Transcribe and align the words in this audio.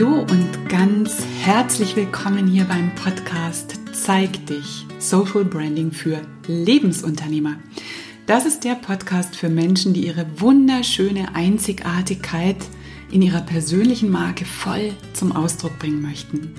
Hallo 0.00 0.20
und 0.20 0.68
ganz 0.70 1.26
herzlich 1.42 1.94
willkommen 1.94 2.46
hier 2.46 2.64
beim 2.64 2.94
Podcast 2.94 3.78
Zeig 3.92 4.46
dich 4.46 4.86
Social 4.98 5.44
Branding 5.44 5.92
für 5.92 6.22
Lebensunternehmer. 6.46 7.56
Das 8.24 8.46
ist 8.46 8.64
der 8.64 8.76
Podcast 8.76 9.36
für 9.36 9.50
Menschen, 9.50 9.92
die 9.92 10.06
ihre 10.06 10.24
wunderschöne 10.40 11.34
Einzigartigkeit 11.34 12.56
in 13.10 13.20
ihrer 13.20 13.42
persönlichen 13.42 14.08
Marke 14.08 14.46
voll 14.46 14.94
zum 15.12 15.32
Ausdruck 15.32 15.78
bringen 15.78 16.00
möchten. 16.00 16.54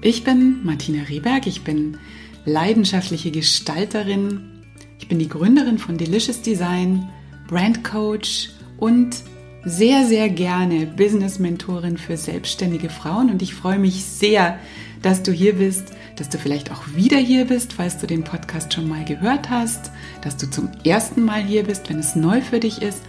Ich 0.00 0.24
bin 0.24 0.64
Martina 0.64 1.04
Rehberg, 1.04 1.46
ich 1.46 1.62
bin 1.62 1.98
leidenschaftliche 2.46 3.30
Gestalterin, 3.30 4.64
ich 4.98 5.06
bin 5.06 5.20
die 5.20 5.28
Gründerin 5.28 5.78
von 5.78 5.98
Delicious 5.98 6.42
Design, 6.42 7.08
Brand 7.46 7.84
Coach 7.84 8.50
und 8.78 9.22
sehr, 9.64 10.06
sehr 10.06 10.28
gerne 10.28 10.86
Business-Mentorin 10.86 11.96
für 11.96 12.16
selbstständige 12.16 12.90
Frauen 12.90 13.30
und 13.30 13.42
ich 13.42 13.54
freue 13.54 13.78
mich 13.78 14.04
sehr, 14.04 14.58
dass 15.02 15.22
du 15.22 15.32
hier 15.32 15.54
bist, 15.54 15.92
dass 16.16 16.28
du 16.28 16.38
vielleicht 16.38 16.70
auch 16.72 16.82
wieder 16.94 17.16
hier 17.16 17.44
bist, 17.44 17.72
falls 17.74 17.98
du 17.98 18.06
den 18.06 18.24
Podcast 18.24 18.72
schon 18.72 18.88
mal 18.88 19.04
gehört 19.04 19.50
hast, 19.50 19.90
dass 20.22 20.36
du 20.36 20.48
zum 20.50 20.70
ersten 20.84 21.24
Mal 21.24 21.42
hier 21.42 21.64
bist, 21.64 21.88
wenn 21.88 21.98
es 21.98 22.16
neu 22.16 22.40
für 22.40 22.60
dich 22.60 22.82
ist. 22.82 23.02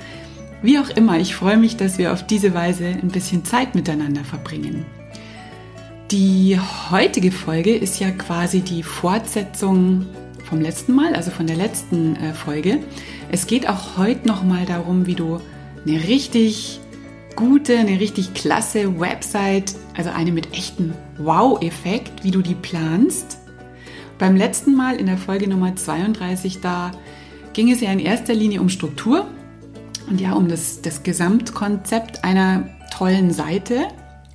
Wie 0.61 0.79
auch 0.79 0.89
immer, 0.89 1.19
ich 1.19 1.35
freue 1.35 1.57
mich, 1.57 1.75
dass 1.75 1.97
wir 1.97 2.13
auf 2.13 2.25
diese 2.25 2.53
Weise 2.53 2.85
ein 2.85 3.09
bisschen 3.09 3.43
Zeit 3.45 3.75
miteinander 3.75 4.23
verbringen. 4.23 4.85
Die 6.11 6.59
heutige 6.91 7.31
Folge 7.31 7.75
ist 7.75 7.99
ja 7.99 8.11
quasi 8.11 8.61
die 8.61 8.83
Fortsetzung 8.83 10.05
vom 10.45 10.61
letzten 10.61 10.93
Mal, 10.93 11.15
also 11.15 11.31
von 11.31 11.47
der 11.47 11.55
letzten 11.55 12.15
äh, 12.15 12.33
Folge. 12.33 12.79
Es 13.31 13.47
geht 13.47 13.67
auch 13.67 13.97
heute 13.97 14.27
nochmal 14.27 14.65
darum, 14.65 15.07
wie 15.07 15.15
du 15.15 15.41
eine 15.85 16.03
richtig 16.07 16.79
gute, 17.35 17.77
eine 17.77 17.99
richtig 17.99 18.33
klasse 18.33 18.99
Website, 18.99 19.75
also 19.95 20.09
eine 20.11 20.31
mit 20.31 20.53
echten 20.53 20.93
Wow-Effekt, 21.17 22.23
wie 22.23 22.31
du 22.31 22.41
die 22.41 22.55
planst. 22.55 23.39
Beim 24.17 24.35
letzten 24.35 24.75
Mal 24.75 24.95
in 24.95 25.07
der 25.07 25.17
Folge 25.17 25.49
Nummer 25.49 25.75
32, 25.75 26.61
da 26.61 26.91
ging 27.53 27.71
es 27.71 27.81
ja 27.81 27.91
in 27.91 27.99
erster 27.99 28.33
Linie 28.33 28.61
um 28.61 28.69
Struktur 28.69 29.27
und 30.09 30.21
ja 30.21 30.33
um 30.33 30.47
das, 30.47 30.81
das 30.81 31.03
Gesamtkonzept 31.03 32.23
einer 32.23 32.69
tollen 32.95 33.31
Seite, 33.31 33.87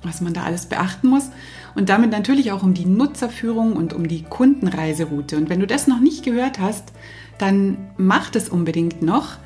was 0.03 0.21
man 0.21 0.33
da 0.33 0.43
alles 0.43 0.65
beachten 0.65 1.07
muss 1.07 1.29
und 1.75 1.89
damit 1.89 2.11
natürlich 2.11 2.51
auch 2.51 2.63
um 2.63 2.73
die 2.73 2.85
Nutzerführung 2.85 3.73
und 3.73 3.93
um 3.93 4.07
die 4.07 4.23
Kundenreiseroute. 4.23 5.37
Und 5.37 5.49
wenn 5.49 5.59
du 5.59 5.67
das 5.67 5.87
noch 5.87 5.99
nicht 5.99 6.23
gehört 6.23 6.59
hast, 6.59 6.91
dann 7.37 7.77
mach 7.97 8.29
das 8.29 8.49
unbedingt 8.49 9.01
noch 9.01 9.37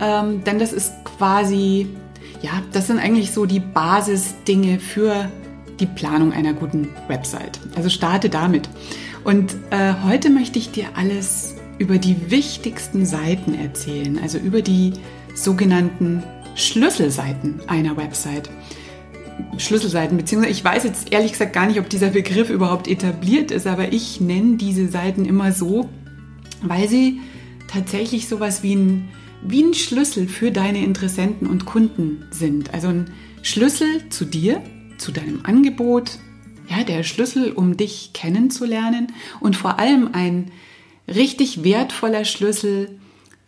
ähm, 0.00 0.44
denn 0.44 0.58
das 0.58 0.72
ist 0.72 0.92
quasi, 1.04 1.88
ja, 2.42 2.50
das 2.72 2.86
sind 2.86 2.98
eigentlich 2.98 3.32
so 3.32 3.46
die 3.46 3.60
Basisdinge 3.60 4.78
für 4.78 5.30
die 5.78 5.86
Planung 5.86 6.32
einer 6.32 6.52
guten 6.52 6.88
Website. 7.08 7.58
Also 7.74 7.88
starte 7.88 8.28
damit. 8.28 8.68
Und 9.24 9.54
äh, 9.70 9.94
heute 10.04 10.30
möchte 10.30 10.58
ich 10.58 10.70
dir 10.70 10.86
alles 10.94 11.56
über 11.78 11.98
die 11.98 12.30
wichtigsten 12.30 13.06
Seiten 13.06 13.54
erzählen, 13.54 14.18
also 14.22 14.38
über 14.38 14.62
die 14.62 14.92
sogenannten 15.34 16.22
Schlüsselseiten 16.54 17.60
einer 17.66 17.96
Website. 17.96 18.50
Schlüsselseiten, 19.56 20.18
beziehungsweise 20.18 20.52
ich 20.52 20.62
weiß 20.62 20.84
jetzt 20.84 21.12
ehrlich 21.12 21.32
gesagt 21.32 21.54
gar 21.54 21.66
nicht, 21.66 21.80
ob 21.80 21.88
dieser 21.88 22.10
Begriff 22.10 22.50
überhaupt 22.50 22.88
etabliert 22.88 23.50
ist, 23.50 23.66
aber 23.66 23.92
ich 23.92 24.20
nenne 24.20 24.56
diese 24.56 24.88
Seiten 24.88 25.24
immer 25.24 25.52
so, 25.52 25.88
weil 26.62 26.88
sie 26.88 27.20
tatsächlich 27.68 28.28
sowas 28.28 28.62
wie 28.62 28.74
ein 28.74 29.08
wie 29.42 29.62
ein 29.62 29.74
Schlüssel 29.74 30.28
für 30.28 30.50
deine 30.50 30.84
Interessenten 30.84 31.46
und 31.46 31.64
Kunden 31.64 32.26
sind. 32.30 32.74
Also 32.74 32.88
ein 32.88 33.10
Schlüssel 33.42 34.08
zu 34.10 34.24
dir, 34.24 34.62
zu 34.98 35.12
deinem 35.12 35.44
Angebot, 35.44 36.18
ja, 36.68 36.84
der 36.84 37.02
Schlüssel, 37.02 37.52
um 37.52 37.76
dich 37.76 38.12
kennenzulernen 38.12 39.08
und 39.40 39.56
vor 39.56 39.78
allem 39.78 40.10
ein 40.12 40.52
richtig 41.08 41.64
wertvoller 41.64 42.24
Schlüssel 42.24 42.98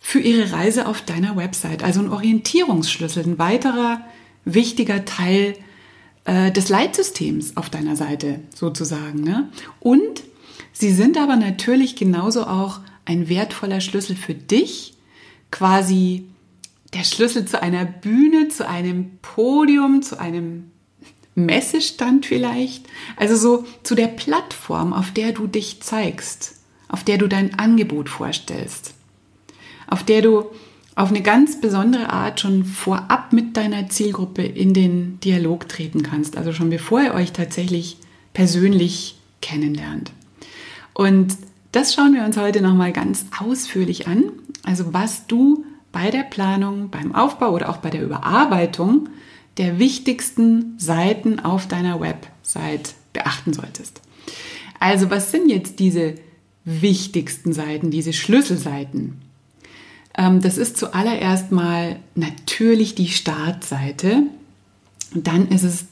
für 0.01 0.19
ihre 0.19 0.51
Reise 0.53 0.89
auf 0.89 1.03
deiner 1.03 1.37
Website. 1.37 1.85
Also 1.85 2.01
ein 2.01 2.09
Orientierungsschlüssel, 2.09 3.25
ein 3.25 3.39
weiterer 3.39 4.01
wichtiger 4.45 5.05
Teil 5.05 5.55
äh, 6.25 6.51
des 6.51 6.69
Leitsystems 6.69 7.57
auf 7.57 7.71
deiner 7.71 7.95
Seite 7.95 8.41
sozusagen. 8.55 9.23
Ne? 9.23 9.49
Und 9.79 10.25
sie 10.73 10.93
sind 10.93 11.17
aber 11.17 11.37
natürlich 11.37 11.95
genauso 11.95 12.47
auch 12.47 12.81
ein 13.05 13.29
wertvoller 13.29 13.81
Schlüssel 13.81 14.17
für 14.17 14.35
dich, 14.35 14.95
quasi 15.53 16.27
der 16.93 17.05
Schlüssel 17.05 17.45
zu 17.45 17.63
einer 17.63 17.85
Bühne, 17.85 18.49
zu 18.49 18.69
einem 18.69 19.19
Podium, 19.23 20.03
zu 20.03 20.19
einem 20.19 20.73
Messestand 21.37 22.27
vielleicht. 22.27 22.87
Also 23.17 23.37
so 23.37 23.65
zu 23.85 23.95
der 23.95 24.09
Plattform, 24.09 24.93
auf 24.93 25.13
der 25.13 25.33
du 25.33 25.47
dich 25.47 25.81
zeigst, 25.81 26.57
auf 26.89 27.05
der 27.05 27.19
du 27.19 27.29
dein 27.29 27.59
Angebot 27.59 28.09
vorstellst, 28.09 28.95
auf 29.87 30.03
der 30.03 30.23
du 30.23 30.47
auf 30.95 31.09
eine 31.09 31.23
ganz 31.23 31.61
besondere 31.61 32.11
Art 32.11 32.41
schon 32.41 32.65
vorab 32.65 33.33
mit 33.33 33.57
deiner 33.57 33.89
Zielgruppe 33.89 34.43
in 34.43 34.75
den 34.75 35.19
Dialog 35.21 35.69
treten 35.69 36.03
kannst, 36.03 36.37
also 36.37 36.53
schon 36.53 36.69
bevor 36.69 37.01
ihr 37.01 37.15
euch 37.15 37.33
tatsächlich 37.33 37.97
persönlich 38.35 39.17
kennenlernt. 39.41 40.13
Und 40.93 41.37
das 41.73 41.95
schauen 41.95 42.15
wir 42.15 42.25
uns 42.25 42.37
heute 42.37 42.61
nochmal 42.61 42.93
ganz 42.93 43.25
ausführlich 43.41 44.07
an. 44.07 44.25
Also 44.65 44.93
was 44.93 45.27
du 45.27 45.65
bei 45.93 46.11
der 46.11 46.23
Planung, 46.23 46.91
beim 46.91 47.15
Aufbau 47.15 47.51
oder 47.51 47.69
auch 47.69 47.79
bei 47.79 47.91
der 47.91 48.03
Überarbeitung 48.03 49.09
der 49.59 49.79
wichtigsten 49.79 50.79
Seiten 50.79 51.41
auf 51.41 51.69
deiner 51.69 52.01
Website 52.01 52.95
beachten 53.13 53.53
solltest. 53.53 54.01
Also 54.81 55.11
was 55.11 55.31
sind 55.31 55.51
jetzt 55.51 55.79
diese 55.79 56.15
wichtigsten 56.65 57.53
Seiten, 57.53 57.91
diese 57.91 58.13
Schlüsselseiten? 58.13 59.21
Ähm, 60.17 60.41
das 60.41 60.59
ist 60.59 60.77
zuallererst 60.77 61.53
mal 61.53 61.99
natürlich 62.15 62.95
die 62.95 63.09
Startseite. 63.09 64.23
Und 65.15 65.27
dann 65.27 65.49
ist 65.49 65.65
es, 65.65 65.87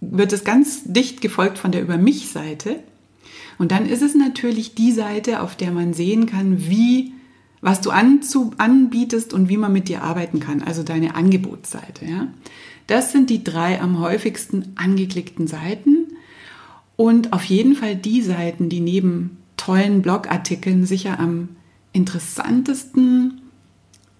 wird 0.00 0.32
es 0.32 0.44
ganz 0.44 0.82
dicht 0.84 1.20
gefolgt 1.20 1.58
von 1.58 1.70
der 1.70 1.82
Über 1.82 1.96
mich-Seite. 1.96 2.80
Und 3.58 3.72
dann 3.72 3.86
ist 3.86 4.02
es 4.02 4.14
natürlich 4.14 4.74
die 4.74 4.92
Seite, 4.92 5.40
auf 5.40 5.56
der 5.56 5.70
man 5.70 5.94
sehen 5.94 6.26
kann, 6.26 6.68
wie 6.68 7.12
was 7.60 7.80
du 7.80 7.90
anzu, 7.90 8.52
anbietest 8.58 9.32
und 9.32 9.48
wie 9.48 9.56
man 9.56 9.72
mit 9.72 9.88
dir 9.88 10.02
arbeiten 10.02 10.40
kann, 10.40 10.62
also 10.62 10.82
deine 10.82 11.14
Angebotsseite. 11.14 12.04
Ja? 12.04 12.28
Das 12.86 13.12
sind 13.12 13.30
die 13.30 13.44
drei 13.44 13.80
am 13.80 14.00
häufigsten 14.00 14.72
angeklickten 14.76 15.46
Seiten 15.46 16.08
und 16.96 17.32
auf 17.32 17.44
jeden 17.44 17.74
Fall 17.74 17.96
die 17.96 18.22
Seiten, 18.22 18.68
die 18.68 18.80
neben 18.80 19.38
tollen 19.56 20.02
Blogartikeln 20.02 20.86
sicher 20.86 21.18
am 21.18 21.50
interessantesten 21.92 23.40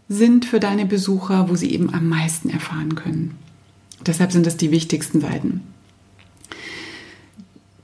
sind 0.09 0.45
für 0.45 0.61
deine 0.61 0.87
Besucher, 0.87 1.49
wo 1.49 1.55
sie 1.55 1.71
eben 1.71 1.93
am 1.93 2.09
meisten 2.09 2.51
erfahren 2.51 2.95
können. 2.95 3.37
Deshalb 4.07 4.33
sind 4.33 4.47
das 4.47 4.57
die 4.57 4.71
wichtigsten 4.71 5.21
Seiten. 5.21 5.63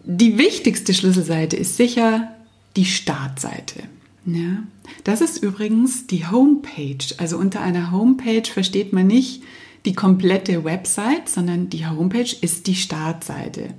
Die 0.05 0.39
wichtigste 0.39 0.95
Schlüsselseite 0.95 1.57
ist 1.57 1.77
sicher 1.77 2.33
die 2.77 2.85
Startseite. 2.85 3.85
Ja, 4.27 4.63
das 5.05 5.21
ist 5.21 5.43
übrigens 5.43 6.07
die 6.07 6.27
Homepage. 6.27 7.05
Also 7.19 7.37
unter 7.37 7.61
einer 7.61 7.93
Homepage 7.93 8.49
versteht 8.51 8.93
man 8.93 9.07
nicht 9.07 9.43
die 9.85 9.93
komplette 9.93 10.65
Website, 10.65 11.29
sondern 11.29 11.69
die 11.69 11.87
Homepage 11.87 12.35
ist 12.41 12.67
die 12.67 12.75
Startseite. 12.75 13.75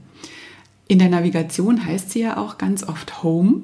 In 0.88 1.00
der 1.00 1.10
Navigation 1.10 1.84
heißt 1.84 2.12
sie 2.12 2.22
ja 2.22 2.38
auch 2.38 2.60
ganz 2.60 2.84
oft 2.84 3.24
Home. 3.24 3.62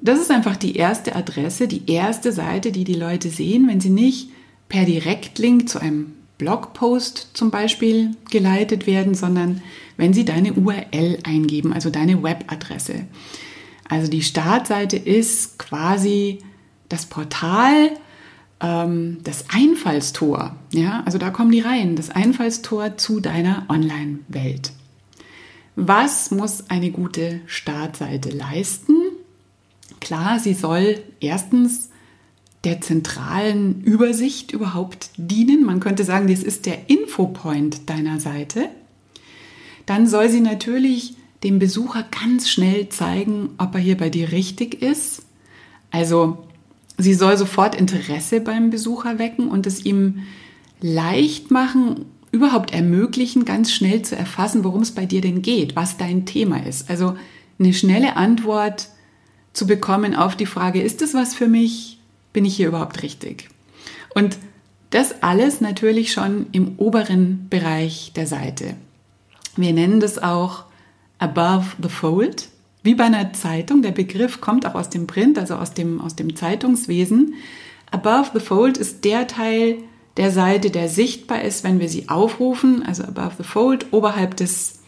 Das 0.00 0.20
ist 0.20 0.30
einfach 0.30 0.56
die 0.56 0.76
erste 0.76 1.16
Adresse, 1.16 1.68
die 1.68 1.90
erste 1.90 2.32
Seite, 2.32 2.70
die 2.70 2.84
die 2.84 2.94
Leute 2.94 3.30
sehen, 3.30 3.66
wenn 3.66 3.80
sie 3.80 3.90
nicht 3.90 4.28
per 4.68 4.84
Direktlink 4.84 5.68
zu 5.68 5.80
einem 5.80 6.12
Blogpost 6.36 7.30
zum 7.32 7.50
Beispiel 7.50 8.12
geleitet 8.30 8.86
werden, 8.86 9.14
sondern 9.14 9.62
wenn 9.96 10.12
sie 10.12 10.24
deine 10.24 10.52
URL 10.52 11.18
eingeben, 11.24 11.72
also 11.72 11.90
deine 11.90 12.22
Webadresse. 12.22 13.06
Also 13.88 14.10
die 14.10 14.22
Startseite 14.22 14.96
ist 14.96 15.58
quasi 15.58 16.40
das 16.88 17.06
Portal, 17.06 17.90
ähm, 18.60 19.18
das 19.24 19.46
Einfallstor. 19.50 20.56
Ja, 20.72 21.02
also 21.04 21.18
da 21.18 21.30
kommen 21.30 21.50
die 21.50 21.60
rein, 21.60 21.96
das 21.96 22.10
Einfallstor 22.10 22.96
zu 22.96 23.20
deiner 23.20 23.66
Online-Welt. 23.68 24.72
Was 25.76 26.30
muss 26.30 26.70
eine 26.70 26.90
gute 26.90 27.40
Startseite 27.46 28.30
leisten? 28.30 28.96
Klar, 30.00 30.38
sie 30.38 30.54
soll 30.54 31.02
erstens 31.20 31.90
der 32.64 32.80
zentralen 32.80 33.82
Übersicht 33.82 34.50
überhaupt 34.52 35.10
dienen. 35.16 35.64
Man 35.64 35.80
könnte 35.80 36.04
sagen, 36.04 36.26
das 36.26 36.42
ist 36.42 36.66
der 36.66 36.90
Infopoint 36.90 37.88
deiner 37.88 38.18
Seite. 38.18 38.68
Dann 39.86 40.06
soll 40.06 40.28
sie 40.28 40.40
natürlich 40.40 41.14
dem 41.42 41.58
Besucher 41.58 42.04
ganz 42.22 42.48
schnell 42.48 42.88
zeigen, 42.88 43.50
ob 43.58 43.74
er 43.74 43.80
hier 43.80 43.96
bei 43.96 44.10
dir 44.10 44.32
richtig 44.32 44.82
ist. 44.82 45.22
Also 45.90 46.44
sie 46.96 47.14
soll 47.14 47.36
sofort 47.36 47.74
Interesse 47.74 48.40
beim 48.40 48.70
Besucher 48.70 49.18
wecken 49.18 49.48
und 49.48 49.66
es 49.66 49.84
ihm 49.84 50.26
leicht 50.80 51.50
machen, 51.50 52.06
überhaupt 52.30 52.72
ermöglichen, 52.72 53.44
ganz 53.44 53.72
schnell 53.72 54.02
zu 54.02 54.16
erfassen, 54.16 54.64
worum 54.64 54.82
es 54.82 54.92
bei 54.92 55.06
dir 55.06 55.20
denn 55.20 55.42
geht, 55.42 55.76
was 55.76 55.96
dein 55.96 56.26
Thema 56.26 56.64
ist. 56.66 56.90
Also 56.90 57.16
eine 57.58 57.72
schnelle 57.72 58.16
Antwort 58.16 58.88
zu 59.52 59.66
bekommen 59.66 60.14
auf 60.14 60.36
die 60.36 60.46
Frage, 60.46 60.82
ist 60.82 61.00
das 61.02 61.14
was 61.14 61.34
für 61.34 61.48
mich? 61.48 61.98
Bin 62.32 62.44
ich 62.44 62.56
hier 62.56 62.68
überhaupt 62.68 63.02
richtig? 63.02 63.48
Und 64.14 64.38
das 64.90 65.22
alles 65.22 65.60
natürlich 65.60 66.12
schon 66.12 66.46
im 66.52 66.78
oberen 66.78 67.46
Bereich 67.50 68.12
der 68.14 68.26
Seite. 68.26 68.74
Wir 69.56 69.72
nennen 69.72 70.00
das 70.00 70.22
auch 70.22 70.64
above 71.18 71.76
the 71.82 71.88
fold. 71.88 72.48
Wie 72.82 72.94
bei 72.94 73.04
einer 73.04 73.32
Zeitung, 73.32 73.82
der 73.82 73.90
Begriff 73.90 74.40
kommt 74.40 74.64
auch 74.64 74.74
aus 74.74 74.88
dem 74.88 75.06
Print, 75.06 75.38
also 75.38 75.56
aus 75.56 75.74
dem, 75.74 76.00
aus 76.00 76.16
dem 76.16 76.36
Zeitungswesen. 76.36 77.34
Above 77.90 78.30
the 78.34 78.40
fold 78.40 78.78
ist 78.78 79.04
der 79.04 79.26
Teil 79.26 79.78
der 80.16 80.30
Seite, 80.30 80.70
der 80.70 80.88
sichtbar 80.88 81.42
ist, 81.42 81.64
wenn 81.64 81.80
wir 81.80 81.88
sie 81.88 82.08
aufrufen, 82.08 82.82
also 82.84 83.04
above 83.04 83.36
the 83.38 83.44
fold, 83.44 83.86
oberhalb 83.92 84.36
des, 84.36 84.80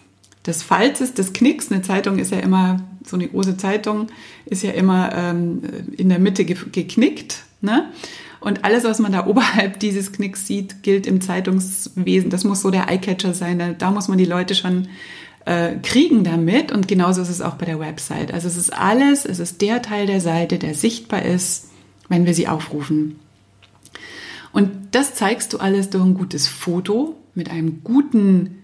des 0.46 0.62
Falzes, 0.62 1.14
des 1.14 1.32
Knicks. 1.32 1.70
Eine 1.70 1.82
Zeitung 1.82 2.18
ist 2.18 2.32
ja 2.32 2.38
immer, 2.38 2.82
so 3.06 3.16
eine 3.16 3.28
große 3.28 3.56
Zeitung 3.56 4.08
ist 4.46 4.62
ja 4.62 4.72
immer 4.72 5.12
ähm, 5.14 5.62
in 5.96 6.08
der 6.08 6.18
Mitte 6.18 6.44
ge 6.44 6.56
geknickt. 6.72 7.44
Ne? 7.60 7.90
Und 8.40 8.64
alles, 8.64 8.84
was 8.84 8.98
man 8.98 9.12
da 9.12 9.26
oberhalb 9.28 9.78
dieses 9.78 10.12
Knicks 10.12 10.46
sieht, 10.46 10.82
gilt 10.82 11.06
im 11.06 11.20
Zeitungswesen. 11.20 12.30
Das 12.30 12.44
muss 12.44 12.62
so 12.62 12.70
der 12.70 12.88
Eyecatcher 12.88 13.34
sein. 13.34 13.58
Da, 13.58 13.72
da 13.72 13.90
muss 13.90 14.08
man 14.08 14.18
die 14.18 14.24
Leute 14.24 14.54
schon 14.54 14.88
äh, 15.44 15.76
kriegen 15.82 16.24
damit. 16.24 16.72
Und 16.72 16.88
genauso 16.88 17.22
ist 17.22 17.28
es 17.28 17.40
auch 17.40 17.54
bei 17.54 17.66
der 17.66 17.80
Website. 17.80 18.32
Also 18.32 18.48
es 18.48 18.56
ist 18.56 18.72
alles, 18.72 19.24
es 19.24 19.38
ist 19.38 19.60
der 19.62 19.82
Teil 19.82 20.06
der 20.06 20.20
Seite, 20.20 20.58
der 20.58 20.74
sichtbar 20.74 21.22
ist, 21.22 21.68
wenn 22.08 22.26
wir 22.26 22.34
sie 22.34 22.48
aufrufen. 22.48 23.18
Und 24.52 24.70
das 24.92 25.14
zeigst 25.14 25.52
du 25.52 25.58
alles 25.58 25.90
durch 25.90 26.04
ein 26.04 26.14
gutes 26.14 26.48
Foto 26.48 27.16
mit 27.34 27.50
einem 27.50 27.82
guten 27.84 28.58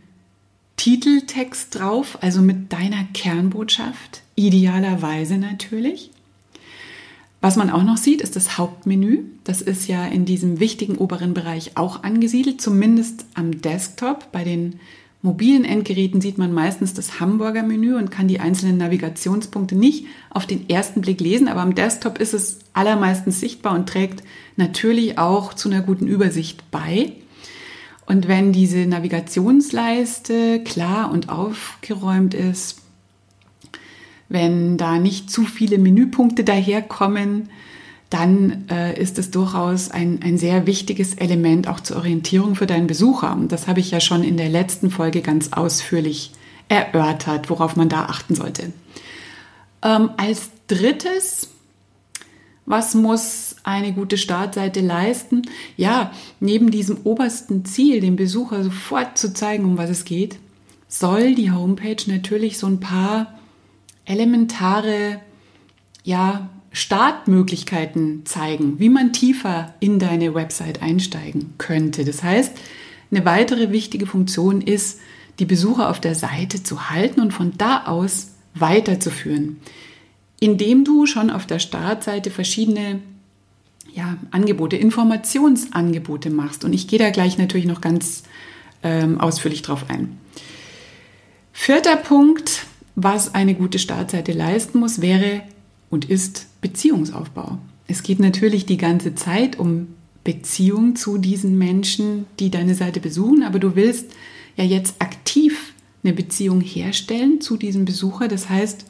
Titeltext 0.76 1.74
drauf, 1.74 2.18
also 2.20 2.42
mit 2.42 2.72
deiner 2.72 3.04
Kernbotschaft, 3.14 4.22
idealerweise 4.34 5.38
natürlich. 5.38 6.10
Was 7.40 7.56
man 7.56 7.70
auch 7.70 7.84
noch 7.84 7.96
sieht, 7.96 8.20
ist 8.20 8.36
das 8.36 8.58
Hauptmenü. 8.58 9.20
Das 9.44 9.62
ist 9.62 9.86
ja 9.86 10.04
in 10.04 10.24
diesem 10.24 10.58
wichtigen 10.58 10.96
oberen 10.96 11.32
Bereich 11.32 11.76
auch 11.76 12.02
angesiedelt, 12.02 12.60
zumindest 12.60 13.24
am 13.34 13.60
Desktop. 13.60 14.32
Bei 14.32 14.42
den 14.42 14.80
mobilen 15.22 15.64
Endgeräten 15.64 16.20
sieht 16.20 16.38
man 16.38 16.52
meistens 16.52 16.94
das 16.94 17.20
Hamburger 17.20 17.62
Menü 17.62 17.96
und 17.96 18.10
kann 18.10 18.28
die 18.28 18.40
einzelnen 18.40 18.78
Navigationspunkte 18.78 19.74
nicht 19.74 20.06
auf 20.30 20.46
den 20.46 20.68
ersten 20.68 21.00
Blick 21.00 21.20
lesen, 21.20 21.48
aber 21.48 21.62
am 21.62 21.74
Desktop 21.74 22.18
ist 22.18 22.34
es 22.34 22.60
allermeistens 22.72 23.40
sichtbar 23.40 23.74
und 23.74 23.88
trägt 23.88 24.22
natürlich 24.56 25.18
auch 25.18 25.54
zu 25.54 25.68
einer 25.68 25.82
guten 25.82 26.06
Übersicht 26.06 26.70
bei. 26.70 27.12
Und 28.06 28.28
wenn 28.28 28.52
diese 28.52 28.86
Navigationsleiste 28.86 30.60
klar 30.62 31.10
und 31.10 31.28
aufgeräumt 31.28 32.34
ist, 32.34 32.82
wenn 34.28 34.76
da 34.76 34.98
nicht 34.98 35.30
zu 35.30 35.42
viele 35.44 35.78
Menüpunkte 35.78 36.44
daherkommen, 36.44 37.48
dann 38.10 38.66
äh, 38.70 39.00
ist 39.00 39.18
es 39.18 39.30
durchaus 39.30 39.90
ein, 39.90 40.20
ein 40.22 40.38
sehr 40.38 40.66
wichtiges 40.66 41.14
Element 41.14 41.68
auch 41.68 41.80
zur 41.80 41.96
Orientierung 41.96 42.54
für 42.54 42.66
deinen 42.66 42.86
Besucher. 42.86 43.32
Und 43.32 43.50
das 43.50 43.66
habe 43.66 43.80
ich 43.80 43.90
ja 43.90 44.00
schon 44.00 44.22
in 44.22 44.36
der 44.36 44.48
letzten 44.48 44.90
Folge 44.90 45.22
ganz 45.22 45.52
ausführlich 45.52 46.32
erörtert, 46.68 47.50
worauf 47.50 47.76
man 47.76 47.88
da 47.88 48.04
achten 48.04 48.34
sollte. 48.34 48.72
Ähm, 49.82 50.10
als 50.16 50.50
drittes, 50.68 51.48
was 52.64 52.94
muss 52.94 53.56
eine 53.64 53.92
gute 53.92 54.18
Startseite 54.18 54.80
leisten? 54.80 55.42
Ja, 55.76 56.12
neben 56.38 56.70
diesem 56.70 56.98
obersten 57.04 57.64
Ziel, 57.64 58.00
dem 58.00 58.16
Besucher 58.16 58.62
sofort 58.62 59.18
zu 59.18 59.32
zeigen, 59.32 59.64
um 59.64 59.78
was 59.78 59.90
es 59.90 60.04
geht, 60.04 60.38
soll 60.88 61.34
die 61.34 61.50
Homepage 61.50 62.02
natürlich 62.06 62.58
so 62.58 62.68
ein 62.68 62.80
paar 62.80 63.38
elementare 64.04 65.20
ja, 66.04 66.48
Startmöglichkeiten 66.76 68.26
zeigen, 68.26 68.78
wie 68.78 68.90
man 68.90 69.14
tiefer 69.14 69.74
in 69.80 69.98
deine 69.98 70.34
Website 70.34 70.82
einsteigen 70.82 71.54
könnte. 71.56 72.04
Das 72.04 72.22
heißt, 72.22 72.52
eine 73.10 73.24
weitere 73.24 73.72
wichtige 73.72 74.04
Funktion 74.04 74.60
ist, 74.60 75.00
die 75.38 75.46
Besucher 75.46 75.88
auf 75.88 76.02
der 76.02 76.14
Seite 76.14 76.62
zu 76.62 76.90
halten 76.90 77.22
und 77.22 77.32
von 77.32 77.54
da 77.56 77.86
aus 77.86 78.32
weiterzuführen, 78.52 79.56
indem 80.38 80.84
du 80.84 81.06
schon 81.06 81.30
auf 81.30 81.46
der 81.46 81.60
Startseite 81.60 82.30
verschiedene 82.30 83.00
ja, 83.94 84.18
Angebote, 84.30 84.76
Informationsangebote 84.76 86.28
machst. 86.28 86.62
Und 86.62 86.74
ich 86.74 86.88
gehe 86.88 86.98
da 86.98 87.08
gleich 87.08 87.38
natürlich 87.38 87.66
noch 87.66 87.80
ganz 87.80 88.24
ähm, 88.82 89.18
ausführlich 89.18 89.62
drauf 89.62 89.86
ein. 89.88 90.18
Vierter 91.54 91.96
Punkt, 91.96 92.66
was 92.96 93.34
eine 93.34 93.54
gute 93.54 93.78
Startseite 93.78 94.32
leisten 94.32 94.78
muss, 94.78 95.00
wäre 95.00 95.40
und 95.88 96.04
ist 96.04 96.48
Beziehungsaufbau. 96.66 97.58
Es 97.86 98.02
geht 98.02 98.18
natürlich 98.18 98.66
die 98.66 98.76
ganze 98.76 99.14
Zeit 99.14 99.58
um 99.58 99.88
Beziehung 100.24 100.96
zu 100.96 101.18
diesen 101.18 101.56
Menschen, 101.56 102.26
die 102.40 102.50
deine 102.50 102.74
Seite 102.74 102.98
besuchen, 102.98 103.44
aber 103.44 103.60
du 103.60 103.76
willst 103.76 104.10
ja 104.56 104.64
jetzt 104.64 104.96
aktiv 104.98 105.72
eine 106.02 106.12
Beziehung 106.12 106.60
herstellen 106.60 107.40
zu 107.40 107.56
diesem 107.56 107.84
Besucher. 107.84 108.26
Das 108.26 108.48
heißt, 108.48 108.86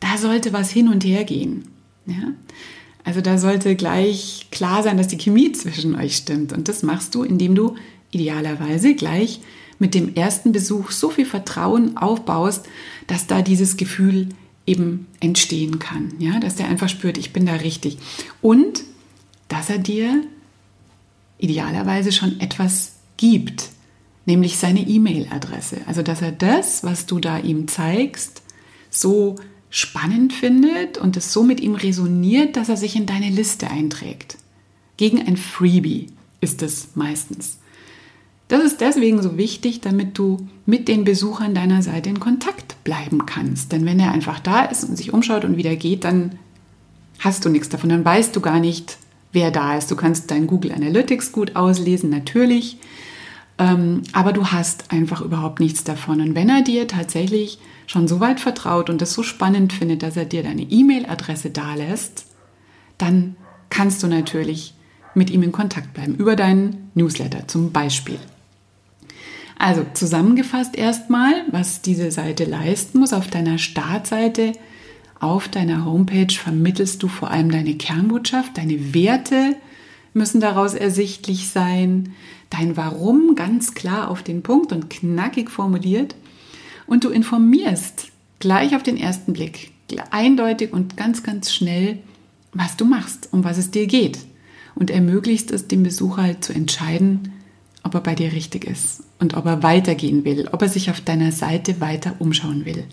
da 0.00 0.18
sollte 0.18 0.52
was 0.52 0.70
hin 0.70 0.88
und 0.88 1.04
her 1.04 1.22
gehen. 1.22 1.68
Ja? 2.06 2.32
Also 3.04 3.20
da 3.20 3.38
sollte 3.38 3.76
gleich 3.76 4.48
klar 4.50 4.82
sein, 4.82 4.96
dass 4.96 5.08
die 5.08 5.18
Chemie 5.18 5.52
zwischen 5.52 5.94
euch 5.94 6.16
stimmt. 6.16 6.52
Und 6.52 6.66
das 6.68 6.82
machst 6.82 7.14
du, 7.14 7.22
indem 7.22 7.54
du 7.54 7.76
idealerweise 8.10 8.94
gleich 8.94 9.40
mit 9.78 9.94
dem 9.94 10.14
ersten 10.16 10.50
Besuch 10.50 10.90
so 10.90 11.10
viel 11.10 11.26
Vertrauen 11.26 11.96
aufbaust, 11.96 12.66
dass 13.06 13.28
da 13.28 13.42
dieses 13.42 13.76
Gefühl 13.76 14.28
eben 14.66 15.06
entstehen 15.20 15.78
kann. 15.78 16.14
Ja, 16.18 16.40
dass 16.40 16.56
der 16.56 16.68
einfach 16.68 16.88
spürt, 16.88 17.18
ich 17.18 17.32
bin 17.32 17.46
da 17.46 17.54
richtig. 17.54 17.98
Und 18.40 18.82
dass 19.48 19.70
er 19.70 19.78
dir 19.78 20.24
idealerweise 21.38 22.12
schon 22.12 22.40
etwas 22.40 22.94
gibt, 23.16 23.70
nämlich 24.26 24.56
seine 24.56 24.80
E-Mail-Adresse. 24.80 25.82
Also, 25.86 26.02
dass 26.02 26.22
er 26.22 26.32
das, 26.32 26.84
was 26.84 27.06
du 27.06 27.20
da 27.20 27.38
ihm 27.38 27.68
zeigst, 27.68 28.42
so 28.90 29.36
spannend 29.70 30.32
findet 30.32 30.98
und 30.98 31.16
es 31.16 31.32
so 31.32 31.42
mit 31.42 31.60
ihm 31.60 31.74
resoniert, 31.74 32.56
dass 32.56 32.68
er 32.68 32.76
sich 32.76 32.96
in 32.96 33.06
deine 33.06 33.28
Liste 33.28 33.70
einträgt. 33.70 34.38
Gegen 34.96 35.26
ein 35.26 35.36
Freebie 35.36 36.06
ist 36.40 36.62
es 36.62 36.94
meistens. 36.94 37.58
Das 38.48 38.62
ist 38.62 38.80
deswegen 38.80 39.22
so 39.22 39.38
wichtig, 39.38 39.80
damit 39.80 40.18
du 40.18 40.46
mit 40.66 40.86
den 40.88 41.04
Besuchern 41.04 41.54
deiner 41.54 41.82
Seite 41.82 42.10
in 42.10 42.20
Kontakt 42.20 42.82
bleiben 42.84 43.24
kannst. 43.24 43.72
Denn 43.72 43.86
wenn 43.86 43.98
er 43.98 44.12
einfach 44.12 44.38
da 44.38 44.64
ist 44.64 44.84
und 44.84 44.96
sich 44.96 45.12
umschaut 45.12 45.44
und 45.44 45.56
wieder 45.56 45.76
geht, 45.76 46.04
dann 46.04 46.38
hast 47.20 47.44
du 47.44 47.48
nichts 47.48 47.70
davon. 47.70 47.88
Dann 47.88 48.04
weißt 48.04 48.36
du 48.36 48.40
gar 48.40 48.60
nicht, 48.60 48.98
wer 49.32 49.50
da 49.50 49.76
ist. 49.76 49.90
Du 49.90 49.96
kannst 49.96 50.30
dein 50.30 50.46
Google 50.46 50.72
Analytics 50.72 51.32
gut 51.32 51.56
auslesen, 51.56 52.10
natürlich. 52.10 52.76
Ähm, 53.56 54.02
aber 54.12 54.32
du 54.32 54.46
hast 54.46 54.92
einfach 54.92 55.22
überhaupt 55.22 55.60
nichts 55.60 55.84
davon. 55.84 56.20
Und 56.20 56.34
wenn 56.34 56.50
er 56.50 56.62
dir 56.62 56.86
tatsächlich 56.86 57.58
schon 57.86 58.08
so 58.08 58.20
weit 58.20 58.40
vertraut 58.40 58.90
und 58.90 59.00
das 59.00 59.14
so 59.14 59.22
spannend 59.22 59.72
findet, 59.72 60.02
dass 60.02 60.16
er 60.16 60.24
dir 60.26 60.42
deine 60.42 60.62
E-Mail-Adresse 60.62 61.50
dalässt, 61.50 62.26
dann 62.98 63.36
kannst 63.70 64.02
du 64.02 64.06
natürlich 64.06 64.74
mit 65.14 65.30
ihm 65.30 65.42
in 65.42 65.52
Kontakt 65.52 65.94
bleiben 65.94 66.16
über 66.16 66.36
deinen 66.36 66.90
Newsletter 66.94 67.46
zum 67.46 67.72
Beispiel. 67.72 68.18
Also 69.64 69.86
zusammengefasst 69.94 70.76
erstmal, 70.76 71.32
was 71.50 71.80
diese 71.80 72.10
Seite 72.10 72.44
leisten 72.44 72.98
muss. 72.98 73.14
Auf 73.14 73.28
deiner 73.28 73.56
Startseite, 73.56 74.52
auf 75.20 75.48
deiner 75.48 75.86
Homepage 75.86 76.34
vermittelst 76.34 77.02
du 77.02 77.08
vor 77.08 77.30
allem 77.30 77.50
deine 77.50 77.74
Kernbotschaft, 77.74 78.58
deine 78.58 78.92
Werte 78.92 79.56
müssen 80.12 80.38
daraus 80.42 80.74
ersichtlich 80.74 81.48
sein, 81.48 82.12
dein 82.50 82.76
Warum 82.76 83.36
ganz 83.36 83.72
klar 83.72 84.10
auf 84.10 84.22
den 84.22 84.42
Punkt 84.42 84.70
und 84.70 84.90
knackig 84.90 85.50
formuliert. 85.50 86.14
Und 86.86 87.04
du 87.04 87.08
informierst 87.08 88.08
gleich 88.40 88.76
auf 88.76 88.82
den 88.82 88.98
ersten 88.98 89.32
Blick, 89.32 89.72
eindeutig 90.10 90.74
und 90.74 90.98
ganz, 90.98 91.22
ganz 91.22 91.54
schnell, 91.54 92.00
was 92.52 92.76
du 92.76 92.84
machst, 92.84 93.30
um 93.32 93.44
was 93.44 93.56
es 93.56 93.70
dir 93.70 93.86
geht. 93.86 94.18
Und 94.74 94.90
ermöglichst 94.90 95.50
es 95.50 95.68
dem 95.68 95.84
Besucher 95.84 96.22
halt 96.22 96.44
zu 96.44 96.52
entscheiden, 96.52 97.32
ob 97.84 97.94
er 97.94 98.00
bei 98.00 98.14
dir 98.14 98.32
richtig 98.32 98.64
ist 98.64 99.02
und 99.20 99.34
ob 99.34 99.46
er 99.46 99.62
weitergehen 99.62 100.24
will, 100.24 100.48
ob 100.50 100.62
er 100.62 100.68
sich 100.68 100.90
auf 100.90 101.00
deiner 101.00 101.32
Seite 101.32 101.80
weiter 101.80 102.16
umschauen 102.18 102.64
will. 102.64 102.84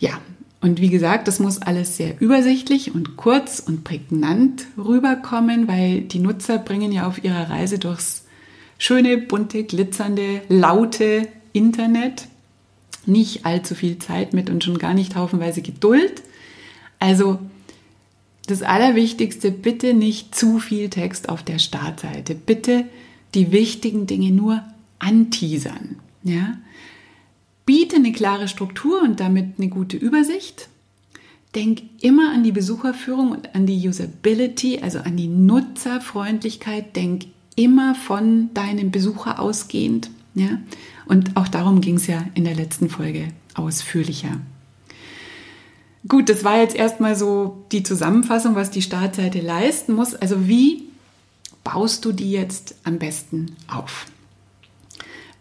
Ja, 0.00 0.20
und 0.60 0.80
wie 0.80 0.88
gesagt, 0.88 1.28
das 1.28 1.38
muss 1.38 1.62
alles 1.62 1.96
sehr 1.96 2.20
übersichtlich 2.20 2.94
und 2.94 3.16
kurz 3.16 3.60
und 3.60 3.84
prägnant 3.84 4.66
rüberkommen, 4.76 5.68
weil 5.68 6.00
die 6.00 6.18
Nutzer 6.18 6.58
bringen 6.58 6.90
ja 6.90 7.06
auf 7.06 7.22
ihrer 7.22 7.48
Reise 7.48 7.78
durchs 7.78 8.24
schöne, 8.78 9.18
bunte, 9.18 9.62
glitzernde, 9.64 10.42
laute 10.48 11.28
Internet 11.52 12.26
nicht 13.06 13.46
allzu 13.46 13.74
viel 13.74 13.98
Zeit 13.98 14.34
mit 14.34 14.50
und 14.50 14.64
schon 14.64 14.78
gar 14.78 14.94
nicht 14.94 15.16
haufenweise 15.16 15.62
Geduld. 15.62 16.22
Also 16.98 17.38
das 18.46 18.62
Allerwichtigste, 18.62 19.50
bitte 19.50 19.94
nicht 19.94 20.34
zu 20.34 20.58
viel 20.58 20.90
Text 20.90 21.28
auf 21.28 21.42
der 21.42 21.58
Startseite. 21.58 22.34
Bitte 22.34 22.84
die 23.34 23.52
wichtigen 23.52 24.06
Dinge 24.06 24.30
nur 24.30 24.62
anteasern. 24.98 25.96
Ja? 26.22 26.58
Biete 27.66 27.96
eine 27.96 28.12
klare 28.12 28.48
Struktur 28.48 29.02
und 29.02 29.20
damit 29.20 29.58
eine 29.58 29.68
gute 29.68 29.96
Übersicht. 29.96 30.68
Denk 31.54 31.82
immer 32.00 32.32
an 32.32 32.42
die 32.42 32.52
Besucherführung 32.52 33.32
und 33.32 33.54
an 33.54 33.66
die 33.66 33.88
Usability, 33.88 34.80
also 34.80 34.98
an 34.98 35.16
die 35.16 35.28
Nutzerfreundlichkeit. 35.28 36.94
Denk 36.96 37.26
immer 37.56 37.94
von 37.94 38.52
deinem 38.54 38.90
Besucher 38.90 39.40
ausgehend. 39.40 40.10
Ja? 40.34 40.60
Und 41.06 41.36
auch 41.36 41.48
darum 41.48 41.80
ging 41.80 41.96
es 41.96 42.06
ja 42.06 42.24
in 42.34 42.44
der 42.44 42.54
letzten 42.54 42.88
Folge 42.88 43.28
ausführlicher. 43.54 44.40
Gut, 46.06 46.28
das 46.28 46.44
war 46.44 46.58
jetzt 46.58 46.76
erstmal 46.76 47.16
so 47.16 47.64
die 47.72 47.82
Zusammenfassung, 47.82 48.54
was 48.54 48.70
die 48.70 48.82
Startseite 48.82 49.40
leisten 49.40 49.94
muss. 49.94 50.14
Also 50.14 50.46
wie 50.46 50.87
baust 51.64 52.04
du 52.04 52.12
die 52.12 52.30
jetzt 52.30 52.76
am 52.84 52.98
besten 52.98 53.56
auf? 53.68 54.06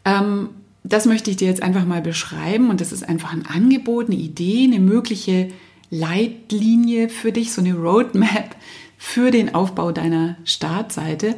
Ähm, 0.06 0.50
das 0.84 1.06
möchte 1.06 1.30
ich 1.30 1.38
dir 1.38 1.48
jetzt 1.48 1.64
einfach 1.64 1.86
mal 1.86 2.02
beschreiben 2.02 2.70
und 2.70 2.80
das 2.80 2.92
ist 2.92 3.08
einfach 3.08 3.34
ein 3.34 3.46
Angebot, 3.46 4.08
eine 4.08 4.16
Idee, 4.16 4.64
eine 4.64 4.80
mögliche 4.80 5.50
Leitlinie 5.90 7.10
für 7.10 7.32
dich, 7.32 7.52
so 7.52 7.62
eine 7.62 7.76
Roadmap 7.76 8.56
für 8.98 9.32
den 9.32 9.54
Aufbau 9.54 9.92
deiner 9.92 10.38
Startseite. 10.44 11.36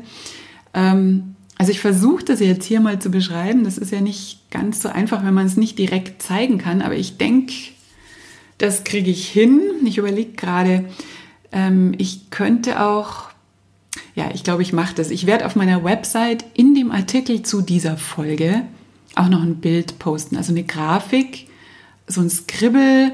Ähm, 0.73 1.35
also 1.57 1.71
ich 1.71 1.81
versuche 1.81 2.23
das 2.23 2.39
jetzt 2.39 2.65
hier 2.65 2.79
mal 2.79 2.99
zu 2.99 3.11
beschreiben. 3.11 3.65
Das 3.65 3.77
ist 3.77 3.91
ja 3.91 4.01
nicht 4.01 4.49
ganz 4.49 4.81
so 4.81 4.89
einfach, 4.89 5.25
wenn 5.25 5.33
man 5.33 5.45
es 5.45 5.57
nicht 5.57 5.77
direkt 5.77 6.21
zeigen 6.21 6.57
kann, 6.57 6.81
aber 6.81 6.95
ich 6.95 7.17
denke, 7.17 7.53
das 8.59 8.83
kriege 8.83 9.11
ich 9.11 9.27
hin. 9.27 9.61
Ich 9.85 9.97
überlege 9.97 10.33
gerade, 10.33 10.85
ähm, 11.51 11.93
ich 11.97 12.29
könnte 12.29 12.81
auch, 12.81 13.28
ja, 14.19 14.31
ich 14.33 14.43
glaube, 14.43 14.63
ich 14.63 14.73
mache 14.73 14.93
das. 14.95 15.11
Ich 15.11 15.27
werde 15.27 15.45
auf 15.45 15.55
meiner 15.55 15.85
Website 15.85 16.43
in 16.53 16.75
dem 16.75 16.91
Artikel 16.91 17.41
zu 17.41 17.61
dieser 17.61 17.95
Folge 17.95 18.63
auch 19.15 19.29
noch 19.29 19.41
ein 19.41 19.61
Bild 19.61 19.97
posten, 19.97 20.35
also 20.35 20.51
eine 20.51 20.65
Grafik, 20.65 21.47
so 22.05 22.19
ein 22.19 22.29
Skribbel, 22.29 23.13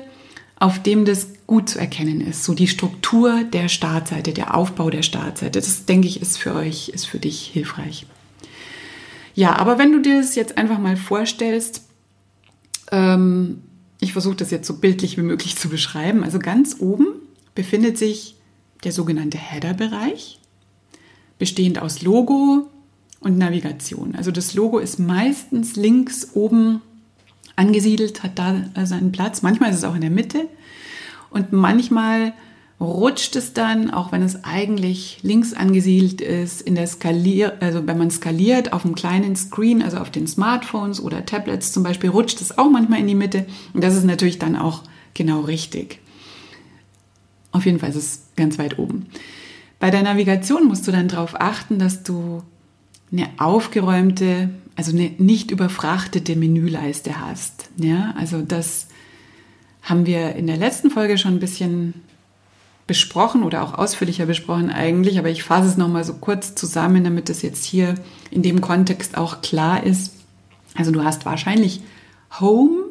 auf 0.55 0.81
dem 0.81 1.05
das 1.05 1.27
gut 1.45 1.69
zu 1.69 1.77
erkennen 1.77 2.21
ist. 2.21 2.43
So 2.43 2.55
die 2.55 2.67
Struktur 2.67 3.43
der 3.43 3.67
Startseite, 3.67 4.33
der 4.33 4.55
Aufbau 4.55 4.89
der 4.89 5.03
Startseite. 5.03 5.59
Das 5.59 5.85
denke 5.85 6.07
ich 6.07 6.24
ist 6.24 6.39
für 6.39 6.55
euch, 6.55 6.89
ist 6.89 7.05
für 7.05 7.19
dich 7.19 7.51
hilfreich. 7.53 8.07
Ja, 9.35 9.57
aber 9.57 9.77
wenn 9.77 9.91
du 9.91 10.01
dir 10.01 10.19
das 10.19 10.33
jetzt 10.33 10.57
einfach 10.57 10.79
mal 10.79 10.97
vorstellst, 10.97 11.83
ähm, 12.91 13.62
ich 14.00 14.13
versuche 14.13 14.38
das 14.38 14.50
jetzt 14.50 14.65
so 14.65 14.77
bildlich 14.77 15.17
wie 15.17 15.21
möglich 15.21 15.55
zu 15.55 15.69
beschreiben. 15.69 16.24
Also 16.24 16.39
ganz 16.39 16.77
oben 16.79 17.05
befindet 17.53 17.95
sich 18.00 18.38
der 18.83 18.91
sogenannte 18.91 19.38
Header-Bereich, 19.38 20.39
bestehend 21.38 21.82
aus 21.82 22.01
Logo 22.01 22.70
und 23.20 23.38
Navigation. 23.38 24.15
Also 24.15 24.32
das 24.32 24.54
Logo 24.54 24.80
ist 24.80 25.00
meistens 25.00 25.75
links 25.75 26.30
oben 26.34 26.82
angesiedelt, 27.56 28.24
hat 28.24 28.38
da 28.38 28.63
seinen 28.86 29.12
Platz. 29.12 29.42
Manchmal 29.42 29.72
ist 29.72 29.77
es 29.77 29.84
auch 29.84 29.96
in 29.96 30.01
der 30.01 30.10
Mitte 30.10 30.48
und 31.30 31.51
manchmal 31.51 32.34
rutscht 32.80 33.36
es 33.36 33.54
dann, 33.54 33.89
auch 33.89 34.12
wenn 34.12 34.22
es 34.22 34.44
eigentlich 34.44 35.20
links 35.22 35.54
angesiedelt 35.54 36.20
ist, 36.20 36.62
in 36.62 36.75
der 36.75 36.88
Skalier, 36.88 37.58
also 37.62 37.88
wenn 37.88 37.98
man 37.98 38.12
skaliert 38.12 38.74
auf 38.74 38.86
einem 38.86 38.96
kleinen 38.96 39.36
Screen, 39.36 39.82
also 39.82 39.98
auf 39.98 40.12
den 40.12 40.27
Smartphones 40.27 41.01
oder 41.01 41.25
Tablets 41.25 41.72
zum 41.72 41.84
Beispiel, 41.84 42.10
rutscht 42.10 42.42
es 42.42 42.58
auch 42.58 42.70
manchmal 42.70 43.00
in 43.00 43.08
die 43.08 43.15
Mitte. 43.15 43.46
Und 43.74 43.84
das 43.84 43.96
ist 43.96 44.04
natürlich 44.04 44.39
dann 44.39 44.58
auch 44.58 44.84
genau 45.13 45.42
richtig. 45.42 46.00
Auf 47.51 47.65
jeden 47.65 47.80
Fall 47.80 47.89
ist 47.89 47.96
es 47.96 48.22
ganz 48.36 48.60
weit 48.60 48.77
oben. 48.77 49.06
Bei 49.79 49.91
der 49.91 50.03
Navigation 50.03 50.67
musst 50.67 50.88
du 50.88 50.91
dann 50.91 51.08
darauf 51.08 51.39
achten, 51.39 51.79
dass 51.79 52.03
du 52.03 52.44
eine 53.12 53.29
aufgeräumte, 53.38 54.50
also 54.75 54.91
eine 54.91 55.12
nicht 55.17 55.51
überfrachtete 55.51 56.36
Menüleiste 56.36 57.20
hast. 57.20 57.70
Ja, 57.77 58.13
also 58.17 58.41
das 58.41 58.88
haben 59.84 60.05
wir 60.05 60.36
in 60.36 60.48
der 60.48 60.58
letzten 60.58 60.89
Folge 60.89 61.17
schon 61.17 61.36
ein 61.36 61.39
bisschen 61.39 61.94
besprochen 62.88 63.44
oder 63.44 63.63
auch 63.63 63.74
ausführlicher 63.74 64.25
besprochen 64.25 64.70
eigentlich, 64.70 65.17
aber 65.17 65.29
ich 65.29 65.44
fasse 65.44 65.70
es 65.70 65.77
nochmal 65.77 66.03
so 66.03 66.15
kurz 66.15 66.55
zusammen, 66.55 67.03
damit 67.03 67.29
es 67.29 67.41
jetzt 67.41 67.65
hier 67.65 67.96
in 68.29 68.44
dem 68.44 68.62
Kontext 68.62 69.17
auch 69.17 69.41
klar 69.41 69.84
ist. 69.84 70.13
Also 70.75 70.91
du 70.91 71.03
hast 71.03 71.25
wahrscheinlich 71.25 71.82
Home, 72.39 72.84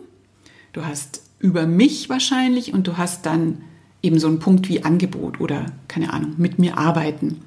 du 0.73 0.85
hast 0.85 1.23
über 1.39 1.67
mich 1.67 2.09
wahrscheinlich 2.09 2.73
und 2.73 2.87
du 2.87 2.97
hast 2.97 3.27
dann 3.27 3.63
eben 4.05 4.19
so 4.19 4.29
einen 4.29 4.39
Punkt 4.39 4.69
wie 4.69 4.85
Angebot 4.85 5.41
oder 5.41 5.67
keine 5.89 6.13
Ahnung, 6.13 6.35
mit 6.37 6.59
mir 6.59 6.79
arbeiten. 6.79 7.41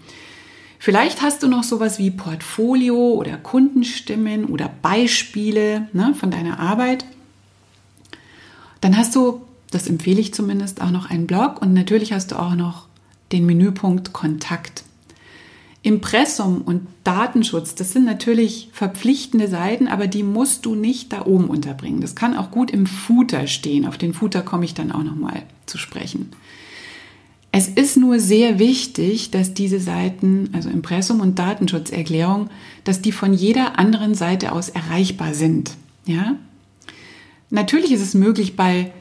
Vielleicht 0.80 1.22
hast 1.22 1.42
du 1.44 1.48
noch 1.48 1.64
sowas 1.64 2.00
wie 2.00 2.12
Portfolio 2.12 3.14
oder 3.14 3.38
Kundenstimmen 3.38 4.46
oder 4.46 4.70
Beispiele 4.82 5.88
ne, 5.94 6.14
von 6.14 6.32
deiner 6.32 6.60
Arbeit. 6.60 7.06
Dann 8.82 8.96
hast 8.96 9.16
du 9.16 9.42
das 9.72 9.88
empfehle 9.88 10.20
ich 10.20 10.34
zumindest, 10.34 10.82
auch 10.82 10.92
noch 10.92 11.10
einen 11.10 11.28
Blog 11.28 11.62
und 11.62 11.74
natürlich 11.74 12.14
hast 12.14 12.32
du 12.32 12.36
auch 12.38 12.56
noch 12.56 12.88
den 13.32 13.46
Menüpunkt 13.46 14.14
Kontakt. 14.14 14.84
Impressum 15.84 16.62
und 16.62 16.88
Datenschutz, 17.04 17.76
das 17.76 17.94
sind 17.94 18.06
natürlich 18.06 18.70
verpflichtende 18.74 19.48
Seiten, 19.48 19.88
aber 19.88 20.08
die 20.08 20.24
musst 20.24 20.66
du 20.66 20.76
nicht 20.76 21.14
da 21.14 21.26
oben 21.26 21.46
unterbringen. 21.46 22.02
Das 22.02 22.16
kann 22.16 22.36
auch 22.36 22.52
gut 22.52 22.72
im 22.72 22.86
Footer 22.86 23.48
stehen. 23.48 23.86
Auf 23.86 23.98
den 23.98 24.14
Footer 24.14 24.42
komme 24.42 24.66
ich 24.66 24.74
dann 24.74 24.92
auch 24.92 25.04
noch 25.04 25.16
mal 25.16 25.44
zu 25.66 25.78
sprechen. 25.78 26.32
Es 27.52 27.68
ist 27.70 27.96
nur 27.96 28.20
sehr 28.20 28.60
wichtig, 28.60 29.32
dass 29.32 29.54
diese 29.54 29.80
Seiten, 29.80 30.50
also 30.54 30.70
Impressum 30.70 31.22
und 31.22 31.40
Datenschutzerklärung, 31.40 32.50
dass 32.84 33.02
die 33.02 33.14
von 33.14 33.34
jeder 33.34 33.80
anderen 33.80 34.16
Seite 34.16 34.52
aus 34.52 34.70
erreichbar 34.70 35.34
sind. 35.34 35.72
Ja? 36.06 36.36
Natürlich 37.50 37.92
ist 37.94 38.02
es 38.02 38.14
möglich 38.14 38.56
bei 38.56 38.92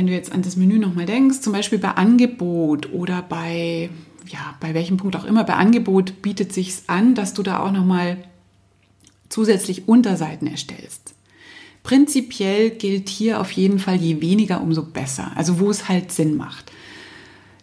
wenn 0.00 0.06
du 0.06 0.12
jetzt 0.12 0.32
an 0.32 0.42
das 0.42 0.56
Menü 0.56 0.78
nochmal 0.78 1.06
denkst, 1.06 1.40
zum 1.40 1.52
Beispiel 1.52 1.78
bei 1.78 1.90
Angebot 1.90 2.92
oder 2.92 3.22
bei, 3.22 3.90
ja, 4.32 4.54
bei 4.60 4.74
welchem 4.74 4.96
Punkt 4.96 5.16
auch 5.16 5.24
immer, 5.24 5.44
bei 5.44 5.54
Angebot 5.54 6.22
bietet 6.22 6.52
sich 6.52 6.82
an, 6.86 7.14
dass 7.14 7.34
du 7.34 7.42
da 7.42 7.60
auch 7.60 7.72
nochmal 7.72 8.18
zusätzlich 9.28 9.88
Unterseiten 9.88 10.46
erstellst. 10.46 11.14
Prinzipiell 11.82 12.70
gilt 12.70 13.08
hier 13.08 13.40
auf 13.40 13.50
jeden 13.52 13.78
Fall, 13.78 13.96
je 13.96 14.20
weniger, 14.20 14.60
umso 14.60 14.82
besser. 14.82 15.32
Also 15.34 15.60
wo 15.60 15.70
es 15.70 15.88
halt 15.88 16.12
Sinn 16.12 16.36
macht. 16.36 16.70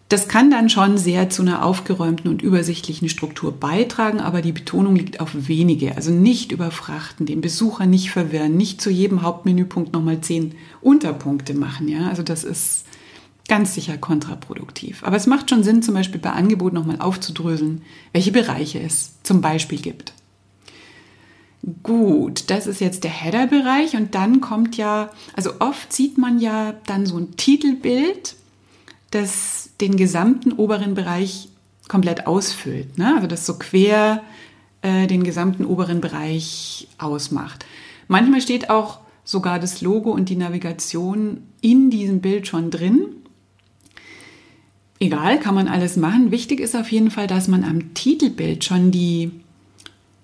Das 0.10 0.30
kann 0.30 0.50
dann 0.50 0.70
schon 0.70 0.98
sehr 0.98 1.30
zu 1.30 1.42
einer 1.42 1.66
aufgeräumten 1.66 2.32
und 2.32 2.42
übersichtlichen 2.42 3.10
Struktur 3.10 3.52
beitragen, 3.52 4.22
aber 4.22 4.42
die 4.42 4.54
Betonung 4.54 4.96
liegt 4.96 5.20
auf 5.20 5.32
wenige. 5.34 5.98
Also 5.98 6.12
nicht 6.12 6.54
überfrachten, 6.54 7.26
den 7.26 7.42
Besucher 7.42 7.86
nicht 7.86 8.10
verwirren, 8.10 8.56
nicht 8.56 8.80
zu 8.80 8.90
jedem 8.90 9.22
Hauptmenüpunkt 9.22 9.92
nochmal 9.92 10.22
zehn 10.22 10.56
Unterpunkte 10.80 11.54
machen. 11.54 11.90
Ja, 11.90 12.08
also 12.08 12.24
das 12.24 12.46
ist 12.46 12.86
ganz 13.48 13.74
sicher 13.74 13.98
kontraproduktiv. 13.98 15.04
Aber 15.04 15.16
es 15.16 15.28
macht 15.28 15.50
schon 15.50 15.64
Sinn, 15.64 15.82
zum 15.82 15.94
Beispiel 15.94 16.20
bei 16.20 16.32
Angebot 16.32 16.74
nochmal 16.74 17.00
aufzudröseln, 17.00 17.82
welche 18.14 18.32
Bereiche 18.32 18.80
es 18.80 19.22
zum 19.24 19.42
Beispiel 19.42 19.80
gibt. 19.80 20.14
Gut, 21.84 22.50
das 22.50 22.68
ist 22.68 22.80
jetzt 22.80 23.04
der 23.04 23.12
Header-Bereich 23.12 23.96
und 23.96 24.16
dann 24.16 24.42
kommt 24.42 24.78
ja, 24.78 25.10
also 25.36 25.52
oft 25.60 25.92
sieht 25.92 26.18
man 26.18 26.40
ja 26.40 26.74
dann 26.86 27.06
so 27.06 27.18
ein 27.18 27.36
Titelbild, 27.36 28.36
das 29.12 29.70
den 29.82 29.98
gesamten 29.98 30.54
oberen 30.54 30.94
Bereich 30.94 31.50
komplett 31.88 32.28
ausfüllt. 32.28 32.98
Ne? 32.98 33.16
Also 33.16 33.28
das 33.28 33.46
so 33.46 33.58
quer 33.58 34.24
äh, 34.82 35.08
den 35.08 35.24
gesamten 35.24 35.66
oberen 35.66 36.02
Bereich 36.02 36.88
ausmacht. 36.98 37.66
Manchmal 38.08 38.42
steht 38.42 38.70
auch 38.70 39.00
sogar 39.24 39.60
das 39.60 39.82
Logo 39.82 40.12
und 40.12 40.30
die 40.30 40.36
Navigation 40.36 41.42
in 41.62 41.90
diesem 41.90 42.22
Bild 42.22 42.48
schon 42.48 42.72
drin. 42.72 43.08
Egal, 45.00 45.40
kann 45.40 45.56
man 45.56 45.68
alles 45.68 45.96
machen. 45.96 46.32
Wichtig 46.32 46.60
ist 46.60 46.76
auf 46.76 46.92
jeden 46.92 47.12
Fall, 47.12 47.28
dass 47.28 47.48
man 47.48 47.64
am 47.64 47.94
Titelbild 47.94 48.64
schon 48.64 48.92
die, 48.92 49.32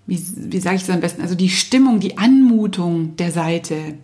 wie, 0.08 0.20
wie 0.36 0.60
sage 0.60 0.78
ich 0.78 0.84
es 0.84 0.90
am 0.90 1.02
besten, 1.02 1.22
also 1.22 1.36
die 1.36 1.50
Stimmung, 1.50 2.00
die 2.00 2.18
Anmutung 2.18 3.16
der 3.18 3.32
Seite 3.32 3.96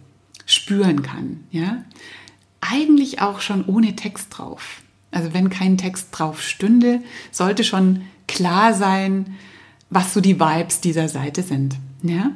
spüren 0.45 1.01
kann. 1.01 1.41
Ja? 1.51 1.83
Eigentlich 2.61 3.21
auch 3.21 3.41
schon 3.41 3.65
ohne 3.65 3.95
Text 3.95 4.27
drauf. 4.31 4.81
Also 5.11 5.33
wenn 5.33 5.49
kein 5.49 5.77
Text 5.77 6.09
drauf 6.11 6.41
stünde, 6.41 7.01
sollte 7.31 7.63
schon 7.63 8.01
klar 8.27 8.75
sein, 8.75 9.37
was 9.89 10.13
so 10.13 10.21
die 10.21 10.39
Vibes 10.39 10.81
dieser 10.81 11.09
Seite 11.09 11.41
sind. 11.41 11.77
Ja? 12.03 12.31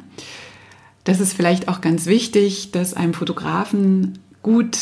Das 1.03 1.19
ist 1.19 1.33
vielleicht 1.33 1.67
auch 1.67 1.81
ganz 1.81 2.07
wichtig, 2.07 2.71
dass 2.71 2.93
einem 2.93 3.13
Fotografen 3.13 4.19
gut 4.41 4.77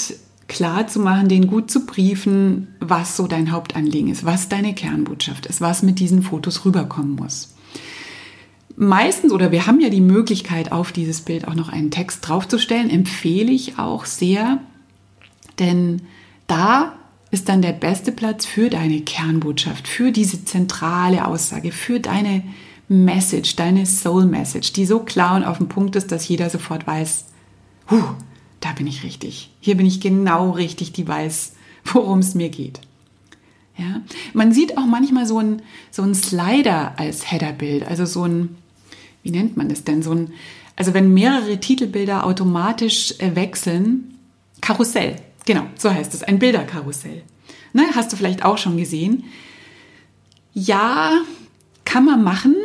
klar 0.51 0.85
zu 0.85 0.99
machen, 0.99 1.29
den 1.29 1.47
gut 1.47 1.71
zu 1.71 1.85
briefen, 1.85 2.67
was 2.81 3.15
so 3.15 3.25
dein 3.25 3.53
Hauptanliegen 3.53 4.11
ist, 4.11 4.25
was 4.25 4.49
deine 4.49 4.75
Kernbotschaft 4.75 5.45
ist, 5.45 5.61
was 5.61 5.81
mit 5.81 5.99
diesen 5.99 6.23
Fotos 6.23 6.65
rüberkommen 6.65 7.15
muss. 7.15 7.55
Meistens, 8.75 9.31
oder 9.31 9.53
wir 9.53 9.65
haben 9.65 9.79
ja 9.79 9.89
die 9.89 10.01
Möglichkeit, 10.01 10.73
auf 10.73 10.91
dieses 10.91 11.21
Bild 11.21 11.47
auch 11.47 11.55
noch 11.55 11.69
einen 11.69 11.89
Text 11.89 12.27
draufzustellen, 12.27 12.89
empfehle 12.89 13.51
ich 13.51 13.79
auch 13.79 14.03
sehr, 14.03 14.59
denn 15.57 16.01
da 16.47 16.95
ist 17.31 17.47
dann 17.47 17.61
der 17.61 17.71
beste 17.71 18.11
Platz 18.11 18.45
für 18.45 18.69
deine 18.69 19.01
Kernbotschaft, 19.01 19.87
für 19.87 20.11
diese 20.11 20.43
zentrale 20.43 21.27
Aussage, 21.27 21.71
für 21.71 22.01
deine 22.01 22.43
Message, 22.89 23.55
deine 23.55 23.85
Soul 23.85 24.25
Message, 24.25 24.73
die 24.73 24.85
so 24.85 24.99
klar 24.99 25.37
und 25.37 25.45
auf 25.45 25.59
den 25.59 25.69
Punkt 25.69 25.95
ist, 25.95 26.11
dass 26.11 26.27
jeder 26.27 26.49
sofort 26.49 26.85
weiß, 26.85 27.27
huh, 27.89 28.03
da 28.61 28.71
bin 28.71 28.87
ich 28.87 29.03
richtig. 29.03 29.49
Hier 29.59 29.75
bin 29.75 29.85
ich 29.85 29.99
genau 29.99 30.51
richtig, 30.51 30.93
die 30.93 31.07
weiß, 31.07 31.53
worum 31.93 32.19
es 32.19 32.33
mir 32.33 32.49
geht. 32.49 32.79
Ja? 33.77 34.01
Man 34.33 34.53
sieht 34.53 34.77
auch 34.77 34.85
manchmal 34.85 35.25
so 35.25 35.39
ein, 35.39 35.61
so 35.89 36.11
Slider 36.13 36.97
als 36.97 37.29
Headerbild, 37.29 37.85
also 37.85 38.05
so 38.05 38.23
ein, 38.23 38.55
wie 39.23 39.31
nennt 39.31 39.57
man 39.57 39.67
das 39.67 39.83
denn? 39.83 40.01
So 40.01 40.11
ein, 40.13 40.33
also 40.75 40.93
wenn 40.93 41.13
mehrere 41.13 41.59
Titelbilder 41.59 42.25
automatisch 42.25 43.15
äh, 43.19 43.35
wechseln, 43.35 44.17
Karussell, 44.61 45.15
genau, 45.45 45.65
so 45.75 45.91
heißt 45.91 46.13
es, 46.13 46.23
ein 46.23 46.39
Bilderkarussell. 46.39 47.23
Ne, 47.73 47.83
hast 47.95 48.11
du 48.11 48.17
vielleicht 48.17 48.43
auch 48.43 48.57
schon 48.57 48.77
gesehen. 48.77 49.23
Ja, 50.53 51.21
kann 51.85 52.05
man 52.05 52.23
machen, 52.23 52.55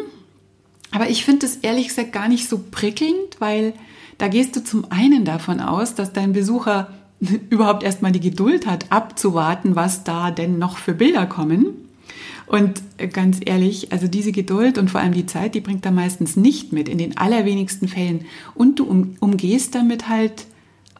aber 0.90 1.08
ich 1.08 1.24
finde 1.24 1.46
es 1.46 1.56
ehrlich 1.56 1.88
gesagt 1.88 2.12
gar 2.12 2.28
nicht 2.28 2.48
so 2.48 2.64
prickelnd, 2.70 3.38
weil 3.38 3.72
da 4.18 4.28
gehst 4.28 4.56
du 4.56 4.64
zum 4.64 4.90
einen 4.90 5.24
davon 5.24 5.60
aus, 5.60 5.94
dass 5.94 6.12
dein 6.12 6.32
Besucher 6.32 6.88
überhaupt 7.50 7.82
erstmal 7.82 8.12
die 8.12 8.20
Geduld 8.20 8.66
hat, 8.66 8.90
abzuwarten, 8.90 9.76
was 9.76 10.04
da 10.04 10.30
denn 10.30 10.58
noch 10.58 10.78
für 10.78 10.94
Bilder 10.94 11.26
kommen. 11.26 11.66
Und 12.46 12.82
ganz 13.12 13.40
ehrlich, 13.44 13.92
also 13.92 14.06
diese 14.06 14.30
Geduld 14.30 14.78
und 14.78 14.90
vor 14.90 15.00
allem 15.00 15.12
die 15.12 15.26
Zeit, 15.26 15.54
die 15.54 15.60
bringt 15.60 15.84
er 15.84 15.90
meistens 15.90 16.36
nicht 16.36 16.72
mit, 16.72 16.88
in 16.88 16.98
den 16.98 17.16
allerwenigsten 17.16 17.88
Fällen. 17.88 18.24
Und 18.54 18.78
du 18.78 18.84
um, 18.84 19.16
umgehst 19.18 19.74
damit 19.74 20.08
halt 20.08 20.46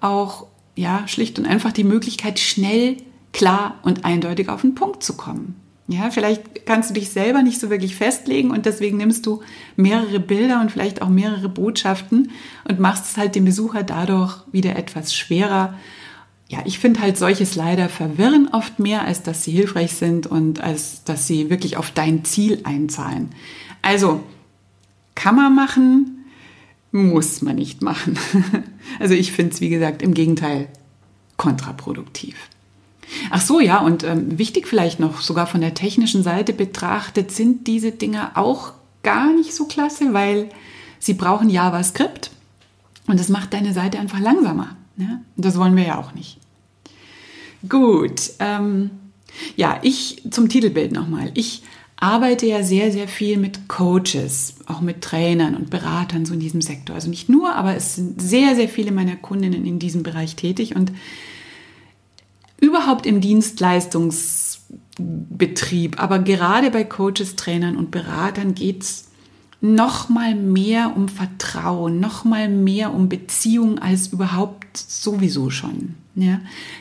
auch, 0.00 0.46
ja, 0.74 1.06
schlicht 1.06 1.38
und 1.38 1.46
einfach 1.46 1.72
die 1.72 1.84
Möglichkeit, 1.84 2.40
schnell, 2.40 2.96
klar 3.32 3.76
und 3.82 4.04
eindeutig 4.04 4.48
auf 4.48 4.62
den 4.62 4.74
Punkt 4.74 5.02
zu 5.04 5.16
kommen. 5.16 5.54
Ja, 5.88 6.10
vielleicht 6.10 6.66
kannst 6.66 6.90
du 6.90 6.94
dich 6.94 7.10
selber 7.10 7.42
nicht 7.42 7.60
so 7.60 7.70
wirklich 7.70 7.94
festlegen 7.94 8.50
und 8.50 8.66
deswegen 8.66 8.96
nimmst 8.96 9.24
du 9.24 9.42
mehrere 9.76 10.18
Bilder 10.18 10.60
und 10.60 10.72
vielleicht 10.72 11.00
auch 11.00 11.08
mehrere 11.08 11.48
Botschaften 11.48 12.32
und 12.68 12.80
machst 12.80 13.04
es 13.04 13.16
halt 13.16 13.36
dem 13.36 13.44
Besucher 13.44 13.84
dadurch 13.84 14.42
wieder 14.50 14.76
etwas 14.76 15.14
schwerer 15.14 15.74
ja, 16.48 16.60
ich 16.64 16.78
finde 16.78 17.00
halt 17.00 17.16
solches 17.16 17.56
leider 17.56 17.88
verwirren 17.88 18.48
oft 18.52 18.78
mehr, 18.78 19.02
als 19.02 19.22
dass 19.22 19.42
sie 19.42 19.50
hilfreich 19.50 19.92
sind 19.92 20.26
und 20.26 20.60
als 20.60 21.02
dass 21.04 21.26
sie 21.26 21.50
wirklich 21.50 21.76
auf 21.76 21.90
dein 21.90 22.24
Ziel 22.24 22.60
einzahlen. 22.62 23.30
Also, 23.82 24.22
kann 25.14 25.34
man 25.34 25.54
machen, 25.54 26.24
muss 26.92 27.42
man 27.42 27.56
nicht 27.56 27.82
machen. 27.82 28.18
also 29.00 29.14
ich 29.14 29.32
finde 29.32 29.54
es, 29.54 29.60
wie 29.60 29.70
gesagt, 29.70 30.02
im 30.02 30.14
Gegenteil 30.14 30.68
kontraproduktiv. 31.36 32.36
Ach 33.30 33.40
so, 33.40 33.60
ja, 33.60 33.80
und 33.80 34.04
ähm, 34.04 34.38
wichtig 34.38 34.66
vielleicht 34.66 35.00
noch, 35.00 35.20
sogar 35.20 35.46
von 35.46 35.60
der 35.60 35.74
technischen 35.74 36.22
Seite 36.22 36.52
betrachtet, 36.52 37.30
sind 37.30 37.66
diese 37.66 37.92
Dinge 37.92 38.36
auch 38.36 38.72
gar 39.02 39.32
nicht 39.32 39.54
so 39.54 39.66
klasse, 39.66 40.12
weil 40.12 40.48
sie 40.98 41.14
brauchen 41.14 41.48
JavaScript 41.48 42.30
und 43.06 43.20
das 43.20 43.28
macht 43.28 43.52
deine 43.52 43.72
Seite 43.72 43.98
einfach 43.98 44.18
langsamer. 44.18 44.76
Ne? 44.96 45.22
Das 45.36 45.58
wollen 45.58 45.76
wir 45.76 45.84
ja 45.84 45.98
auch 45.98 46.12
nicht. 46.14 46.38
Gut, 47.68 48.32
ähm, 48.40 48.90
ja, 49.56 49.78
ich 49.82 50.22
zum 50.30 50.48
Titelbild 50.48 50.92
nochmal. 50.92 51.30
Ich 51.34 51.62
arbeite 51.96 52.46
ja 52.46 52.62
sehr, 52.62 52.92
sehr 52.92 53.08
viel 53.08 53.38
mit 53.38 53.68
Coaches, 53.68 54.56
auch 54.66 54.80
mit 54.80 55.00
Trainern 55.00 55.54
und 55.54 55.70
Beratern 55.70 56.26
so 56.26 56.34
in 56.34 56.40
diesem 56.40 56.60
Sektor. 56.60 56.94
Also 56.94 57.08
nicht 57.08 57.28
nur, 57.28 57.54
aber 57.54 57.74
es 57.74 57.96
sind 57.96 58.20
sehr, 58.20 58.54
sehr 58.54 58.68
viele 58.68 58.92
meiner 58.92 59.16
Kundinnen 59.16 59.64
in 59.64 59.78
diesem 59.78 60.02
Bereich 60.02 60.36
tätig 60.36 60.76
und 60.76 60.92
überhaupt 62.60 63.06
im 63.06 63.20
Dienstleistungsbetrieb, 63.20 66.02
aber 66.02 66.20
gerade 66.20 66.70
bei 66.70 66.84
Coaches, 66.84 67.36
Trainern 67.36 67.76
und 67.76 67.90
Beratern 67.90 68.54
geht 68.54 68.82
es 68.82 69.08
noch 69.60 70.08
mal 70.08 70.34
mehr 70.34 70.96
um 70.96 71.08
Vertrauen, 71.08 72.00
noch 72.00 72.24
mal 72.24 72.48
mehr 72.48 72.94
um 72.94 73.08
Beziehung 73.08 73.78
als 73.78 74.08
überhaupt 74.08 74.76
sowieso 74.76 75.50
schon. 75.50 75.94
Ja, 76.14 76.40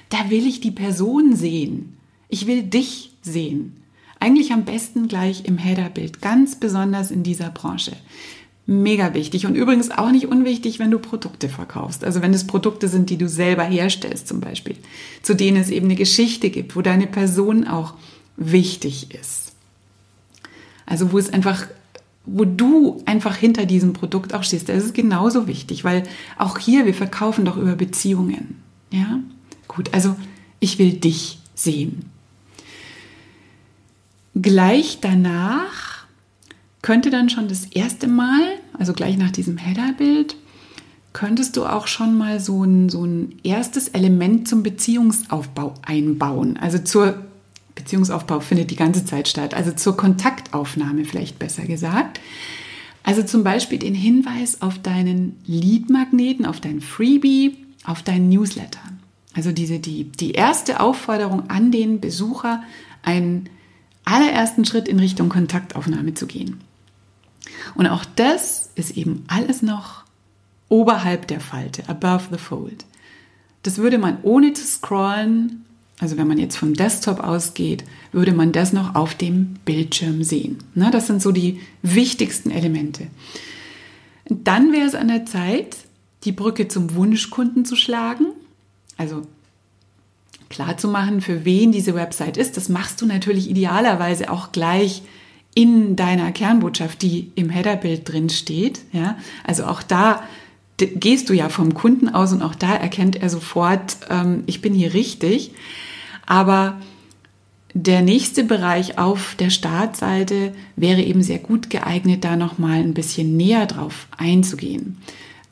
da 0.09 0.29
will 0.29 0.47
ich 0.47 0.61
die 0.61 0.71
Person 0.71 1.35
sehen. 1.35 1.97
Ich 2.29 2.47
will 2.47 2.63
dich 2.63 3.11
sehen. 3.21 3.77
Eigentlich 4.19 4.53
am 4.53 4.65
besten 4.65 5.07
gleich 5.07 5.45
im 5.45 5.57
Headerbild, 5.57 6.21
ganz 6.21 6.55
besonders 6.55 7.11
in 7.11 7.23
dieser 7.23 7.49
Branche. 7.49 7.93
Mega 8.67 9.13
wichtig 9.13 9.45
und 9.45 9.56
übrigens 9.56 9.91
auch 9.91 10.12
nicht 10.12 10.28
unwichtig, 10.28 10.80
wenn 10.80 10.89
du 10.89 10.97
Produkte 10.97 11.49
verkaufst. 11.49 12.04
Also 12.04 12.21
wenn 12.21 12.34
es 12.34 12.47
Produkte 12.47 12.88
sind, 12.88 13.12
die 13.12 13.17
du 13.17 13.30
selber 13.30 13.63
herstellst 13.63 14.28
zum 14.28 14.39
Beispiel, 14.39 14.75
zu 15.21 15.36
denen 15.36 15.58
es 15.58 15.69
eben 15.69 15.86
eine 15.86 15.95
Geschichte 15.95 16.49
gibt, 16.49 16.75
wo 16.75 16.82
deine 16.82 17.06
Person 17.06 17.67
auch 17.67 17.93
wichtig 18.38 19.13
ist. 19.13 19.54
Also 20.88 21.12
wo 21.12 21.19
es 21.19 21.32
einfach 21.32 21.67
wo 22.25 22.43
du 22.45 23.04
einfach 23.06 23.36
hinter 23.36 23.65
diesem 23.65 23.93
Produkt 23.93 24.34
auch 24.34 24.43
stehst. 24.43 24.69
Das 24.69 24.84
ist 24.84 24.95
genauso 24.95 25.47
wichtig, 25.47 25.84
weil 25.84 26.04
auch 26.38 26.58
hier, 26.58 26.86
wir 26.86 26.93
verkaufen 26.93 27.45
doch 27.45 27.58
über 27.58 27.75
Beziehungen. 27.75 28.62
Ja? 28.91 29.19
Gut, 29.67 29.93
also 29.93 30.15
ich 30.60 30.80
will 30.80 30.93
dich 30.93 31.39
sehen. 31.54 32.06
Gleich 34.34 34.99
danach 35.01 35.94
könnte 36.86 37.10
dann 37.10 37.32
schon 37.32 37.48
das 37.48 37.65
erste 37.65 38.08
Mal, 38.08 38.43
also 38.78 38.93
gleich 38.93 39.17
nach 39.17 39.32
diesem 39.32 39.58
Header-Bild, 39.58 40.36
könntest 41.13 41.58
du 41.58 41.65
auch 41.65 41.88
schon 41.88 42.15
mal 42.15 42.39
so 42.39 42.63
ein, 42.63 42.89
so 42.89 43.04
ein 43.04 43.39
erstes 43.41 43.88
Element 43.88 44.48
zum 44.48 44.62
Beziehungsaufbau 44.62 45.74
einbauen. 45.82 46.58
Also 46.58 46.78
zur 46.78 47.24
Beziehungsaufbau 47.74 48.39
findet 48.39 48.69
die 48.69 48.76
ganze 48.76 49.04
Zeit 49.04 49.28
statt, 49.28 49.56
also 49.56 49.71
zur 49.71 49.98
Kontaktaufnahme 49.98 51.06
vielleicht 51.06 51.39
besser 51.39 51.65
gesagt. 51.65 52.19
Also 53.02 53.24
zum 53.24 53.43
Beispiel 53.43 53.80
den 53.80 53.95
Hinweis 53.95 54.62
auf 54.62 54.78
deinen 54.78 55.39
Leadmagneten, 55.48 56.45
auf 56.45 56.60
dein 56.60 56.82
Freebie, 56.82 57.58
auf 57.84 58.04
deinen 58.04 58.30
Newsletter. 58.30 58.82
Also 59.34 59.52
diese, 59.52 59.80
die, 59.80 60.04
die 60.04 60.34
erste 60.34 60.82
Aufforderung 60.82 61.50
an 61.50 61.71
den 61.71 62.00
Besucher, 62.00 62.62
einen 63.02 63.50
allerersten 64.04 64.65
Schritt 64.65 64.88
in 64.88 65.00
Richtung 65.00 65.30
Kontaktaufnahme 65.30 66.13
zu 66.13 66.28
gehen. 66.28 66.62
Und 67.75 67.87
auch 67.87 68.05
das 68.15 68.69
ist 68.75 68.97
eben 68.97 69.25
alles 69.27 69.61
noch 69.61 70.03
oberhalb 70.69 71.27
der 71.27 71.39
Falte, 71.39 71.87
above 71.87 72.25
the 72.31 72.37
fold. 72.37 72.85
Das 73.63 73.77
würde 73.77 73.97
man 73.97 74.17
ohne 74.23 74.53
zu 74.53 74.65
scrollen 74.65 75.65
also 75.99 76.17
wenn 76.17 76.27
man 76.27 76.37
jetzt 76.37 76.57
vom 76.57 76.73
Desktop 76.73 77.19
ausgeht, 77.21 77.85
würde 78.11 78.33
man 78.33 78.51
das 78.51 78.73
noch 78.73 78.95
auf 78.95 79.15
dem 79.15 79.55
Bildschirm 79.65 80.23
sehen. 80.23 80.57
Na, 80.73 80.91
das 80.91 81.07
sind 81.07 81.21
so 81.21 81.31
die 81.31 81.61
wichtigsten 81.81 82.51
Elemente. 82.51 83.07
Dann 84.27 84.73
wäre 84.73 84.87
es 84.87 84.95
an 84.95 85.07
der 85.07 85.25
Zeit, 85.25 85.77
die 86.25 86.33
Brücke 86.33 86.67
zum 86.67 86.95
Wunschkunden 86.95 87.63
zu 87.63 87.75
schlagen. 87.75 88.25
Also 88.97 89.21
klar 90.49 90.77
zu 90.77 90.89
machen, 90.89 91.21
für 91.21 91.45
wen 91.45 91.71
diese 91.71 91.95
Website 91.95 92.35
ist. 92.35 92.57
Das 92.57 92.67
machst 92.67 93.01
du 93.01 93.05
natürlich 93.05 93.49
idealerweise 93.49 94.31
auch 94.31 94.51
gleich 94.51 95.01
in 95.55 95.95
deiner 95.95 96.31
Kernbotschaft, 96.31 97.01
die 97.01 97.31
im 97.33 97.49
Headerbild 97.49 98.07
drin 98.11 98.29
steht. 98.29 98.81
Ja, 98.91 99.17
also 99.43 99.63
auch 99.65 99.81
da 99.81 100.21
gehst 100.77 101.29
du 101.29 101.33
ja 101.33 101.49
vom 101.49 101.73
Kunden 101.73 102.09
aus 102.09 102.33
und 102.33 102.43
auch 102.43 102.53
da 102.53 102.75
erkennt 102.75 103.15
er 103.15 103.29
sofort, 103.29 103.97
ähm, 104.09 104.43
ich 104.45 104.61
bin 104.61 104.73
hier 104.73 104.93
richtig. 104.93 105.51
Aber 106.25 106.79
der 107.73 108.01
nächste 108.01 108.43
Bereich 108.43 108.97
auf 108.97 109.35
der 109.39 109.49
Startseite 109.49 110.53
wäre 110.75 111.01
eben 111.01 111.23
sehr 111.23 111.39
gut 111.39 111.69
geeignet, 111.69 112.23
da 112.23 112.35
nochmal 112.35 112.79
ein 112.79 112.93
bisschen 112.93 113.37
näher 113.37 113.65
drauf 113.65 114.07
einzugehen. 114.17 114.97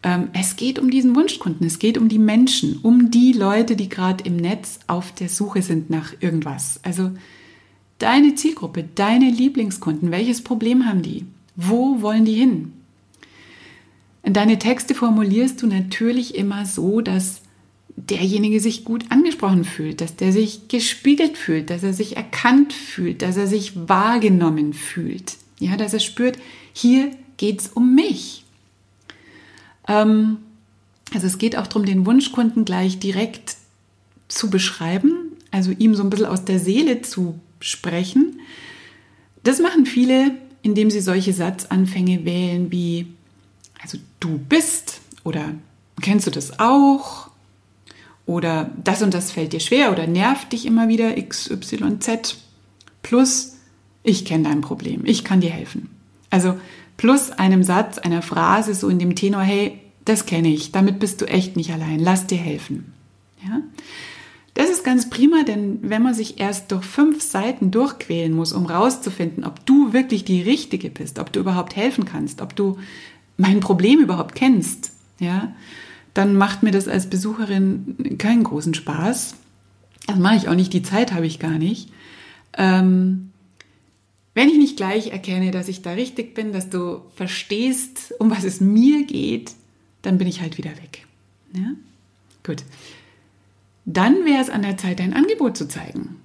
Ähm, 0.03 0.29
es 0.33 0.57
geht 0.57 0.79
um 0.79 0.91
diesen 0.91 1.15
Wunschkunden, 1.15 1.65
es 1.65 1.79
geht 1.79 1.97
um 1.97 2.09
die 2.09 2.19
Menschen, 2.19 2.79
um 2.81 3.09
die 3.09 3.31
Leute, 3.31 3.77
die 3.77 3.87
gerade 3.87 4.23
im 4.25 4.35
Netz 4.35 4.79
auf 4.87 5.13
der 5.13 5.29
Suche 5.29 5.61
sind 5.61 5.89
nach 5.89 6.13
irgendwas. 6.19 6.81
Also 6.83 7.11
deine 7.99 8.35
Zielgruppe, 8.35 8.83
deine 8.95 9.29
Lieblingskunden, 9.29 10.11
welches 10.11 10.43
Problem 10.43 10.85
haben 10.85 11.01
die? 11.01 11.25
Wo 11.55 12.01
wollen 12.01 12.25
die 12.25 12.33
hin? 12.33 12.73
Deine 14.23 14.57
Texte 14.57 14.95
formulierst 14.95 15.61
du 15.61 15.67
natürlich 15.67 16.35
immer 16.35 16.65
so, 16.65 17.01
dass 17.01 17.41
derjenige 17.95 18.59
sich 18.59 18.85
gut 18.85 19.05
angesprochen 19.11 19.65
fühlt, 19.65 20.01
dass 20.01 20.15
der 20.15 20.31
sich 20.31 20.67
gespiegelt 20.67 21.37
fühlt, 21.37 21.69
dass 21.69 21.83
er 21.83 21.93
sich 21.93 22.17
erkannt 22.17 22.73
fühlt, 22.73 23.21
dass 23.21 23.37
er 23.37 23.47
sich 23.47 23.73
wahrgenommen 23.87 24.73
fühlt. 24.73 25.35
Ja, 25.59 25.77
dass 25.77 25.93
er 25.93 25.99
spürt, 25.99 26.37
hier 26.73 27.11
geht 27.37 27.61
es 27.61 27.67
um 27.67 27.93
mich. 27.93 28.45
Ähm, 29.87 30.37
also 31.13 31.27
es 31.27 31.37
geht 31.37 31.57
auch 31.57 31.67
darum, 31.67 31.85
den 31.85 32.05
Wunschkunden 32.05 32.65
gleich 32.65 32.99
direkt 32.99 33.57
zu 34.27 34.49
beschreiben, 34.49 35.13
also 35.51 35.71
ihm 35.71 35.93
so 35.93 36.03
ein 36.03 36.09
bisschen 36.09 36.25
aus 36.25 36.45
der 36.45 36.59
Seele 36.59 37.01
zu 37.01 37.39
sprechen. 37.63 38.39
Das 39.43 39.59
machen 39.59 39.85
viele, 39.85 40.31
indem 40.61 40.89
sie 40.89 41.01
solche 41.01 41.33
Satzanfänge 41.33 42.25
wählen 42.25 42.71
wie, 42.71 43.07
also 43.81 43.97
du 44.19 44.37
bist 44.37 45.01
oder 45.23 45.55
kennst 46.01 46.27
du 46.27 46.31
das 46.31 46.59
auch? 46.59 47.33
oder 48.25 48.71
das 48.83 49.01
und 49.01 49.13
das 49.13 49.31
fällt 49.31 49.53
dir 49.53 49.59
schwer 49.59 49.91
oder 49.91 50.07
nervt 50.07 50.53
dich 50.53 50.65
immer 50.65 50.87
wieder 50.87 51.13
XYZ 51.21 52.37
plus 53.01 53.57
ich 54.03 54.25
kenne 54.25 54.49
dein 54.49 54.61
Problem, 54.61 55.05
ich 55.05 55.23
kann 55.23 55.39
dir 55.39 55.49
helfen. 55.49 55.89
Also 56.29 56.57
plus 56.97 57.31
einem 57.31 57.63
Satz, 57.63 57.97
einer 57.97 58.21
Phrase 58.21 58.73
so 58.73 58.89
in 58.89 58.99
dem 58.99 59.15
Tenor, 59.15 59.41
hey, 59.41 59.79
das 60.03 60.25
kenne 60.25 60.49
ich, 60.49 60.71
damit 60.71 60.99
bist 60.99 61.21
du 61.21 61.25
echt 61.25 61.55
nicht 61.55 61.71
allein, 61.71 61.99
lass 61.99 62.27
dir 62.27 62.37
helfen. 62.37 62.93
Ja? 63.45 63.61
Das 64.63 64.71
ist 64.71 64.85
ganz 64.85 65.09
prima, 65.09 65.43
denn 65.43 65.79
wenn 65.81 66.01
man 66.01 66.13
sich 66.13 66.39
erst 66.39 66.71
durch 66.71 66.85
fünf 66.85 67.21
Seiten 67.21 67.69
durchquälen 67.69 68.31
muss, 68.31 68.53
um 68.53 68.65
rauszufinden, 68.65 69.43
ob 69.43 69.65
du 69.65 69.91
wirklich 69.91 70.23
die 70.23 70.41
Richtige 70.41 70.89
bist, 70.89 71.19
ob 71.19 71.33
du 71.33 71.41
überhaupt 71.41 71.75
helfen 71.75 72.05
kannst, 72.05 72.41
ob 72.41 72.55
du 72.55 72.77
mein 73.35 73.59
Problem 73.59 73.99
überhaupt 73.99 74.35
kennst, 74.35 74.93
ja, 75.19 75.53
dann 76.13 76.37
macht 76.37 76.63
mir 76.63 76.71
das 76.71 76.87
als 76.87 77.09
Besucherin 77.09 78.15
keinen 78.17 78.45
großen 78.45 78.73
Spaß. 78.73 79.35
Das 80.07 80.17
mache 80.17 80.37
ich 80.37 80.47
auch 80.47 80.55
nicht, 80.55 80.71
die 80.71 80.81
Zeit 80.81 81.11
habe 81.11 81.25
ich 81.25 81.39
gar 81.39 81.57
nicht. 81.57 81.89
Ähm, 82.57 83.31
wenn 84.33 84.47
ich 84.47 84.57
nicht 84.57 84.77
gleich 84.77 85.07
erkenne, 85.07 85.51
dass 85.51 85.67
ich 85.67 85.81
da 85.81 85.91
richtig 85.91 86.35
bin, 86.35 86.53
dass 86.53 86.69
du 86.69 87.01
verstehst, 87.15 88.13
um 88.17 88.31
was 88.31 88.45
es 88.45 88.61
mir 88.61 89.03
geht, 89.05 89.55
dann 90.03 90.17
bin 90.17 90.29
ich 90.29 90.39
halt 90.39 90.57
wieder 90.57 90.71
weg. 90.71 91.05
Ja? 91.53 91.73
Gut. 92.43 92.63
Dann 93.85 94.25
wäre 94.25 94.41
es 94.41 94.49
an 94.49 94.61
der 94.61 94.77
Zeit, 94.77 94.99
dein 94.99 95.13
Angebot 95.13 95.57
zu 95.57 95.67
zeigen. 95.67 96.21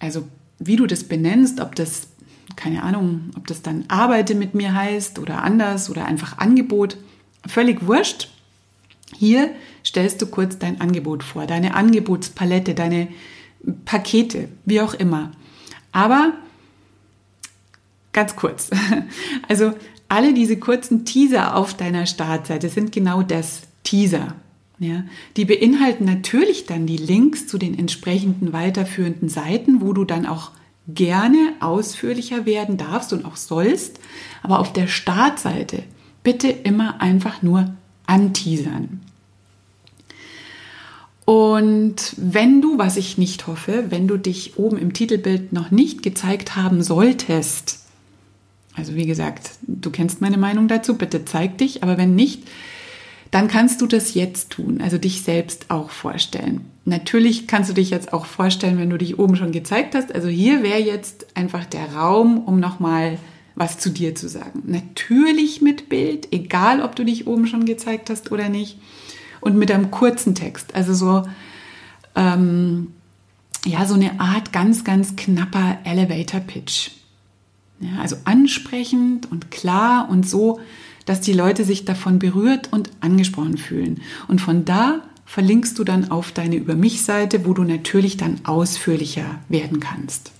Also 0.00 0.26
wie 0.58 0.76
du 0.76 0.86
das 0.86 1.04
benennst, 1.04 1.60
ob 1.60 1.74
das, 1.74 2.08
keine 2.56 2.82
Ahnung, 2.82 3.30
ob 3.36 3.46
das 3.46 3.62
dann 3.62 3.84
arbeite 3.88 4.34
mit 4.34 4.54
mir 4.54 4.74
heißt 4.74 5.18
oder 5.18 5.42
anders 5.42 5.90
oder 5.90 6.06
einfach 6.06 6.38
Angebot, 6.38 6.96
völlig 7.46 7.86
wurscht. 7.86 8.30
Hier 9.14 9.50
stellst 9.84 10.20
du 10.20 10.26
kurz 10.26 10.58
dein 10.58 10.80
Angebot 10.80 11.22
vor, 11.22 11.46
deine 11.46 11.74
Angebotspalette, 11.74 12.74
deine 12.74 13.08
Pakete, 13.84 14.48
wie 14.64 14.80
auch 14.80 14.94
immer. 14.94 15.32
Aber 15.92 16.32
ganz 18.12 18.36
kurz. 18.36 18.70
Also 19.48 19.74
alle 20.08 20.34
diese 20.34 20.58
kurzen 20.58 21.04
Teaser 21.04 21.56
auf 21.56 21.74
deiner 21.74 22.06
Startseite 22.06 22.68
sind 22.68 22.92
genau 22.92 23.22
das, 23.22 23.62
Teaser. 23.84 24.34
Ja, 24.78 25.04
die 25.36 25.46
beinhalten 25.46 26.04
natürlich 26.04 26.66
dann 26.66 26.86
die 26.86 26.98
Links 26.98 27.46
zu 27.46 27.56
den 27.56 27.78
entsprechenden 27.78 28.52
weiterführenden 28.52 29.30
Seiten, 29.30 29.80
wo 29.80 29.94
du 29.94 30.04
dann 30.04 30.26
auch 30.26 30.50
gerne 30.86 31.54
ausführlicher 31.60 32.44
werden 32.44 32.76
darfst 32.76 33.12
und 33.12 33.24
auch 33.24 33.36
sollst. 33.36 33.98
Aber 34.42 34.60
auf 34.60 34.72
der 34.72 34.86
Startseite 34.86 35.82
bitte 36.22 36.48
immer 36.48 37.00
einfach 37.00 37.42
nur 37.42 37.74
anteasern. 38.06 39.00
Und 41.24 42.14
wenn 42.16 42.62
du, 42.62 42.78
was 42.78 42.96
ich 42.96 43.18
nicht 43.18 43.48
hoffe, 43.48 43.86
wenn 43.88 44.06
du 44.06 44.16
dich 44.16 44.58
oben 44.58 44.78
im 44.78 44.92
Titelbild 44.92 45.52
noch 45.52 45.72
nicht 45.72 46.02
gezeigt 46.02 46.54
haben 46.54 46.82
solltest, 46.82 47.80
also 48.76 48.94
wie 48.94 49.06
gesagt, 49.06 49.52
du 49.62 49.90
kennst 49.90 50.20
meine 50.20 50.38
Meinung 50.38 50.68
dazu, 50.68 50.96
bitte 50.96 51.24
zeig 51.24 51.58
dich, 51.58 51.82
aber 51.82 51.98
wenn 51.98 52.14
nicht, 52.14 52.44
dann 53.36 53.48
kannst 53.48 53.82
du 53.82 53.86
das 53.86 54.14
jetzt 54.14 54.48
tun, 54.48 54.80
also 54.80 54.96
dich 54.96 55.20
selbst 55.20 55.66
auch 55.68 55.90
vorstellen. 55.90 56.64
Natürlich 56.86 57.46
kannst 57.46 57.68
du 57.68 57.74
dich 57.74 57.90
jetzt 57.90 58.14
auch 58.14 58.24
vorstellen, 58.24 58.78
wenn 58.78 58.88
du 58.88 58.96
dich 58.96 59.18
oben 59.18 59.36
schon 59.36 59.52
gezeigt 59.52 59.94
hast. 59.94 60.14
Also 60.14 60.28
hier 60.28 60.62
wäre 60.62 60.80
jetzt 60.80 61.26
einfach 61.36 61.66
der 61.66 61.92
Raum, 61.92 62.38
um 62.38 62.60
nochmal 62.60 63.18
was 63.54 63.78
zu 63.78 63.90
dir 63.90 64.14
zu 64.14 64.26
sagen. 64.30 64.62
Natürlich 64.64 65.60
mit 65.60 65.90
Bild, 65.90 66.32
egal 66.32 66.80
ob 66.80 66.96
du 66.96 67.04
dich 67.04 67.26
oben 67.26 67.46
schon 67.46 67.66
gezeigt 67.66 68.08
hast 68.08 68.32
oder 68.32 68.48
nicht. 68.48 68.78
Und 69.42 69.58
mit 69.58 69.70
einem 69.70 69.90
kurzen 69.90 70.34
Text, 70.34 70.74
also 70.74 70.94
so, 70.94 71.28
ähm, 72.14 72.94
ja, 73.66 73.84
so 73.84 73.96
eine 73.96 74.18
Art 74.18 74.54
ganz, 74.54 74.82
ganz 74.82 75.14
knapper 75.14 75.76
Elevator 75.84 76.40
Pitch. 76.40 76.88
Ja, 77.80 78.00
also 78.00 78.16
ansprechend 78.24 79.30
und 79.30 79.50
klar 79.50 80.08
und 80.08 80.26
so, 80.26 80.58
dass 81.06 81.20
die 81.20 81.32
Leute 81.32 81.64
sich 81.64 81.84
davon 81.84 82.18
berührt 82.18 82.68
und 82.72 82.90
angesprochen 83.00 83.56
fühlen. 83.56 84.02
Und 84.28 84.40
von 84.40 84.64
da 84.64 85.00
verlinkst 85.24 85.78
du 85.78 85.84
dann 85.84 86.10
auf 86.10 86.32
deine 86.32 86.56
Über 86.56 86.74
mich 86.74 87.02
Seite, 87.02 87.46
wo 87.46 87.54
du 87.54 87.64
natürlich 87.64 88.16
dann 88.16 88.40
ausführlicher 88.44 89.40
werden 89.48 89.80
kannst. 89.80 90.32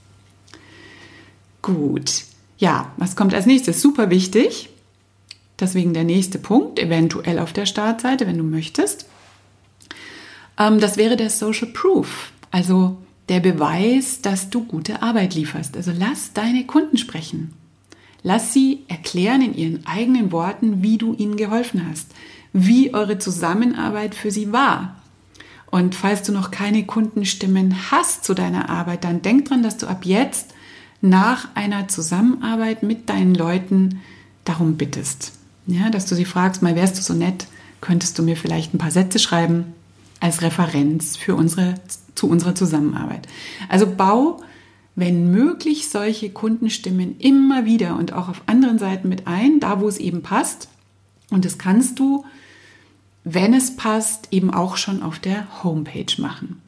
Gut. 1.63 2.25
Ja, 2.59 2.93
was 2.97 3.17
kommt 3.17 3.35
als 3.35 3.47
nächstes? 3.47 3.83
Super 3.83 4.11
wichtig. 4.11 4.71
Deswegen 5.59 5.95
der 5.95 6.05
nächste 6.05 6.39
Punkt, 6.39 6.79
eventuell 6.79 7.39
auf 7.39 7.53
der 7.53 7.67
Startseite, 7.67 8.27
wenn 8.27 8.39
du 8.39 8.45
möchtest. 8.45 9.07
Ähm, 10.59 10.81
das 10.81 10.97
wäre 10.97 11.17
der 11.17 11.31
Social 11.31 11.69
Proof. 11.69 12.31
Also 12.51 12.99
der 13.29 13.41
Beweis, 13.41 14.21
dass 14.23 14.51
du 14.51 14.65
gute 14.65 15.03
Arbeit 15.03 15.35
lieferst. 15.35 15.77
Also 15.77 15.93
lass 15.97 16.33
deine 16.33 16.65
Kunden 16.67 16.97
sprechen. 16.97 17.53
Lass 18.27 18.53
sie 18.53 18.81
erklären 18.89 19.41
in 19.41 19.55
ihren 19.55 19.87
eigenen 19.87 20.33
Worten, 20.33 20.83
wie 20.83 20.99
du 20.99 21.15
ihnen 21.15 21.37
geholfen 21.37 21.87
hast, 21.89 22.11
wie 22.53 22.93
eure 22.93 23.21
Zusammenarbeit 23.21 24.17
für 24.17 24.33
sie 24.33 24.53
war. 24.53 24.97
Und 25.71 25.95
falls 25.95 26.25
du 26.25 26.33
noch 26.33 26.51
keine 26.51 26.85
Kundenstimmen 26.87 27.93
hast 27.93 28.25
zu 28.25 28.35
deiner 28.35 28.69
Arbeit, 28.69 29.05
dann 29.05 29.23
denk 29.23 29.45
dran, 29.45 29.63
dass 29.63 29.77
du 29.77 29.87
ab 29.87 30.05
jetzt 30.05 30.55
nach 31.01 31.55
einer 31.55 31.87
Zusammenarbeit 31.87 32.83
mit 32.83 33.09
deinen 33.09 33.37
Leuten 33.37 34.01
darum 34.45 34.77
bittest. 34.77 35.31
Ja, 35.69 35.89
dass 35.91 36.07
du 36.07 36.17
sie 36.17 36.25
fragst, 36.25 36.63
mal 36.63 36.75
wärst 36.75 36.99
du 36.99 37.03
so 37.03 37.15
nett, 37.15 37.47
könntest 37.81 38.19
du 38.19 38.25
mir 38.25 38.37
vielleicht 38.37 38.75
ein 38.75 38.79
paar 38.79 38.91
Sätze 38.91 39.21
schreiben 39.21 39.67
als 40.19 40.43
Referenz 40.43 41.17
für 41.17 41.37
unsere 41.37 41.75
zu 42.17 42.29
unserer 42.29 42.57
Zusammenarbeit. 42.57 43.29
Also 43.69 43.87
bau, 43.87 44.43
wenn 44.97 45.31
möglich, 45.31 45.89
solche 45.89 46.31
Kundenstimmen 46.31 47.21
immer 47.21 47.67
wieder 47.67 47.97
und 47.97 48.15
auch 48.15 48.31
auf 48.31 48.43
anderen 48.47 48.79
Seiten 48.79 49.09
mit 49.09 49.27
ein, 49.27 49.61
da 49.61 49.81
wo 49.81 49.89
es 49.89 49.99
eben 49.99 50.23
passt. 50.23 50.69
Und 51.31 51.45
das 51.45 51.59
kannst 51.59 51.99
du, 51.99 52.25
wenn 53.23 53.53
es 53.53 53.77
passt, 53.77 54.29
eben 54.31 54.53
auch 54.53 54.79
schon 54.79 55.03
auf 55.03 55.19
der 55.19 55.63
Homepage 55.63 56.21
machen. 56.21 56.63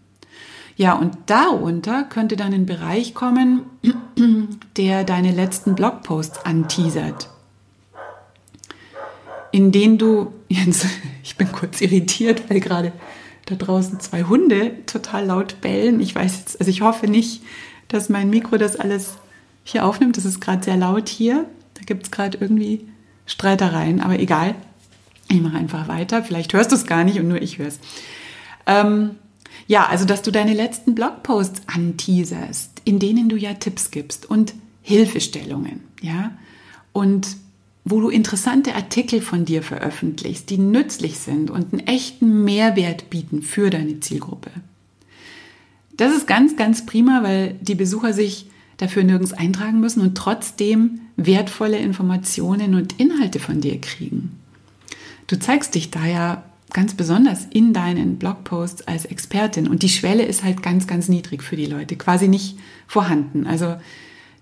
Ja, 0.77 0.93
und 0.93 1.17
darunter 1.27 2.05
könnte 2.05 2.37
dann 2.37 2.53
ein 2.53 2.67
Bereich 2.67 3.15
kommen, 3.15 3.63
der 4.77 5.05
deine 5.05 5.33
letzten 5.33 5.75
Blogposts 5.75 6.45
anteasert. 6.45 7.31
In 9.53 9.73
denen 9.73 9.97
du, 9.97 10.35
jetzt, 10.49 10.87
ich 11.25 11.37
bin 11.37 11.51
kurz 11.51 11.81
irritiert, 11.81 12.51
weil 12.51 12.61
gerade 12.61 12.93
da 13.47 13.55
draußen 13.55 13.99
zwei 14.01 14.25
Hunde 14.25 14.85
total 14.85 15.25
laut 15.25 15.63
bellen. 15.63 16.01
Ich 16.01 16.15
weiß 16.15 16.39
jetzt, 16.39 16.61
also 16.61 16.71
ich 16.71 16.83
hoffe 16.83 17.09
nicht, 17.09 17.43
dass 17.89 18.09
mein 18.09 18.31
Mikro 18.31 18.57
das 18.59 18.77
alles 18.77 19.15
hier 19.65 19.85
aufnimmt. 19.85 20.17
Das 20.17 20.25
ist 20.25 20.41
gerade 20.41 20.63
sehr 20.63 20.77
laut 20.77 21.09
hier. 21.09 21.47
Da 21.75 21.83
gibt 21.83 22.05
es 22.05 22.11
gerade 22.11 22.39
irgendwie 22.39 22.87
Streitereien, 23.27 24.01
aber 24.01 24.19
egal. 24.19 24.55
Ich 25.31 25.41
mache 25.41 25.57
einfach 25.59 25.89
weiter. 25.89 26.23
Vielleicht 26.23 26.53
hörst 26.55 26.73
du 26.73 26.77
es 26.77 26.87
gar 26.87 27.05
nicht 27.05 27.19
und 27.19 27.29
nur 27.29 27.41
ich 27.43 27.59
höre 27.59 27.69
es. 27.69 27.79
Ähm, 28.67 29.11
ja, 29.67 29.87
also 29.87 30.05
dass 30.05 30.23
du 30.23 30.31
deine 30.31 30.55
letzten 30.55 30.95
Blogposts 30.95 31.63
anteaserst, 31.67 32.83
in 32.85 32.99
denen 32.99 33.29
du 33.29 33.37
ja 33.37 33.55
Tipps 33.55 33.91
gibst 33.91 34.29
und 34.29 34.55
Hilfestellungen, 34.83 35.81
ja. 36.01 36.33
Und 36.93 37.37
wo 37.85 38.01
du 38.01 38.09
interessante 38.09 38.75
Artikel 38.75 39.21
von 39.21 39.45
dir 39.45 39.63
veröffentlichst, 39.63 40.51
die 40.51 40.59
nützlich 40.59 41.19
sind 41.19 41.51
und 41.51 41.73
einen 41.73 41.87
echten 41.87 42.45
Mehrwert 42.45 43.11
bieten 43.11 43.43
für 43.43 43.71
deine 43.71 44.01
Zielgruppe. 44.01 44.51
Das 45.99 46.17
ist 46.17 46.27
ganz, 46.27 46.57
ganz 46.57 46.87
prima, 46.87 47.23
weil 47.23 47.57
die 47.61 47.75
Besucher 47.75 48.15
sich 48.15 48.47
dafür 48.79 49.03
nirgends 49.03 49.33
eintragen 49.33 49.81
müssen 49.81 50.01
und 50.01 50.17
trotzdem 50.17 51.01
wertvolle 51.17 51.77
Informationen 51.79 52.77
und 52.77 52.99
Inhalte 53.01 53.41
von 53.41 53.61
dir 53.61 53.81
kriegen. 53.81 54.39
Du 55.27 55.39
zeigst 55.39 55.75
dich 55.75 55.91
daher 55.91 56.45
ganz 56.73 56.95
besonders 56.95 57.47
in 57.51 57.73
deinen 57.73 58.17
Blogposts 58.17 58.87
als 58.87 59.07
Expertin 59.07 59.67
und 59.67 59.83
die 59.83 59.89
Schwelle 59.89 60.25
ist 60.25 60.45
halt 60.45 60.63
ganz, 60.63 60.87
ganz 60.87 61.09
niedrig 61.09 61.43
für 61.43 61.57
die 61.57 61.67
Leute, 61.67 61.97
quasi 61.97 62.29
nicht 62.29 62.59
vorhanden. 62.87 63.47
Also 63.47 63.77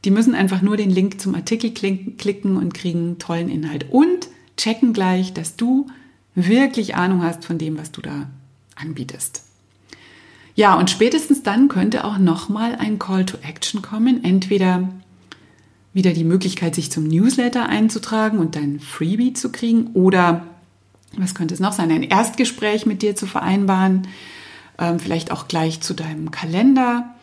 die 0.05 0.11
müssen 0.11 0.35
einfach 0.35 0.61
nur 0.61 0.77
den 0.77 0.91
Link 0.91 1.21
zum 1.21 1.35
Artikel 1.35 1.73
klicken 1.73 2.59
und 2.59 2.75
kriegen 2.75 3.19
tollen 3.19 3.49
Inhalt 3.49 3.87
und 3.91 4.29
checken 4.59 4.93
gleich, 4.93 5.33
dass 5.33 5.57
du 5.57 5.87
wirklich 6.35 6.97
Ahnung 6.97 7.23
hast 7.23 7.47
von 7.47 7.57
dem, 7.57 7.79
was 7.79 7.93
du 7.93 8.03
da 8.03 8.29
anbietest. 8.75 9.46
Ja, 10.57 10.75
und 10.75 10.91
spätestens 10.91 11.45
dann 11.45 11.69
könnte 11.69 12.05
auch 12.05 12.19
nochmal 12.19 12.75
ein 12.75 12.99
Call 12.99 13.25
to 13.25 13.39
Action 13.43 13.83
kommen. 13.83 14.25
Entweder 14.25 14.89
wieder 15.93 16.13
die 16.13 16.25
Möglichkeit, 16.25 16.75
sich 16.75 16.91
zum 16.91 17.05
Newsletter 17.05 17.69
einzutragen 17.69 18.39
und 18.39 18.57
dein 18.57 18.81
Freebie 18.81 19.33
zu 19.33 19.53
kriegen 19.53 19.93
oder 19.95 20.45
was 21.17 21.35
könnte 21.35 21.55
es 21.55 21.61
noch 21.61 21.73
sein, 21.73 21.91
ein 21.93 22.03
Erstgespräch 22.03 22.85
mit 22.85 23.01
dir 23.01 23.15
zu 23.15 23.27
vereinbaren, 23.27 24.09
ähm, 24.79 24.99
vielleicht 24.99 25.31
auch 25.31 25.47
gleich 25.47 25.81
zu 25.81 25.95
deinem 25.95 26.31
Kalender 26.33 27.17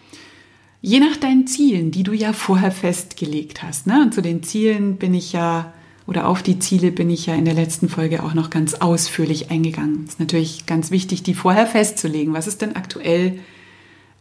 Je 0.85 0.99
nach 0.99 1.15
deinen 1.15 1.47
Zielen, 1.47 1.91
die 1.91 2.03
du 2.03 2.11
ja 2.11 2.33
vorher 2.33 2.69
festgelegt 2.69 3.63
hast. 3.63 3.87
Ne? 3.87 4.01
Und 4.01 4.13
zu 4.13 4.21
den 4.21 4.43
Zielen 4.43 4.97
bin 4.97 5.13
ich 5.13 5.31
ja, 5.31 5.71
oder 6.05 6.27
auf 6.27 6.43
die 6.43 6.59
Ziele 6.59 6.91
bin 6.91 7.09
ich 7.09 7.25
ja 7.25 7.35
in 7.35 7.45
der 7.45 7.53
letzten 7.53 7.89
Folge 7.89 8.23
auch 8.23 8.33
noch 8.33 8.49
ganz 8.49 8.75
ausführlich 8.75 9.51
eingegangen. 9.51 10.05
Ist 10.07 10.19
natürlich 10.19 10.65
ganz 10.65 10.91
wichtig, 10.91 11.23
die 11.23 11.33
vorher 11.33 11.67
festzulegen. 11.67 12.33
Was 12.33 12.47
ist 12.47 12.61
denn 12.61 12.75
aktuell 12.75 13.39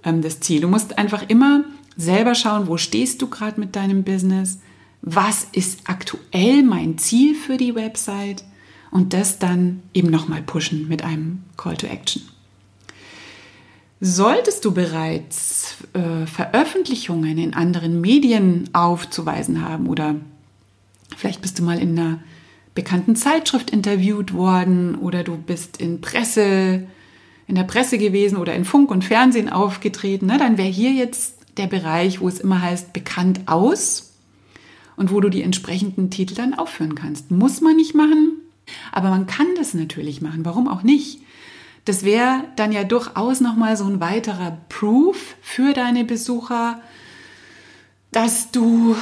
ähm, 0.04 0.22
das 0.22 0.40
Ziel? 0.40 0.60
Du 0.60 0.68
musst 0.68 0.98
einfach 0.98 1.28
immer 1.28 1.64
selber 1.96 2.34
schauen, 2.34 2.68
wo 2.68 2.76
stehst 2.76 3.20
du 3.20 3.28
gerade 3.28 3.60
mit 3.60 3.76
deinem 3.76 4.04
Business? 4.04 4.58
was 5.02 5.48
ist 5.52 5.80
aktuell 5.86 6.62
mein 6.62 6.96
Ziel 6.96 7.34
für 7.34 7.56
die 7.56 7.74
Website 7.74 8.44
und 8.90 9.12
das 9.12 9.38
dann 9.38 9.82
eben 9.92 10.10
nochmal 10.10 10.42
pushen 10.42 10.88
mit 10.88 11.02
einem 11.02 11.42
Call 11.56 11.76
to 11.76 11.88
Action. 11.88 12.22
Solltest 14.00 14.64
du 14.64 14.72
bereits 14.72 15.76
äh, 15.92 16.26
Veröffentlichungen 16.26 17.38
in 17.38 17.54
anderen 17.54 18.00
Medien 18.00 18.68
aufzuweisen 18.72 19.64
haben 19.64 19.88
oder 19.88 20.16
vielleicht 21.16 21.42
bist 21.42 21.58
du 21.58 21.62
mal 21.62 21.78
in 21.78 21.98
einer 21.98 22.18
bekannten 22.74 23.16
Zeitschrift 23.16 23.70
interviewt 23.70 24.32
worden 24.32 24.94
oder 24.96 25.24
du 25.24 25.36
bist 25.36 25.76
in 25.80 26.00
Presse, 26.00 26.86
in 27.46 27.54
der 27.54 27.64
Presse 27.64 27.98
gewesen 27.98 28.38
oder 28.38 28.54
in 28.54 28.64
Funk 28.64 28.90
und 28.90 29.04
Fernsehen 29.04 29.50
aufgetreten, 29.50 30.26
ne, 30.26 30.38
dann 30.38 30.58
wäre 30.58 30.68
hier 30.68 30.92
jetzt 30.92 31.36
der 31.56 31.66
Bereich, 31.66 32.20
wo 32.20 32.28
es 32.28 32.40
immer 32.40 32.62
heißt, 32.62 32.92
bekannt 32.92 33.42
aus 33.46 34.14
und 34.96 35.12
wo 35.12 35.20
du 35.20 35.28
die 35.28 35.42
entsprechenden 35.42 36.10
Titel 36.10 36.34
dann 36.34 36.54
aufführen 36.54 36.94
kannst. 36.94 37.30
Muss 37.30 37.60
man 37.60 37.76
nicht 37.76 37.94
machen, 37.94 38.38
aber 38.90 39.10
man 39.10 39.26
kann 39.26 39.48
das 39.56 39.74
natürlich 39.74 40.22
machen. 40.22 40.44
Warum 40.44 40.68
auch 40.68 40.82
nicht? 40.82 41.20
Das 41.84 42.04
wäre 42.04 42.44
dann 42.56 42.72
ja 42.72 42.84
durchaus 42.84 43.40
nochmal 43.40 43.76
so 43.76 43.84
ein 43.84 44.00
weiterer 44.00 44.58
Proof 44.68 45.36
für 45.40 45.72
deine 45.72 46.04
Besucher, 46.04 46.80
dass 48.12 48.52
du, 48.52 48.94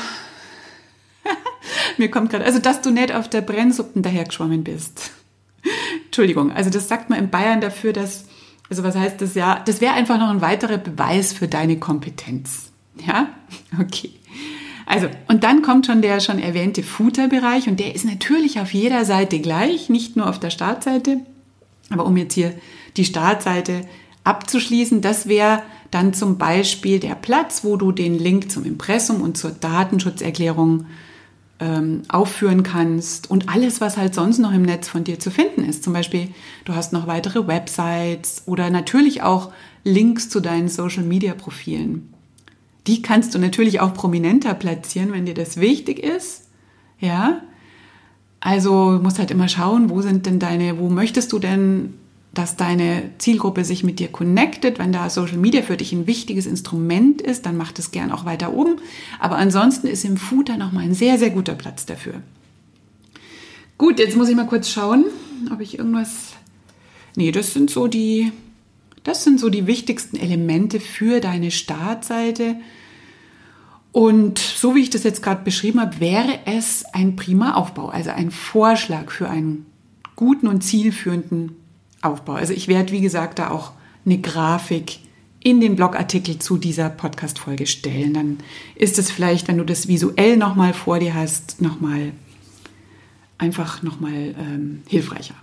mir 1.98 2.10
kommt 2.10 2.30
gerade, 2.30 2.44
also 2.44 2.58
dass 2.58 2.80
du 2.82 2.90
nicht 2.90 3.12
auf 3.12 3.28
der 3.28 3.40
Brennsuppen 3.40 4.02
dahergeschwommen 4.02 4.64
bist. 4.64 5.12
Entschuldigung, 6.06 6.52
also 6.52 6.70
das 6.70 6.88
sagt 6.88 7.10
man 7.10 7.18
in 7.18 7.30
Bayern 7.30 7.60
dafür, 7.60 7.92
dass, 7.92 8.26
also 8.68 8.82
was 8.82 8.96
heißt 8.96 9.20
das 9.20 9.34
ja, 9.34 9.62
das 9.64 9.80
wäre 9.80 9.94
einfach 9.94 10.18
noch 10.18 10.30
ein 10.30 10.40
weiterer 10.40 10.78
Beweis 10.78 11.32
für 11.32 11.48
deine 11.48 11.78
Kompetenz. 11.78 12.70
Ja, 13.06 13.28
okay. 13.80 14.10
Also, 14.86 15.08
und 15.28 15.44
dann 15.44 15.62
kommt 15.62 15.86
schon 15.86 16.02
der 16.02 16.18
schon 16.18 16.40
erwähnte 16.40 16.82
Footer-Bereich 16.82 17.68
und 17.68 17.78
der 17.78 17.94
ist 17.94 18.04
natürlich 18.04 18.58
auf 18.58 18.74
jeder 18.74 19.04
Seite 19.04 19.38
gleich, 19.38 19.88
nicht 19.88 20.16
nur 20.16 20.28
auf 20.28 20.40
der 20.40 20.50
Startseite. 20.50 21.20
Aber 21.90 22.06
um 22.06 22.16
jetzt 22.16 22.34
hier 22.34 22.54
die 22.96 23.04
Startseite 23.04 23.82
abzuschließen, 24.24 25.00
das 25.00 25.28
wäre 25.28 25.62
dann 25.92 26.12
zum 26.12 26.38
Beispiel 26.38 26.98
der 26.98 27.14
Platz, 27.14 27.62
wo 27.64 27.76
du 27.76 27.92
den 27.92 28.18
Link 28.18 28.50
zum 28.50 28.64
Impressum 28.64 29.22
und 29.22 29.36
zur 29.36 29.52
Datenschutzerklärung 29.52 30.86
ähm, 31.60 32.02
aufführen 32.08 32.62
kannst 32.62 33.30
und 33.30 33.48
alles, 33.48 33.80
was 33.80 33.96
halt 33.96 34.14
sonst 34.14 34.38
noch 34.38 34.52
im 34.52 34.62
Netz 34.62 34.88
von 34.88 35.04
dir 35.04 35.18
zu 35.18 35.30
finden 35.30 35.62
ist. 35.62 35.84
Zum 35.84 35.92
Beispiel, 35.92 36.28
du 36.64 36.74
hast 36.74 36.92
noch 36.92 37.06
weitere 37.06 37.46
Websites 37.46 38.42
oder 38.46 38.70
natürlich 38.70 39.22
auch 39.22 39.52
Links 39.84 40.28
zu 40.28 40.40
deinen 40.40 40.68
Social-Media-Profilen. 40.68 42.12
Die 42.86 43.02
kannst 43.02 43.34
du 43.34 43.38
natürlich 43.38 43.80
auch 43.80 43.92
prominenter 43.92 44.54
platzieren, 44.54 45.12
wenn 45.12 45.26
dir 45.26 45.34
das 45.34 45.58
wichtig 45.58 45.98
ist. 45.98 46.48
Ja. 46.98 47.42
Also 48.40 48.98
musst 49.02 49.18
halt 49.18 49.30
immer 49.30 49.48
schauen, 49.48 49.90
wo 49.90 50.00
sind 50.00 50.24
denn 50.24 50.38
deine, 50.38 50.78
wo 50.78 50.88
möchtest 50.88 51.30
du 51.32 51.38
denn, 51.38 51.94
dass 52.40 52.56
deine 52.56 53.10
Zielgruppe 53.18 53.66
sich 53.66 53.84
mit 53.84 53.98
dir 53.98 54.08
connectet. 54.08 54.78
Wenn 54.78 54.92
da 54.92 55.10
Social 55.10 55.36
Media 55.36 55.60
für 55.60 55.76
dich 55.76 55.92
ein 55.92 56.06
wichtiges 56.06 56.46
Instrument 56.46 57.20
ist, 57.20 57.44
dann 57.44 57.54
mach 57.54 57.70
das 57.70 57.90
gern 57.90 58.10
auch 58.10 58.24
weiter 58.24 58.54
oben. 58.54 58.76
Aber 59.18 59.36
ansonsten 59.36 59.86
ist 59.86 60.06
im 60.06 60.16
Footer 60.16 60.56
nochmal 60.56 60.84
ein 60.84 60.94
sehr, 60.94 61.18
sehr 61.18 61.28
guter 61.28 61.54
Platz 61.54 61.84
dafür. 61.84 62.22
Gut, 63.76 63.98
jetzt 63.98 64.16
muss 64.16 64.30
ich 64.30 64.36
mal 64.36 64.46
kurz 64.46 64.70
schauen, 64.70 65.04
ob 65.52 65.60
ich 65.60 65.78
irgendwas. 65.78 66.32
Nee, 67.14 67.30
das 67.30 67.52
sind 67.52 67.68
so 67.68 67.88
die, 67.88 68.32
das 69.04 69.22
sind 69.22 69.38
so 69.38 69.50
die 69.50 69.66
wichtigsten 69.66 70.16
Elemente 70.16 70.80
für 70.80 71.20
deine 71.20 71.50
Startseite. 71.50 72.56
Und 73.92 74.38
so 74.38 74.74
wie 74.74 74.80
ich 74.80 74.88
das 74.88 75.02
jetzt 75.02 75.22
gerade 75.22 75.44
beschrieben 75.44 75.78
habe, 75.78 76.00
wäre 76.00 76.38
es 76.46 76.86
ein 76.94 77.16
prima 77.16 77.52
Aufbau, 77.52 77.90
also 77.90 78.08
ein 78.08 78.30
Vorschlag 78.30 79.10
für 79.10 79.28
einen 79.28 79.66
guten 80.16 80.46
und 80.46 80.62
zielführenden 80.62 81.59
Aufbau. 82.02 82.34
Also 82.34 82.52
ich 82.52 82.68
werde, 82.68 82.92
wie 82.92 83.00
gesagt, 83.00 83.38
da 83.38 83.50
auch 83.50 83.72
eine 84.04 84.18
Grafik 84.18 85.00
in 85.42 85.60
den 85.60 85.76
Blogartikel 85.76 86.38
zu 86.38 86.58
dieser 86.58 86.90
Podcast-Folge 86.90 87.66
stellen. 87.66 88.14
Dann 88.14 88.38
ist 88.74 88.98
es 88.98 89.10
vielleicht, 89.10 89.48
wenn 89.48 89.58
du 89.58 89.64
das 89.64 89.88
visuell 89.88 90.36
nochmal 90.36 90.74
vor 90.74 90.98
dir 90.98 91.14
hast, 91.14 91.60
nochmal 91.60 92.12
einfach 93.38 93.82
nochmal 93.82 94.34
ähm, 94.38 94.82
hilfreicher. 94.86 95.34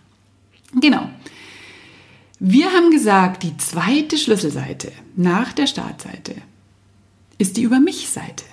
Genau. 0.80 1.10
Wir 2.39 2.72
haben 2.72 2.91
gesagt, 2.91 3.41
die 3.41 3.58
zweite 3.58 4.17
Schlüsselseite 4.17 4.91
nach 5.15 5.54
der 5.54 5.65
Startseite 5.65 6.36
ist 7.39 7.58
die 7.58 7.63
Über 7.63 7.80
mich-Seite. 7.80 8.46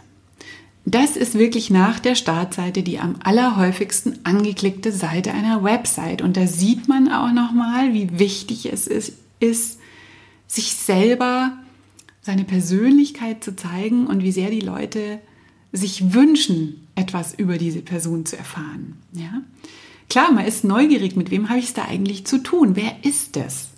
Das 0.86 1.16
ist 1.16 1.38
wirklich 1.38 1.70
nach 1.70 1.98
der 1.98 2.14
Startseite 2.14 2.82
die 2.82 2.98
am 2.98 3.16
allerhäufigsten 3.22 4.18
angeklickte 4.24 4.92
Seite 4.92 5.32
einer 5.32 5.64
Website. 5.64 6.20
Und 6.20 6.36
da 6.36 6.46
sieht 6.46 6.88
man 6.88 7.10
auch 7.10 7.32
nochmal, 7.32 7.94
wie 7.94 8.18
wichtig 8.18 8.70
es 8.70 8.86
ist, 8.86 9.14
ist, 9.40 9.78
sich 10.46 10.74
selber, 10.74 11.56
seine 12.20 12.44
Persönlichkeit 12.44 13.42
zu 13.42 13.56
zeigen 13.56 14.06
und 14.06 14.22
wie 14.22 14.32
sehr 14.32 14.50
die 14.50 14.60
Leute 14.60 15.20
sich 15.72 16.14
wünschen, 16.14 16.86
etwas 16.94 17.34
über 17.34 17.58
diese 17.58 17.80
Person 17.80 18.24
zu 18.24 18.36
erfahren. 18.36 18.96
Ja? 19.12 19.42
Klar, 20.08 20.32
man 20.32 20.46
ist 20.46 20.64
neugierig, 20.64 21.16
mit 21.16 21.30
wem 21.30 21.48
habe 21.48 21.58
ich 21.58 21.66
es 21.66 21.74
da 21.74 21.84
eigentlich 21.84 22.26
zu 22.26 22.38
tun? 22.38 22.76
Wer 22.76 23.04
ist 23.04 23.36
es? 23.36 23.68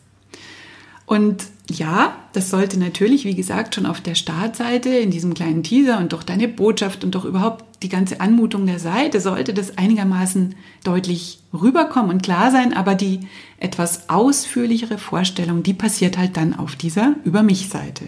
Und 1.07 1.47
ja, 1.71 2.17
das 2.33 2.51
sollte 2.51 2.79
natürlich, 2.79 3.25
wie 3.25 3.35
gesagt, 3.35 3.75
schon 3.75 3.87
auf 3.87 4.01
der 4.01 4.15
Startseite 4.15 4.91
in 4.91 5.11
diesem 5.11 5.35
kleinen 5.35 5.63
Teaser 5.63 5.99
und 5.99 6.13
doch 6.13 6.23
deine 6.23 6.47
Botschaft 6.47 7.03
und 7.03 7.15
doch 7.15 7.25
überhaupt 7.25 7.65
die 7.83 7.89
ganze 7.89 8.21
Anmutung 8.21 8.67
der 8.67 8.79
Seite 8.79 9.21
sollte 9.21 9.53
das 9.53 9.77
einigermaßen 9.77 10.55
deutlich 10.85 11.41
rüberkommen 11.53 12.11
und 12.11 12.23
klar 12.23 12.53
sein, 12.53 12.73
aber 12.73 12.95
die 12.95 13.21
etwas 13.59 14.09
ausführlichere 14.09 14.99
Vorstellung, 14.99 15.63
die 15.63 15.75
passiert 15.75 16.19
halt 16.19 16.37
dann 16.37 16.55
auf 16.55 16.77
dieser 16.77 17.17
Über 17.25 17.43
mich 17.43 17.69
Seite. 17.69 18.05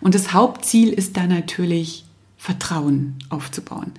Und 0.00 0.14
das 0.14 0.32
Hauptziel 0.32 0.92
ist 0.92 1.16
da 1.16 1.26
natürlich 1.26 2.04
Vertrauen 2.36 3.16
aufzubauen. 3.28 3.92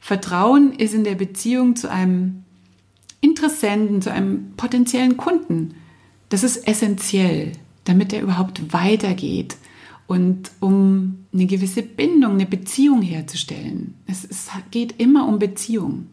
Vertrauen 0.00 0.72
ist 0.72 0.94
in 0.94 1.04
der 1.04 1.14
Beziehung 1.14 1.76
zu 1.76 1.90
einem 1.90 2.44
Interessenten, 3.20 4.00
zu 4.00 4.10
einem 4.10 4.52
potenziellen 4.56 5.18
Kunden 5.18 5.74
das 6.34 6.42
ist 6.42 6.66
essentiell, 6.66 7.52
damit 7.84 8.12
er 8.12 8.22
überhaupt 8.22 8.72
weitergeht 8.72 9.56
und 10.06 10.50
um 10.60 11.26
eine 11.32 11.46
gewisse 11.46 11.82
Bindung, 11.82 12.32
eine 12.32 12.46
Beziehung 12.46 13.02
herzustellen. 13.02 13.94
Es, 14.06 14.24
es 14.24 14.48
geht 14.70 15.00
immer 15.00 15.26
um 15.26 15.38
Beziehung 15.38 16.08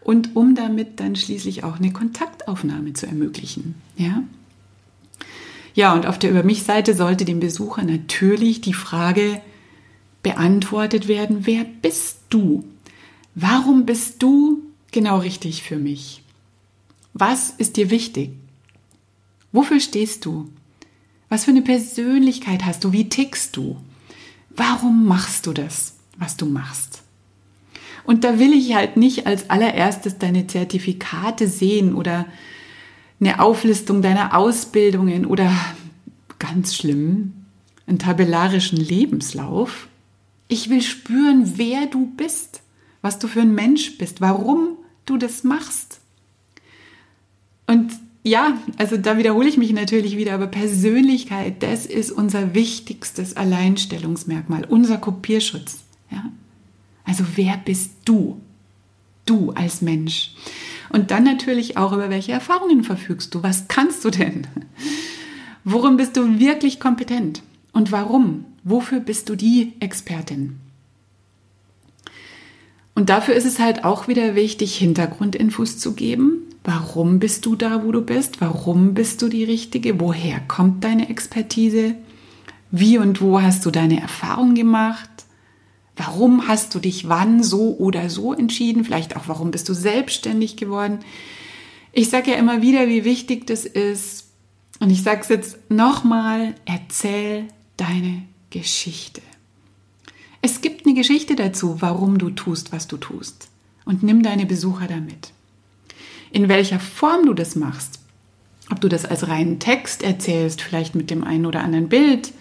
und 0.00 0.36
um 0.36 0.54
damit 0.54 1.00
dann 1.00 1.16
schließlich 1.16 1.64
auch 1.64 1.76
eine 1.76 1.92
Kontaktaufnahme 1.92 2.92
zu 2.92 3.06
ermöglichen. 3.06 3.74
Ja, 3.96 4.22
ja 5.74 5.94
und 5.94 6.06
auf 6.06 6.18
der 6.18 6.30
Über 6.30 6.42
mich-Seite 6.42 6.94
sollte 6.94 7.24
dem 7.24 7.40
Besucher 7.40 7.82
natürlich 7.82 8.60
die 8.60 8.74
Frage 8.74 9.40
beantwortet 10.22 11.08
werden, 11.08 11.46
wer 11.46 11.64
bist 11.64 12.18
du? 12.30 12.64
Warum 13.34 13.86
bist 13.86 14.22
du 14.22 14.62
genau 14.90 15.18
richtig 15.18 15.62
für 15.62 15.76
mich? 15.76 16.22
Was 17.12 17.50
ist 17.50 17.76
dir 17.76 17.90
wichtig? 17.90 18.30
Wofür 19.52 19.80
stehst 19.80 20.24
du? 20.24 20.48
Was 21.28 21.44
für 21.44 21.50
eine 21.50 21.62
Persönlichkeit 21.62 22.64
hast 22.64 22.84
du? 22.84 22.92
Wie 22.92 23.08
tickst 23.08 23.56
du? 23.56 23.76
Warum 24.50 25.06
machst 25.06 25.46
du 25.46 25.52
das, 25.52 25.94
was 26.18 26.36
du 26.36 26.46
machst? 26.46 27.02
Und 28.04 28.24
da 28.24 28.38
will 28.38 28.52
ich 28.52 28.74
halt 28.74 28.96
nicht 28.96 29.26
als 29.26 29.50
allererstes 29.50 30.18
deine 30.18 30.46
Zertifikate 30.46 31.48
sehen 31.48 31.94
oder 31.94 32.26
eine 33.20 33.40
Auflistung 33.40 34.02
deiner 34.02 34.36
Ausbildungen 34.36 35.24
oder 35.24 35.50
ganz 36.38 36.74
schlimm, 36.74 37.32
einen 37.86 37.98
tabellarischen 37.98 38.78
Lebenslauf. 38.78 39.88
Ich 40.48 40.68
will 40.68 40.82
spüren, 40.82 41.54
wer 41.56 41.86
du 41.86 42.06
bist, 42.06 42.60
was 43.00 43.18
du 43.18 43.28
für 43.28 43.40
ein 43.40 43.54
Mensch 43.54 43.96
bist, 43.96 44.20
warum 44.20 44.76
du 45.06 45.16
das 45.16 45.42
machst. 45.44 46.00
Ja, 48.26 48.58
also 48.78 48.96
da 48.96 49.18
wiederhole 49.18 49.48
ich 49.48 49.58
mich 49.58 49.72
natürlich 49.74 50.16
wieder, 50.16 50.32
aber 50.32 50.46
Persönlichkeit, 50.46 51.62
das 51.62 51.84
ist 51.84 52.10
unser 52.10 52.54
wichtigstes 52.54 53.36
Alleinstellungsmerkmal, 53.36 54.64
unser 54.64 54.96
Kopierschutz. 54.96 55.84
Ja? 56.10 56.24
Also 57.04 57.24
wer 57.36 57.58
bist 57.58 57.90
du? 58.06 58.40
Du 59.26 59.52
als 59.52 59.82
Mensch. 59.82 60.34
Und 60.88 61.10
dann 61.10 61.24
natürlich 61.24 61.76
auch, 61.76 61.92
über 61.92 62.08
welche 62.08 62.32
Erfahrungen 62.32 62.82
verfügst 62.82 63.34
du? 63.34 63.42
Was 63.42 63.68
kannst 63.68 64.04
du 64.04 64.10
denn? 64.10 64.46
Worum 65.64 65.98
bist 65.98 66.16
du 66.16 66.38
wirklich 66.38 66.80
kompetent? 66.80 67.42
Und 67.72 67.92
warum? 67.92 68.46
Wofür 68.64 69.00
bist 69.00 69.28
du 69.28 69.36
die 69.36 69.74
Expertin? 69.80 70.60
Und 72.94 73.10
dafür 73.10 73.34
ist 73.34 73.46
es 73.46 73.58
halt 73.58 73.84
auch 73.84 74.08
wieder 74.08 74.34
wichtig, 74.34 74.76
Hintergrundinfos 74.76 75.78
zu 75.78 75.94
geben, 75.94 76.43
Warum 76.64 77.18
bist 77.18 77.44
du 77.44 77.56
da, 77.56 77.84
wo 77.84 77.92
du 77.92 78.00
bist? 78.00 78.40
Warum 78.40 78.94
bist 78.94 79.20
du 79.20 79.28
die 79.28 79.44
Richtige? 79.44 80.00
Woher 80.00 80.40
kommt 80.40 80.82
deine 80.82 81.10
Expertise? 81.10 81.94
Wie 82.70 82.96
und 82.96 83.20
wo 83.20 83.40
hast 83.40 83.66
du 83.66 83.70
deine 83.70 84.00
Erfahrung 84.00 84.54
gemacht? 84.54 85.10
Warum 85.94 86.48
hast 86.48 86.74
du 86.74 86.78
dich 86.78 87.08
wann 87.08 87.42
so 87.42 87.76
oder 87.76 88.08
so 88.08 88.32
entschieden? 88.32 88.84
Vielleicht 88.84 89.14
auch, 89.14 89.28
warum 89.28 89.50
bist 89.50 89.68
du 89.68 89.74
selbstständig 89.74 90.56
geworden? 90.56 91.00
Ich 91.92 92.08
sage 92.08 92.32
ja 92.32 92.38
immer 92.38 92.62
wieder, 92.62 92.88
wie 92.88 93.04
wichtig 93.04 93.46
das 93.46 93.66
ist. 93.66 94.30
Und 94.80 94.90
ich 94.90 95.02
sage 95.02 95.20
es 95.20 95.28
jetzt 95.28 95.70
nochmal, 95.70 96.54
erzähl 96.64 97.46
deine 97.76 98.22
Geschichte. 98.50 99.20
Es 100.40 100.62
gibt 100.62 100.86
eine 100.86 100.94
Geschichte 100.94 101.36
dazu, 101.36 101.80
warum 101.80 102.18
du 102.18 102.30
tust, 102.30 102.72
was 102.72 102.88
du 102.88 102.96
tust. 102.96 103.48
Und 103.84 104.02
nimm 104.02 104.22
deine 104.22 104.46
Besucher 104.46 104.88
damit. 104.88 105.32
In 106.34 106.48
welcher 106.48 106.80
Form 106.80 107.26
du 107.26 107.32
das 107.32 107.54
machst, 107.54 108.00
ob 108.68 108.80
du 108.80 108.88
das 108.88 109.04
als 109.04 109.28
reinen 109.28 109.60
Text 109.60 110.02
erzählst, 110.02 110.62
vielleicht 110.62 110.96
mit 110.96 111.08
dem 111.08 111.22
einen 111.22 111.46
oder 111.46 111.62
anderen 111.62 111.88
Bild. 111.88 112.32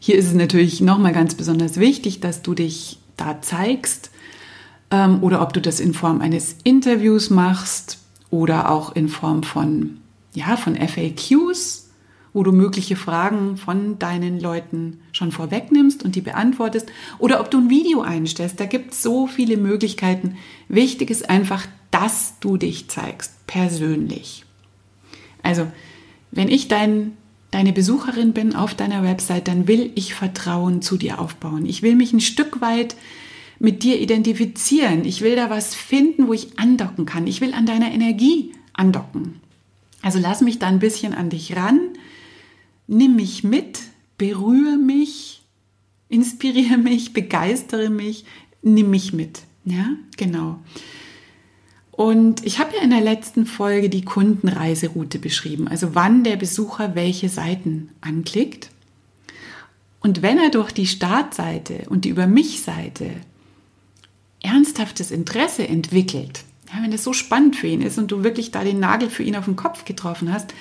Hier 0.00 0.16
ist 0.16 0.26
es 0.26 0.34
natürlich 0.34 0.80
nochmal 0.80 1.12
ganz 1.12 1.36
besonders 1.36 1.78
wichtig, 1.78 2.18
dass 2.18 2.42
du 2.42 2.54
dich 2.54 2.98
da 3.16 3.40
zeigst. 3.40 4.10
Ähm, 4.90 5.22
oder 5.22 5.42
ob 5.42 5.52
du 5.52 5.60
das 5.60 5.78
in 5.78 5.94
Form 5.94 6.20
eines 6.20 6.56
Interviews 6.64 7.30
machst 7.30 7.98
oder 8.30 8.68
auch 8.68 8.96
in 8.96 9.08
Form 9.08 9.44
von, 9.44 9.98
ja, 10.34 10.56
von 10.56 10.74
FAQs 10.74 11.88
wo 12.32 12.42
du 12.42 12.52
mögliche 12.52 12.94
Fragen 12.94 13.56
von 13.56 13.98
deinen 13.98 14.38
Leuten 14.38 15.00
schon 15.12 15.32
vorwegnimmst 15.32 16.04
und 16.04 16.14
die 16.14 16.20
beantwortest 16.20 16.88
oder 17.18 17.40
ob 17.40 17.50
du 17.50 17.58
ein 17.58 17.70
Video 17.70 18.02
einstellst. 18.02 18.60
Da 18.60 18.66
gibt 18.66 18.92
es 18.92 19.02
so 19.02 19.26
viele 19.26 19.56
Möglichkeiten. 19.56 20.36
Wichtig 20.68 21.10
ist 21.10 21.28
einfach, 21.30 21.66
dass 21.90 22.38
du 22.40 22.56
dich 22.56 22.88
zeigst, 22.88 23.46
persönlich. 23.46 24.44
Also, 25.42 25.66
wenn 26.30 26.48
ich 26.48 26.68
dein, 26.68 27.16
deine 27.50 27.72
Besucherin 27.72 28.32
bin 28.32 28.54
auf 28.54 28.74
deiner 28.74 29.02
Website, 29.02 29.48
dann 29.48 29.66
will 29.66 29.92
ich 29.94 30.14
Vertrauen 30.14 30.82
zu 30.82 30.96
dir 30.96 31.18
aufbauen. 31.20 31.64
Ich 31.66 31.82
will 31.82 31.96
mich 31.96 32.12
ein 32.12 32.20
Stück 32.20 32.60
weit 32.60 32.96
mit 33.58 33.82
dir 33.82 34.00
identifizieren. 34.00 35.04
Ich 35.04 35.22
will 35.22 35.36
da 35.36 35.50
was 35.50 35.74
finden, 35.74 36.28
wo 36.28 36.32
ich 36.32 36.58
andocken 36.58 37.06
kann. 37.06 37.26
Ich 37.26 37.40
will 37.40 37.54
an 37.54 37.66
deiner 37.66 37.90
Energie 37.90 38.52
andocken. 38.72 39.40
Also 40.02 40.18
lass 40.18 40.42
mich 40.42 40.58
da 40.58 40.68
ein 40.68 40.78
bisschen 40.78 41.14
an 41.14 41.30
dich 41.30 41.56
ran 41.56 41.80
nimm 42.88 43.14
mich 43.14 43.44
mit, 43.44 43.80
berühre 44.16 44.76
mich, 44.76 45.42
inspiriere 46.08 46.78
mich, 46.78 47.12
begeistere 47.12 47.90
mich, 47.90 48.24
nimm 48.62 48.90
mich 48.90 49.12
mit. 49.12 49.42
Ja, 49.64 49.90
genau. 50.16 50.58
Und 51.98 52.46
ich 52.46 52.60
habe 52.60 52.76
ja 52.76 52.82
in 52.84 52.90
der 52.90 53.00
letzten 53.00 53.44
Folge 53.44 53.88
die 53.88 54.04
Kundenreiseroute 54.04 55.18
beschrieben, 55.18 55.66
also 55.66 55.96
wann 55.96 56.22
der 56.22 56.36
Besucher 56.36 56.94
welche 56.94 57.28
Seiten 57.28 57.88
anklickt. 58.00 58.70
Und 59.98 60.22
wenn 60.22 60.38
er 60.38 60.50
durch 60.50 60.70
die 60.70 60.86
Startseite 60.86 61.86
und 61.88 62.04
die 62.04 62.10
Über 62.10 62.28
mich-Seite 62.28 63.10
ernsthaftes 64.40 65.10
Interesse 65.10 65.66
entwickelt, 65.66 66.44
ja, 66.72 66.80
wenn 66.80 66.92
das 66.92 67.02
so 67.02 67.12
spannend 67.12 67.56
für 67.56 67.66
ihn 67.66 67.82
ist 67.82 67.98
und 67.98 68.12
du 68.12 68.22
wirklich 68.22 68.52
da 68.52 68.62
den 68.62 68.78
Nagel 68.78 69.10
für 69.10 69.24
ihn 69.24 69.34
auf 69.34 69.46
den 69.46 69.56
Kopf 69.56 69.84
getroffen 69.84 70.32
hast, 70.32 70.54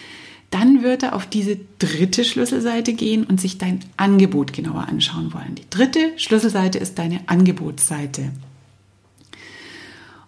dann 0.50 0.82
wird 0.82 1.04
er 1.04 1.16
auf 1.16 1.28
diese 1.28 1.60
dritte 1.78 2.26
Schlüsselseite 2.26 2.94
gehen 2.94 3.24
und 3.24 3.40
sich 3.40 3.60
dein 3.60 3.82
Angebot 3.96 4.54
genauer 4.54 4.88
anschauen 4.88 5.36
wollen. 5.36 5.54
Die 5.54 5.70
dritte 5.70 6.14
Schlüsselseite 6.18 6.80
ist 6.80 6.98
deine 6.98 7.20
Angebotsseite. 7.28 8.32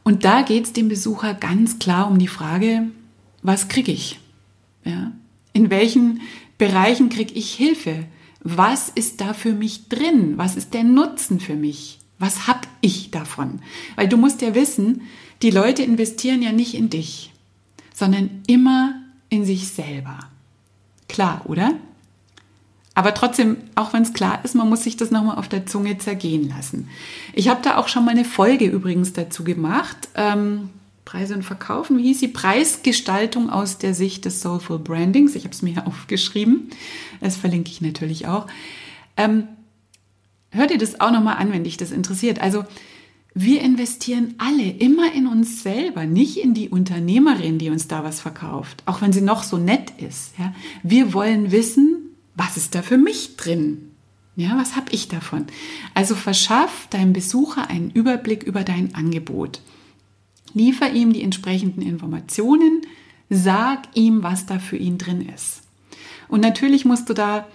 Und 0.10 0.26
da 0.26 0.42
geht 0.42 0.66
es 0.66 0.74
dem 0.74 0.90
Besucher 0.90 1.36
ganz 1.36 1.78
klar 1.78 2.10
um 2.10 2.18
die 2.18 2.28
Frage, 2.28 2.88
was 3.44 3.68
kriege 3.68 3.92
ich? 3.92 4.20
Ja? 4.84 5.12
In 5.54 5.70
welchen 5.70 6.22
Bereichen 6.58 7.10
kriege 7.10 7.36
ich 7.36 7.54
Hilfe? 7.54 8.06
Was 8.40 8.90
ist 8.90 9.22
da 9.22 9.36
für 9.36 9.54
mich 9.54 9.88
drin? 9.88 10.40
Was 10.40 10.56
ist 10.56 10.74
der 10.74 10.84
Nutzen 10.84 11.40
für 11.40 11.54
mich? 11.54 12.00
Was 12.18 12.48
habe 12.48 12.62
ich 12.82 13.12
davon? 13.12 13.62
Weil 13.98 14.10
du 14.10 14.18
musst 14.18 14.42
ja 14.42 14.56
wissen, 14.56 15.04
die 15.44 15.52
Leute 15.52 15.84
investieren 15.84 16.42
ja 16.42 16.54
nicht 16.54 16.74
in 16.74 16.90
dich, 16.90 17.32
sondern 17.94 18.32
immer 18.48 18.96
in 19.30 19.46
sich 19.46 19.68
selber. 19.68 20.18
Klar, 21.08 21.44
oder? 21.46 21.76
Aber 23.00 23.14
trotzdem, 23.14 23.56
auch 23.76 23.94
wenn 23.94 24.02
es 24.02 24.12
klar 24.12 24.44
ist, 24.44 24.56
man 24.56 24.68
muss 24.68 24.84
sich 24.84 24.98
das 24.98 25.10
nochmal 25.10 25.38
auf 25.38 25.48
der 25.48 25.66
Zunge 25.66 25.98
zergehen 26.00 26.50
lassen. 26.50 26.90
Ich 27.32 27.48
habe 27.48 27.62
da 27.64 27.78
auch 27.78 27.88
schon 27.88 28.04
mal 28.04 28.12
eine 28.12 28.26
Folge 28.26 28.66
übrigens 28.66 29.14
dazu 29.14 29.46
gemacht. 29.46 30.10
Ähm, 30.16 30.70
Preise 31.06 31.34
und 31.34 31.44
Verkaufen, 31.44 31.98
wie 31.98 32.04
hieß 32.04 32.20
sie? 32.20 32.28
Preisgestaltung 32.28 33.50
aus 33.50 33.78
der 33.78 33.94
Sicht 33.94 34.26
des 34.26 34.42
Soulful 34.42 34.80
Brandings. 34.80 35.36
Ich 35.36 35.46
habe 35.46 35.54
es 35.54 35.62
mir 35.62 35.70
hier 35.76 35.88
aufgeschrieben. 35.88 36.72
Das 37.22 37.38
verlinke 37.38 37.72
ich 37.72 37.80
natürlich 37.80 38.28
auch. 38.28 38.48
Ähm, 39.16 39.48
hört 40.52 40.72
ihr 40.72 40.78
das 40.78 41.00
auch 41.00 41.12
nochmal 41.12 41.38
an, 41.38 41.54
wenn 41.54 41.64
dich 41.64 41.78
das 41.78 41.92
interessiert. 41.92 42.42
Also 42.42 42.66
wir 43.34 43.62
investieren 43.62 44.36
alle 44.40 44.72
immer 44.72 45.14
in 45.14 45.26
uns 45.26 45.64
selber, 45.64 46.06
nicht 46.06 46.36
in 46.36 46.54
die 46.54 46.68
Unternehmerin, 46.68 47.60
die 47.60 47.70
uns 47.70 47.88
da 47.88 48.04
was 48.04 48.20
verkauft, 48.20 48.84
auch 48.86 49.02
wenn 49.02 49.14
sie 49.14 49.22
noch 49.22 49.44
so 49.44 49.58
nett 49.58 49.94
ist. 50.00 50.38
Ja? 50.38 50.54
Wir 50.84 51.14
wollen 51.14 51.54
wissen, 51.54 52.09
was 52.40 52.56
ist 52.56 52.74
da 52.74 52.82
für 52.82 52.98
mich 52.98 53.36
drin? 53.36 53.92
Ja, 54.38 54.58
was 54.58 54.78
habe 54.78 54.94
ich 54.94 55.10
davon? 55.10 55.48
Also 55.94 56.16
verschaff 56.16 56.88
deinem 56.90 57.12
Besucher 57.12 57.70
einen 57.70 57.92
Überblick 57.92 58.44
über 58.44 58.64
dein 58.64 58.96
Angebot. 58.96 59.60
Liefer 60.54 60.90
ihm 60.90 61.12
die 61.12 61.22
entsprechenden 61.22 61.82
Informationen, 61.82 62.82
sag 63.30 63.90
ihm, 63.94 64.24
was 64.24 64.46
da 64.46 64.58
für 64.58 64.78
ihn 64.78 64.98
drin 64.98 65.28
ist. 65.28 65.64
Und 66.30 66.40
natürlich 66.40 66.86
musst 66.86 67.10
du 67.10 67.14
da 67.14 67.46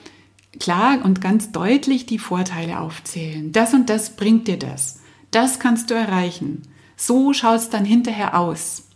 klar 0.61 1.03
und 1.03 1.23
ganz 1.23 1.51
deutlich 1.51 2.05
die 2.05 2.18
Vorteile 2.18 2.79
aufzählen. 2.79 3.53
Das 3.53 3.73
und 3.73 3.88
das 3.88 4.16
bringt 4.16 4.49
dir 4.49 4.59
das. 4.59 5.01
Das 5.31 5.59
kannst 5.59 5.90
du 5.90 5.94
erreichen. 5.94 6.61
So 6.94 7.33
schaut 7.33 7.57
es 7.57 7.70
dann 7.70 7.87
hinterher 7.87 8.38
aus. 8.38 8.88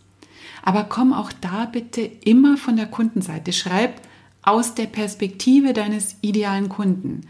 Aber 0.61 0.83
komm 0.83 1.13
auch 1.13 1.31
da 1.41 1.65
bitte 1.65 2.01
immer 2.01 2.57
von 2.57 2.75
der 2.75 2.85
Kundenseite. 2.85 3.53
Schreib 3.53 3.99
aus 4.49 4.75
der 4.75 4.85
Perspektive 4.85 5.73
deines 5.73 6.15
idealen 6.21 6.69
Kunden. 6.69 7.21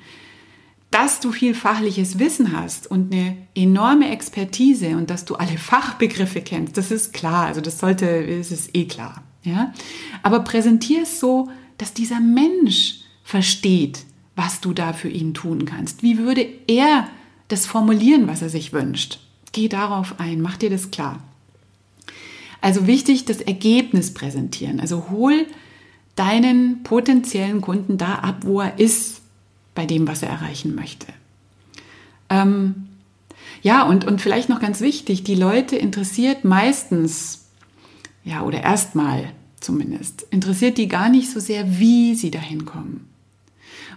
Dass 0.91 1.19
du 1.19 1.31
viel 1.31 1.53
fachliches 1.53 2.17
Wissen 2.17 2.51
hast 2.51 2.89
und 2.89 3.13
eine 3.13 3.37
enorme 3.53 4.09
Expertise 4.09 4.97
und 4.97 5.09
dass 5.09 5.25
du 5.25 5.35
alle 5.35 5.57
Fachbegriffe 5.57 6.41
kennst, 6.41 6.77
das 6.77 6.91
ist 6.91 7.13
klar. 7.13 7.45
Also 7.45 7.61
das 7.61 7.79
sollte, 7.79 8.07
es 8.07 8.51
ist 8.51 8.75
eh 8.75 8.85
klar. 8.85 9.23
Ja? 9.43 9.73
Aber 10.23 10.41
präsentier 10.41 11.03
es 11.03 11.19
so, 11.19 11.49
dass 11.77 11.93
dieser 11.93 12.19
Mensch 12.19 13.01
versteht, 13.23 14.05
was 14.35 14.61
du 14.61 14.73
da 14.73 14.93
für 14.93 15.09
ihn 15.09 15.33
tun 15.33 15.65
kannst. 15.65 16.01
Wie 16.01 16.17
würde 16.17 16.47
er 16.67 17.07
das 17.49 17.65
formulieren, 17.65 18.27
was 18.27 18.41
er 18.41 18.49
sich 18.49 18.71
wünscht. 18.71 19.19
Geh 19.51 19.67
darauf 19.67 20.19
ein, 20.19 20.39
mach 20.39 20.55
dir 20.55 20.69
das 20.69 20.91
klar. 20.91 21.21
Also 22.61 22.87
wichtig, 22.87 23.25
das 23.25 23.41
Ergebnis 23.41 24.13
präsentieren. 24.13 24.79
Also 24.79 25.09
hol 25.09 25.45
deinen 26.19 26.83
potenziellen 26.83 27.61
Kunden 27.61 27.97
da 27.97 28.15
ab, 28.15 28.39
wo 28.41 28.59
er 28.59 28.77
ist 28.77 29.21
bei 29.73 29.85
dem, 29.85 30.07
was 30.07 30.21
er 30.21 30.29
erreichen 30.29 30.75
möchte. 30.75 31.07
Ähm, 32.29 32.89
ja, 33.61 33.83
und, 33.83 34.05
und 34.05 34.21
vielleicht 34.21 34.49
noch 34.49 34.59
ganz 34.59 34.81
wichtig, 34.81 35.23
die 35.23 35.35
Leute 35.35 35.77
interessiert 35.77 36.43
meistens, 36.43 37.47
ja, 38.25 38.41
oder 38.41 38.61
erstmal 38.61 39.31
zumindest, 39.61 40.23
interessiert 40.29 40.77
die 40.77 40.89
gar 40.89 41.07
nicht 41.07 41.31
so 41.31 41.39
sehr, 41.39 41.79
wie 41.79 42.15
sie 42.15 42.31
dahin 42.31 42.65
kommen. 42.65 43.07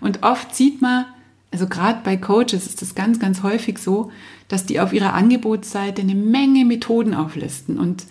Und 0.00 0.22
oft 0.22 0.54
sieht 0.54 0.80
man, 0.80 1.06
also 1.50 1.66
gerade 1.66 2.02
bei 2.04 2.16
Coaches 2.16 2.66
ist 2.66 2.82
das 2.82 2.94
ganz, 2.94 3.18
ganz 3.18 3.42
häufig 3.42 3.78
so, 3.78 4.12
dass 4.46 4.64
die 4.64 4.78
auf 4.78 4.92
ihrer 4.92 5.14
Angebotsseite 5.14 6.02
eine 6.02 6.14
Menge 6.14 6.64
Methoden 6.64 7.14
auflisten 7.14 7.78
und 7.78 8.06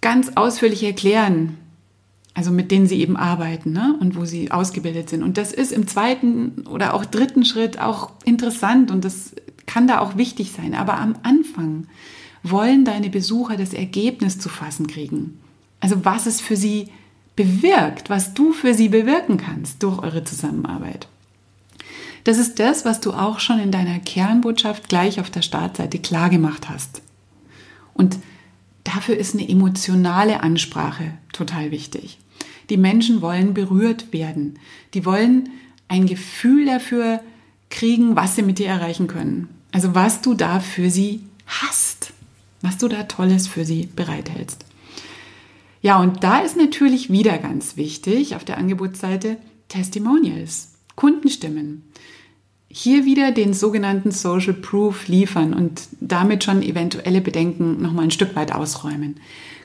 ganz 0.00 0.32
ausführlich 0.34 0.82
erklären, 0.82 1.56
also 2.34 2.50
mit 2.50 2.70
denen 2.70 2.86
sie 2.86 3.00
eben 3.00 3.16
arbeiten 3.16 3.72
ne? 3.72 3.96
und 4.00 4.16
wo 4.16 4.24
sie 4.24 4.50
ausgebildet 4.50 5.10
sind. 5.10 5.22
Und 5.22 5.36
das 5.36 5.52
ist 5.52 5.72
im 5.72 5.86
zweiten 5.86 6.66
oder 6.68 6.94
auch 6.94 7.04
dritten 7.04 7.44
Schritt 7.44 7.80
auch 7.80 8.12
interessant 8.24 8.90
und 8.90 9.04
das 9.04 9.34
kann 9.66 9.86
da 9.86 9.98
auch 9.98 10.16
wichtig 10.16 10.52
sein. 10.52 10.74
Aber 10.74 10.98
am 10.98 11.16
Anfang 11.22 11.86
wollen 12.42 12.84
deine 12.84 13.10
Besucher 13.10 13.56
das 13.56 13.74
Ergebnis 13.74 14.38
zu 14.38 14.48
fassen 14.48 14.86
kriegen. 14.86 15.38
Also 15.80 16.04
was 16.04 16.26
es 16.26 16.40
für 16.40 16.56
sie 16.56 16.88
bewirkt, 17.36 18.10
was 18.10 18.34
du 18.34 18.52
für 18.52 18.74
sie 18.74 18.88
bewirken 18.88 19.36
kannst 19.36 19.82
durch 19.82 19.98
eure 19.98 20.24
Zusammenarbeit. 20.24 21.08
Das 22.24 22.38
ist 22.38 22.58
das, 22.58 22.84
was 22.84 23.00
du 23.00 23.12
auch 23.12 23.40
schon 23.40 23.58
in 23.58 23.70
deiner 23.70 23.98
Kernbotschaft 23.98 24.88
gleich 24.88 25.20
auf 25.20 25.30
der 25.30 25.42
Startseite 25.42 25.98
klar 25.98 26.28
gemacht 26.28 26.68
hast. 26.68 27.00
Und 27.94 28.18
dafür 28.94 29.16
ist 29.16 29.34
eine 29.34 29.48
emotionale 29.48 30.42
Ansprache 30.42 31.12
total 31.32 31.70
wichtig. 31.70 32.18
Die 32.70 32.76
Menschen 32.76 33.20
wollen 33.20 33.54
berührt 33.54 34.12
werden. 34.12 34.58
Die 34.94 35.04
wollen 35.04 35.50
ein 35.88 36.06
Gefühl 36.06 36.66
dafür 36.66 37.20
kriegen, 37.68 38.16
was 38.16 38.36
sie 38.36 38.42
mit 38.42 38.58
dir 38.58 38.68
erreichen 38.68 39.06
können. 39.06 39.48
Also 39.72 39.94
was 39.94 40.20
du 40.22 40.34
da 40.34 40.60
für 40.60 40.90
sie 40.90 41.24
hast, 41.46 42.12
was 42.62 42.78
du 42.78 42.88
da 42.88 43.04
Tolles 43.04 43.46
für 43.46 43.64
sie 43.64 43.88
bereithältst. 43.94 44.64
Ja, 45.82 45.98
und 45.98 46.22
da 46.22 46.40
ist 46.40 46.56
natürlich 46.56 47.10
wieder 47.10 47.38
ganz 47.38 47.76
wichtig 47.76 48.36
auf 48.36 48.44
der 48.44 48.58
Angebotsseite 48.58 49.38
Testimonials. 49.68 50.72
Kundenstimmen. 50.94 51.84
Hier 52.72 53.04
wieder 53.04 53.32
den 53.32 53.52
sogenannten 53.52 54.12
Social 54.12 54.54
Proof 54.54 55.08
liefern 55.08 55.54
und 55.54 55.82
damit 56.00 56.44
schon 56.44 56.62
eventuelle 56.62 57.20
Bedenken 57.20 57.82
nochmal 57.82 58.04
ein 58.04 58.10
Stück 58.12 58.36
weit 58.36 58.52
ausräumen. 58.52 59.16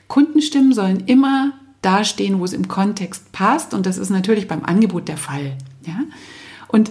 Kundenstimmen 0.08 0.72
sollen 0.72 1.04
immer 1.06 1.52
dastehen, 1.82 2.40
wo 2.40 2.44
es 2.44 2.52
im 2.52 2.66
Kontext 2.66 3.30
passt 3.30 3.74
und 3.74 3.86
das 3.86 3.96
ist 3.96 4.10
natürlich 4.10 4.48
beim 4.48 4.64
Angebot 4.64 5.06
der 5.06 5.16
Fall. 5.16 5.56
Ja? 5.86 6.00
Und 6.66 6.90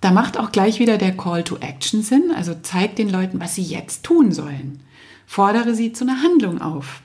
da 0.00 0.12
macht 0.12 0.38
auch 0.38 0.52
gleich 0.52 0.78
wieder 0.78 0.98
der 0.98 1.16
Call 1.16 1.42
to 1.42 1.56
Action 1.56 2.02
Sinn, 2.02 2.30
also 2.34 2.54
zeig 2.62 2.94
den 2.94 3.08
Leuten, 3.08 3.40
was 3.40 3.56
sie 3.56 3.62
jetzt 3.62 4.04
tun 4.04 4.30
sollen. 4.30 4.80
Fordere 5.26 5.74
sie 5.74 5.92
zu 5.92 6.04
einer 6.04 6.22
Handlung 6.22 6.60
auf. 6.60 7.00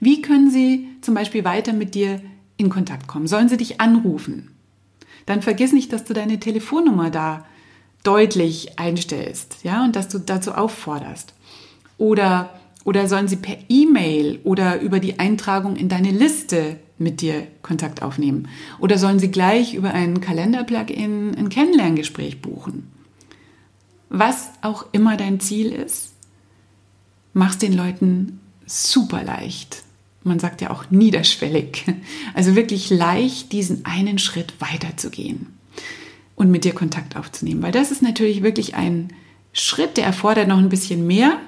Wie 0.00 0.22
können 0.22 0.50
sie 0.50 0.88
zum 1.02 1.14
Beispiel 1.14 1.44
weiter 1.44 1.72
mit 1.72 1.94
dir 1.94 2.20
in 2.56 2.68
Kontakt 2.68 3.06
kommen? 3.06 3.28
Sollen 3.28 3.48
sie 3.48 3.56
dich 3.56 3.80
anrufen? 3.80 4.53
Dann 5.26 5.42
vergiss 5.42 5.72
nicht, 5.72 5.92
dass 5.92 6.04
du 6.04 6.14
deine 6.14 6.38
Telefonnummer 6.38 7.10
da 7.10 7.44
deutlich 8.02 8.78
einstellst, 8.78 9.58
ja, 9.62 9.84
und 9.84 9.96
dass 9.96 10.08
du 10.08 10.18
dazu 10.18 10.52
aufforderst. 10.52 11.32
Oder, 11.96 12.50
oder 12.84 13.08
sollen 13.08 13.28
sie 13.28 13.36
per 13.36 13.56
E-Mail 13.68 14.40
oder 14.44 14.80
über 14.80 15.00
die 15.00 15.18
Eintragung 15.18 15.76
in 15.76 15.88
deine 15.88 16.10
Liste 16.10 16.76
mit 16.98 17.20
dir 17.22 17.46
Kontakt 17.62 18.02
aufnehmen? 18.02 18.48
Oder 18.78 18.98
sollen 18.98 19.18
sie 19.18 19.30
gleich 19.30 19.74
über 19.74 19.92
ein 19.92 20.20
Kalender-Plugin 20.20 21.34
ein 21.34 21.48
Kennenlerngespräch 21.48 22.42
buchen? 22.42 22.92
Was 24.10 24.50
auch 24.62 24.86
immer 24.92 25.16
dein 25.16 25.40
Ziel 25.40 25.72
ist, 25.72 26.12
mach's 27.32 27.58
den 27.58 27.72
Leuten 27.72 28.40
super 28.66 29.24
leicht. 29.24 29.82
Man 30.24 30.38
sagt 30.38 30.62
ja 30.62 30.70
auch 30.70 30.90
niederschwellig. 30.90 31.84
Also 32.34 32.56
wirklich 32.56 32.90
leicht, 32.90 33.52
diesen 33.52 33.84
einen 33.84 34.18
Schritt 34.18 34.54
weiterzugehen 34.58 35.46
und 36.34 36.50
mit 36.50 36.64
dir 36.64 36.74
Kontakt 36.74 37.16
aufzunehmen. 37.16 37.62
Weil 37.62 37.70
das 37.70 37.90
ist 37.90 38.02
natürlich 38.02 38.42
wirklich 38.42 38.74
ein 38.74 39.12
Schritt, 39.52 39.96
der 39.96 40.04
erfordert 40.04 40.48
noch 40.48 40.58
ein 40.58 40.68
bisschen 40.68 41.06
mehr, 41.06 41.38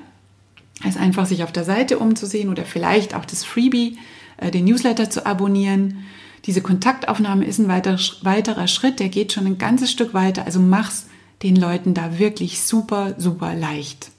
als 0.85 0.97
einfach 0.97 1.27
sich 1.27 1.43
auf 1.43 1.53
der 1.53 1.65
Seite 1.65 1.99
umzusehen 1.99 2.51
oder 2.51 2.65
vielleicht 2.65 3.15
auch 3.15 3.25
das 3.25 3.45
Freebie, 3.45 3.99
äh, 4.37 4.51
den 4.51 4.65
Newsletter 4.67 5.11
zu 5.11 5.27
abonnieren. 5.27 6.05
Diese 6.45 6.61
Kontaktaufnahme 6.61 7.45
ist 7.45 7.59
ein 7.59 7.69
weiter, 7.69 7.99
weiterer 8.23 8.69
Schritt, 8.69 9.01
der 9.01 9.09
geht 9.09 9.33
schon 9.33 9.47
ein 9.47 9.59
ganzes 9.59 9.91
Stück 9.91 10.15
weiter. 10.15 10.45
Also 10.45 10.61
mach's 10.61 11.07
den 11.43 11.57
Leuten 11.57 11.95
da 11.95 12.19
wirklich 12.19 12.63
super, 12.63 13.15
super 13.19 13.55
leicht. 13.55 14.11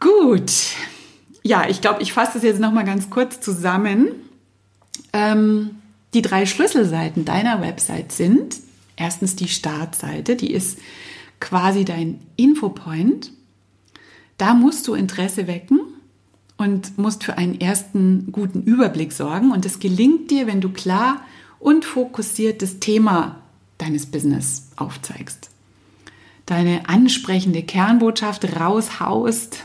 Gut. 0.00 0.50
Ja, 1.48 1.66
ich 1.66 1.80
glaube, 1.80 2.02
ich 2.02 2.12
fasse 2.12 2.32
das 2.34 2.42
jetzt 2.42 2.60
nochmal 2.60 2.84
ganz 2.84 3.08
kurz 3.08 3.40
zusammen. 3.40 4.08
Ähm, 5.14 5.76
die 6.12 6.20
drei 6.20 6.44
Schlüsselseiten 6.44 7.24
deiner 7.24 7.62
Website 7.62 8.12
sind 8.12 8.56
erstens 8.96 9.34
die 9.34 9.48
Startseite, 9.48 10.36
die 10.36 10.52
ist 10.52 10.78
quasi 11.40 11.86
dein 11.86 12.20
Infopoint. 12.36 13.32
Da 14.36 14.52
musst 14.52 14.86
du 14.88 14.92
Interesse 14.92 15.46
wecken 15.46 15.80
und 16.58 16.98
musst 16.98 17.24
für 17.24 17.38
einen 17.38 17.58
ersten 17.58 18.30
guten 18.30 18.64
Überblick 18.64 19.14
sorgen. 19.14 19.50
Und 19.50 19.64
es 19.64 19.78
gelingt 19.78 20.30
dir, 20.30 20.46
wenn 20.46 20.60
du 20.60 20.68
klar 20.68 21.22
und 21.60 21.86
fokussiert 21.86 22.60
das 22.60 22.78
Thema 22.78 23.40
deines 23.78 24.04
Business 24.04 24.68
aufzeigst. 24.76 25.48
Deine 26.44 26.90
ansprechende 26.90 27.62
Kernbotschaft 27.62 28.60
raushaust 28.60 29.64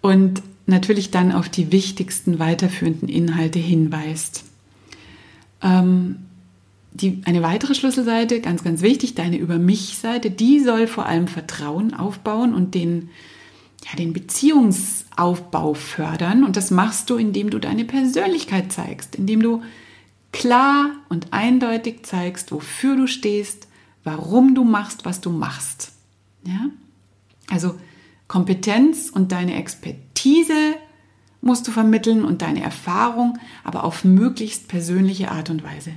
und 0.00 0.40
natürlich 0.66 1.10
dann 1.10 1.32
auf 1.32 1.48
die 1.48 1.72
wichtigsten 1.72 2.38
weiterführenden 2.38 3.08
Inhalte 3.08 3.58
hinweist. 3.58 4.44
Ähm, 5.62 6.16
die, 6.92 7.22
eine 7.24 7.42
weitere 7.42 7.74
Schlüsselseite, 7.74 8.40
ganz, 8.40 8.62
ganz 8.62 8.80
wichtig, 8.80 9.14
deine 9.14 9.36
Über 9.36 9.58
mich-Seite, 9.58 10.30
die 10.30 10.60
soll 10.60 10.86
vor 10.86 11.06
allem 11.06 11.26
Vertrauen 11.26 11.92
aufbauen 11.92 12.54
und 12.54 12.74
den, 12.74 13.10
ja, 13.84 13.96
den 13.96 14.12
Beziehungsaufbau 14.12 15.74
fördern. 15.74 16.44
Und 16.44 16.56
das 16.56 16.70
machst 16.70 17.10
du, 17.10 17.16
indem 17.16 17.50
du 17.50 17.58
deine 17.58 17.84
Persönlichkeit 17.84 18.72
zeigst, 18.72 19.16
indem 19.16 19.42
du 19.42 19.62
klar 20.32 20.90
und 21.08 21.32
eindeutig 21.32 22.04
zeigst, 22.04 22.52
wofür 22.52 22.96
du 22.96 23.06
stehst, 23.06 23.68
warum 24.04 24.54
du 24.54 24.62
machst, 24.62 25.04
was 25.04 25.20
du 25.20 25.30
machst. 25.30 25.92
Ja? 26.46 26.70
Also 27.50 27.74
Kompetenz 28.28 29.10
und 29.10 29.32
deine 29.32 29.56
Expertise 29.56 30.03
musst 31.44 31.68
du 31.68 31.72
vermitteln 31.72 32.24
und 32.24 32.42
deine 32.42 32.62
Erfahrung, 32.62 33.38
aber 33.62 33.84
auf 33.84 34.04
möglichst 34.04 34.66
persönliche 34.66 35.30
Art 35.30 35.50
und 35.50 35.62
Weise. 35.62 35.92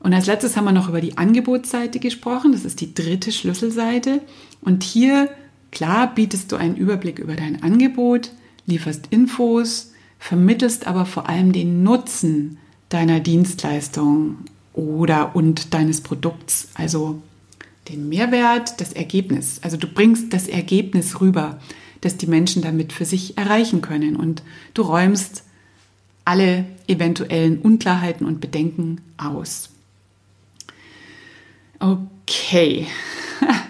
Und 0.00 0.12
als 0.14 0.26
letztes 0.26 0.56
haben 0.56 0.64
wir 0.64 0.72
noch 0.72 0.88
über 0.88 1.00
die 1.00 1.16
Angebotsseite 1.16 1.98
gesprochen. 1.98 2.52
Das 2.52 2.64
ist 2.64 2.80
die 2.80 2.94
dritte 2.94 3.32
Schlüsselseite. 3.32 4.20
Und 4.60 4.82
hier, 4.82 5.28
klar, 5.70 6.12
bietest 6.14 6.52
du 6.52 6.56
einen 6.56 6.76
Überblick 6.76 7.18
über 7.18 7.34
dein 7.34 7.62
Angebot, 7.62 8.30
lieferst 8.66 9.08
Infos, 9.10 9.92
vermittelst 10.18 10.86
aber 10.86 11.06
vor 11.06 11.28
allem 11.28 11.52
den 11.52 11.82
Nutzen 11.82 12.58
deiner 12.88 13.20
Dienstleistung 13.20 14.36
oder 14.72 15.34
und 15.34 15.74
deines 15.74 16.00
Produkts, 16.00 16.68
also 16.74 17.20
den 17.88 18.08
Mehrwert, 18.08 18.80
das 18.80 18.92
Ergebnis. 18.92 19.60
Also 19.62 19.76
du 19.76 19.86
bringst 19.86 20.32
das 20.32 20.46
Ergebnis 20.46 21.20
rüber 21.20 21.58
das 22.00 22.16
die 22.16 22.26
Menschen 22.26 22.62
damit 22.62 22.92
für 22.92 23.04
sich 23.04 23.36
erreichen 23.36 23.80
können. 23.80 24.16
Und 24.16 24.42
du 24.74 24.82
räumst 24.82 25.44
alle 26.24 26.66
eventuellen 26.86 27.58
Unklarheiten 27.58 28.26
und 28.26 28.40
Bedenken 28.40 29.00
aus. 29.16 29.70
Okay. 31.78 32.86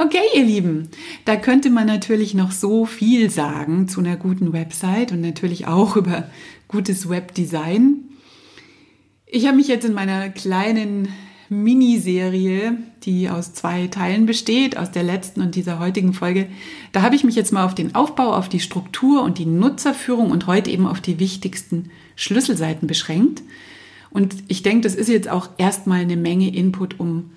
Okay, 0.00 0.22
ihr 0.32 0.44
Lieben, 0.44 0.90
da 1.24 1.34
könnte 1.34 1.70
man 1.70 1.88
natürlich 1.88 2.32
noch 2.32 2.52
so 2.52 2.86
viel 2.86 3.30
sagen 3.30 3.88
zu 3.88 3.98
einer 3.98 4.14
guten 4.14 4.52
Website 4.52 5.10
und 5.10 5.20
natürlich 5.20 5.66
auch 5.66 5.96
über 5.96 6.30
gutes 6.68 7.08
Webdesign. 7.08 8.04
Ich 9.26 9.46
habe 9.46 9.56
mich 9.56 9.66
jetzt 9.66 9.84
in 9.84 9.94
meiner 9.94 10.28
kleinen 10.28 11.08
Miniserie, 11.48 12.76
die 13.04 13.30
aus 13.30 13.54
zwei 13.54 13.86
Teilen 13.86 14.26
besteht, 14.26 14.76
aus 14.76 14.90
der 14.90 15.02
letzten 15.02 15.40
und 15.40 15.54
dieser 15.54 15.78
heutigen 15.78 16.12
Folge. 16.12 16.48
Da 16.92 17.02
habe 17.02 17.16
ich 17.16 17.24
mich 17.24 17.34
jetzt 17.34 17.52
mal 17.52 17.64
auf 17.64 17.74
den 17.74 17.94
Aufbau, 17.94 18.34
auf 18.34 18.48
die 18.48 18.60
Struktur 18.60 19.22
und 19.22 19.38
die 19.38 19.46
Nutzerführung 19.46 20.30
und 20.30 20.46
heute 20.46 20.70
eben 20.70 20.86
auf 20.86 21.00
die 21.00 21.18
wichtigsten 21.18 21.90
Schlüsselseiten 22.16 22.86
beschränkt. 22.86 23.42
Und 24.10 24.34
ich 24.48 24.62
denke, 24.62 24.82
das 24.82 24.94
ist 24.94 25.08
jetzt 25.08 25.28
auch 25.28 25.48
erstmal 25.58 26.00
eine 26.00 26.16
Menge 26.16 26.54
Input, 26.54 27.00
um 27.00 27.30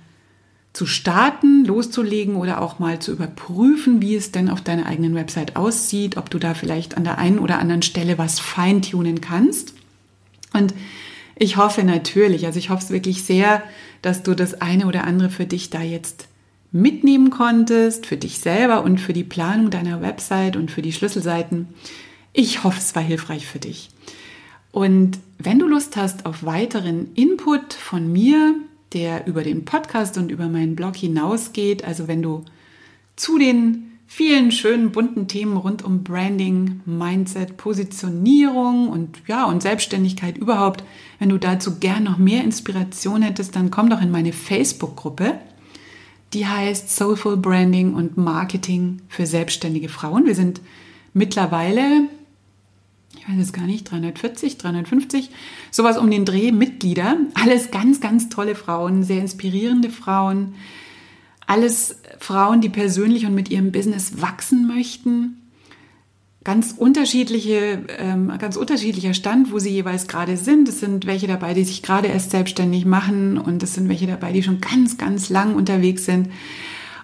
zu 0.74 0.86
starten, 0.86 1.66
loszulegen 1.66 2.36
oder 2.36 2.62
auch 2.62 2.80
mal 2.80 3.00
zu 3.00 3.12
überprüfen, 3.12 4.02
wie 4.02 4.16
es 4.16 4.32
denn 4.32 4.50
auf 4.50 4.62
deiner 4.62 4.86
eigenen 4.86 5.16
Website 5.16 5.58
aussieht, 5.58 6.16
ob 6.16 6.30
du 6.30 6.40
da 6.40 6.54
vielleicht 6.54 6.96
an 6.96 7.04
der 7.04 7.18
einen 7.18 7.40
oder 7.40 7.60
anderen 7.60 7.82
Stelle 7.82 8.18
was 8.18 8.40
feintunen 8.40 9.20
kannst. 9.20 9.74
Und 10.54 10.74
ich 11.36 11.58
hoffe 11.58 11.84
natürlich, 11.84 12.46
also 12.46 12.60
ich 12.60 12.70
hoffe 12.70 12.84
es 12.84 12.90
wirklich 12.92 13.24
sehr, 13.24 13.64
dass 14.02 14.24
du 14.24 14.36
das 14.36 14.62
eine 14.62 14.88
oder 14.88 15.06
andere 15.06 15.30
für 15.30 15.46
dich 15.46 15.70
da 15.70 15.82
jetzt 15.82 16.28
mitnehmen 16.72 17.30
konntest, 17.30 18.06
für 18.06 18.18
dich 18.18 18.40
selber 18.40 18.84
und 18.84 19.00
für 19.00 19.14
die 19.14 19.24
Planung 19.24 19.70
deiner 19.70 20.02
Website 20.02 20.56
und 20.56 20.72
für 20.72 20.82
die 20.82 20.94
Schlüsselseiten. 20.94 21.68
Ich 22.34 22.64
hoffe, 22.64 22.80
es 22.80 22.96
war 22.96 23.04
hilfreich 23.04 23.46
für 23.46 23.60
dich. 23.60 23.90
Und 24.72 25.20
wenn 25.38 25.60
du 25.60 25.68
Lust 25.68 25.98
hast 25.98 26.26
auf 26.26 26.46
weiteren 26.46 27.14
Input 27.16 27.74
von 27.74 28.12
mir, 28.12 28.56
der 28.94 29.28
über 29.28 29.44
den 29.44 29.66
Podcast 29.66 30.18
und 30.18 30.32
über 30.32 30.48
meinen 30.48 30.76
Blog 30.76 30.96
hinausgeht, 30.96 31.84
also 31.84 32.08
wenn 32.08 32.22
du 32.22 32.46
zu 33.18 33.38
den 33.38 33.91
vielen 34.14 34.52
schönen 34.52 34.92
bunten 34.92 35.30
Themen 35.30 35.56
rund 35.56 35.86
um 35.86 36.04
Branding, 36.04 36.82
Mindset, 36.86 37.56
Positionierung 37.56 38.90
und 38.90 39.22
ja, 39.26 39.46
und 39.46 39.64
Selbstständigkeit 39.64 40.38
überhaupt. 40.38 40.84
Wenn 41.18 41.30
du 41.30 41.38
dazu 41.38 41.80
gern 41.80 42.04
noch 42.04 42.18
mehr 42.18 42.44
Inspiration 42.44 43.22
hättest, 43.22 43.56
dann 43.56 43.72
komm 43.72 43.90
doch 43.90 44.02
in 44.02 44.12
meine 44.12 44.34
Facebook-Gruppe. 44.34 45.36
Die 46.34 46.46
heißt 46.46 46.94
Soulful 46.94 47.38
Branding 47.38 47.94
und 47.94 48.18
Marketing 48.18 49.02
für 49.08 49.26
selbstständige 49.26 49.88
Frauen. 49.88 50.26
Wir 50.26 50.36
sind 50.36 50.60
mittlerweile, 51.14 52.10
ich 53.18 53.30
weiß 53.30 53.42
es 53.42 53.54
gar 53.54 53.66
nicht, 53.66 53.90
340, 53.90 54.58
350, 54.58 55.30
sowas 55.72 55.98
um 55.98 56.12
den 56.12 56.26
Dreh 56.26 56.52
Mitglieder. 56.52 57.16
Alles 57.34 57.72
ganz, 57.72 58.02
ganz 58.02 58.28
tolle 58.28 58.56
Frauen, 58.56 59.04
sehr 59.06 59.22
inspirierende 59.22 59.90
Frauen 59.90 60.54
alles 61.52 62.01
Frauen, 62.22 62.62
die 62.62 62.70
persönlich 62.70 63.26
und 63.26 63.34
mit 63.34 63.50
ihrem 63.50 63.72
Business 63.72 64.22
wachsen 64.22 64.68
möchten. 64.68 65.38
Ganz 66.44 66.76
unterschiedliche, 66.78 67.84
ähm, 67.98 68.32
ganz 68.38 68.58
unterschiedlicher 68.58 69.16
Stand, 69.16 69.52
wo 69.52 69.58
sie 69.58 69.72
jeweils 69.72 70.08
gerade 70.08 70.38
sind. 70.38 70.70
Es 70.70 70.80
sind 70.80 71.08
welche 71.08 71.26
dabei, 71.26 71.56
die 71.56 71.64
sich 71.64 71.82
gerade 71.82 72.08
erst 72.08 72.30
selbstständig 72.30 72.86
machen 72.86 73.40
und 73.40 73.64
es 73.64 73.74
sind 73.74 73.90
welche 73.90 74.06
dabei, 74.06 74.32
die 74.32 74.44
schon 74.44 74.62
ganz, 74.62 74.98
ganz 74.98 75.30
lang 75.30 75.56
unterwegs 75.56 76.06
sind. 76.06 76.30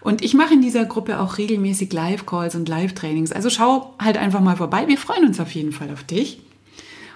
Und 0.01 0.23
ich 0.23 0.35
mache 0.35 0.53
in 0.53 0.61
dieser 0.61 0.85
Gruppe 0.85 1.19
auch 1.19 1.39
regelmäßig 1.39 1.91
Live-Calls 1.91 2.53
und 2.53 2.69
Live-Trainings. 2.69 3.31
Also 3.31 3.49
schau 3.49 3.95
halt 3.99 4.17
einfach 4.17 4.41
mal 4.41 4.55
vorbei. 4.55 4.87
Wir 4.87 4.99
freuen 4.99 5.25
uns 5.25 5.39
auf 5.39 5.51
jeden 5.51 5.71
Fall 5.71 5.91
auf 5.91 6.03
dich. 6.03 6.41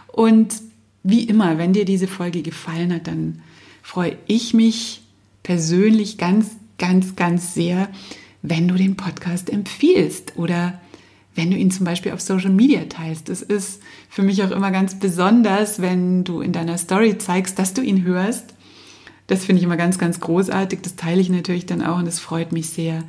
Und 0.08 0.56
wie 1.04 1.24
immer, 1.24 1.60
wenn 1.60 1.74
dir 1.74 1.86
diese 1.86 2.08
Folge 2.08 2.41
gefallen 2.41 2.93
hat, 2.93 3.06
dann 3.06 3.43
freue 3.84 4.18
ich 4.26 4.56
mich 4.56 5.02
persönlich 5.43 6.18
ganz, 6.18 6.52
ganz, 6.82 7.15
ganz 7.15 7.53
sehr, 7.53 7.88
wenn 8.41 8.67
du 8.67 8.73
den 8.73 8.97
Podcast 8.97 9.49
empfiehlst 9.49 10.34
oder 10.36 10.82
wenn 11.36 11.51
du 11.51 11.55
ihn 11.55 11.71
zum 11.71 11.86
Beispiel 11.86 12.11
auf 12.11 12.19
Social 12.19 12.49
Media 12.49 12.82
teilst. 12.86 13.29
Das 13.29 13.41
ist 13.41 13.82
für 14.09 14.23
mich 14.23 14.43
auch 14.43 14.51
immer 14.51 14.71
ganz 14.71 14.99
besonders, 14.99 15.79
wenn 15.82 16.23
du 16.23 16.41
in 16.41 16.51
deiner 16.51 16.77
Story 16.77 17.17
zeigst, 17.19 17.57
dass 17.59 17.73
du 17.73 17.82
ihn 17.82 18.03
hörst. 18.03 18.55
Das 19.27 19.45
finde 19.45 19.59
ich 19.59 19.63
immer 19.63 19.77
ganz, 19.77 19.97
ganz 19.97 20.19
großartig. 20.19 20.79
Das 20.82 20.95
teile 20.95 21.21
ich 21.21 21.29
natürlich 21.29 21.67
dann 21.67 21.84
auch 21.84 21.99
und 21.99 22.05
das 22.05 22.19
freut 22.19 22.51
mich 22.51 22.69
sehr. 22.69 23.03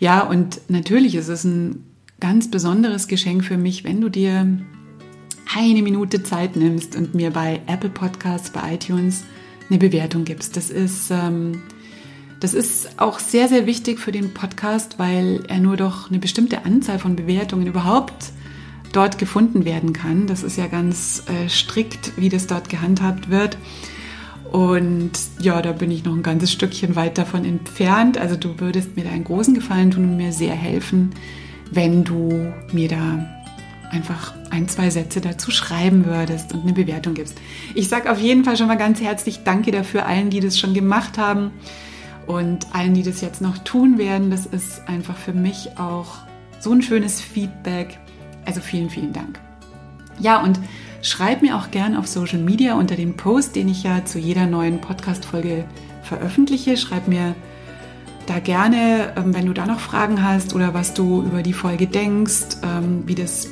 Ja, 0.00 0.20
und 0.20 0.60
natürlich 0.68 1.14
ist 1.14 1.28
es 1.28 1.44
ein 1.44 1.84
ganz 2.20 2.50
besonderes 2.50 3.06
Geschenk 3.06 3.44
für 3.44 3.56
mich, 3.56 3.84
wenn 3.84 4.00
du 4.00 4.08
dir 4.10 4.58
eine 5.54 5.82
Minute 5.82 6.22
Zeit 6.24 6.56
nimmst 6.56 6.96
und 6.96 7.14
mir 7.14 7.30
bei 7.30 7.60
Apple 7.66 7.90
Podcasts, 7.90 8.50
bei 8.50 8.74
iTunes 8.74 9.24
eine 9.70 9.78
Bewertung 9.78 10.24
gibst. 10.24 10.56
Das 10.56 10.70
ist, 10.70 11.10
ähm, 11.10 11.62
das 12.42 12.54
ist 12.54 12.98
auch 12.98 13.20
sehr, 13.20 13.46
sehr 13.46 13.66
wichtig 13.66 14.00
für 14.00 14.10
den 14.10 14.34
Podcast, 14.34 14.98
weil 14.98 15.44
er 15.46 15.60
nur 15.60 15.76
durch 15.76 16.08
eine 16.08 16.18
bestimmte 16.18 16.64
Anzahl 16.64 16.98
von 16.98 17.14
Bewertungen 17.14 17.68
überhaupt 17.68 18.32
dort 18.92 19.16
gefunden 19.16 19.64
werden 19.64 19.92
kann. 19.92 20.26
Das 20.26 20.42
ist 20.42 20.58
ja 20.58 20.66
ganz 20.66 21.22
äh, 21.28 21.48
strikt, 21.48 22.16
wie 22.16 22.28
das 22.28 22.48
dort 22.48 22.68
gehandhabt 22.68 23.30
wird. 23.30 23.58
Und 24.50 25.12
ja, 25.38 25.62
da 25.62 25.70
bin 25.70 25.92
ich 25.92 26.04
noch 26.04 26.14
ein 26.14 26.24
ganzes 26.24 26.50
Stückchen 26.50 26.96
weit 26.96 27.16
davon 27.16 27.44
entfernt. 27.44 28.18
Also 28.18 28.34
du 28.34 28.58
würdest 28.58 28.96
mir 28.96 29.04
da 29.04 29.10
einen 29.10 29.22
großen 29.22 29.54
Gefallen 29.54 29.92
tun 29.92 30.02
und 30.02 30.16
mir 30.16 30.32
sehr 30.32 30.56
helfen, 30.56 31.10
wenn 31.70 32.02
du 32.02 32.52
mir 32.72 32.88
da 32.88 33.24
einfach 33.92 34.34
ein, 34.50 34.66
zwei 34.66 34.90
Sätze 34.90 35.20
dazu 35.20 35.52
schreiben 35.52 36.06
würdest 36.06 36.52
und 36.52 36.62
eine 36.62 36.72
Bewertung 36.72 37.14
gibst. 37.14 37.38
Ich 37.76 37.88
sage 37.88 38.10
auf 38.10 38.18
jeden 38.18 38.42
Fall 38.42 38.56
schon 38.56 38.66
mal 38.66 38.76
ganz 38.76 39.00
herzlich 39.00 39.44
Danke 39.44 39.70
dafür 39.70 40.06
allen, 40.06 40.28
die 40.28 40.40
das 40.40 40.58
schon 40.58 40.74
gemacht 40.74 41.18
haben 41.18 41.52
und 42.26 42.66
allen, 42.74 42.94
die 42.94 43.02
das 43.02 43.20
jetzt 43.20 43.40
noch 43.40 43.58
tun 43.58 43.98
werden. 43.98 44.30
Das 44.30 44.46
ist 44.46 44.86
einfach 44.88 45.16
für 45.16 45.32
mich 45.32 45.78
auch 45.78 46.18
so 46.60 46.72
ein 46.72 46.82
schönes 46.82 47.20
Feedback. 47.20 47.98
Also 48.44 48.60
vielen, 48.60 48.90
vielen 48.90 49.12
Dank. 49.12 49.38
Ja, 50.18 50.40
und 50.42 50.58
schreib 51.00 51.42
mir 51.42 51.56
auch 51.56 51.70
gern 51.70 51.96
auf 51.96 52.06
Social 52.06 52.38
Media 52.38 52.74
unter 52.74 52.96
dem 52.96 53.16
Post, 53.16 53.56
den 53.56 53.68
ich 53.68 53.82
ja 53.82 54.04
zu 54.04 54.18
jeder 54.18 54.46
neuen 54.46 54.80
Podcast-Folge 54.80 55.64
veröffentliche. 56.02 56.76
Schreib 56.76 57.08
mir 57.08 57.34
da 58.26 58.38
gerne, 58.38 59.12
ähm, 59.16 59.34
wenn 59.34 59.46
du 59.46 59.52
da 59.52 59.66
noch 59.66 59.80
Fragen 59.80 60.22
hast 60.22 60.54
oder 60.54 60.74
was 60.74 60.94
du 60.94 61.22
über 61.22 61.42
die 61.42 61.52
Folge 61.52 61.86
denkst, 61.86 62.58
ähm, 62.62 63.02
wie 63.06 63.14
das 63.14 63.48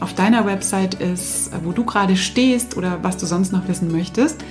auf 0.00 0.14
deiner 0.14 0.44
Website 0.44 0.94
ist, 0.94 1.50
wo 1.62 1.72
du 1.72 1.84
gerade 1.84 2.16
stehst 2.16 2.76
oder 2.76 2.98
was 3.02 3.16
du 3.16 3.26
sonst 3.26 3.52
noch 3.52 3.68
wissen 3.68 3.90
möchtest. 3.90 4.44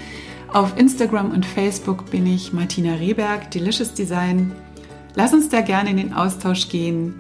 Auf 0.53 0.77
Instagram 0.77 1.31
und 1.31 1.47
Facebook 1.47 2.11
bin 2.11 2.27
ich 2.27 2.53
Martina 2.53 2.93
Rehberg, 2.93 3.49
Delicious 3.49 3.95
Design. 3.95 4.51
Lass 5.15 5.33
uns 5.33 5.49
da 5.49 5.61
gerne 5.61 5.89
in 5.89 5.97
den 5.97 6.13
Austausch 6.13 6.69
gehen. 6.69 7.19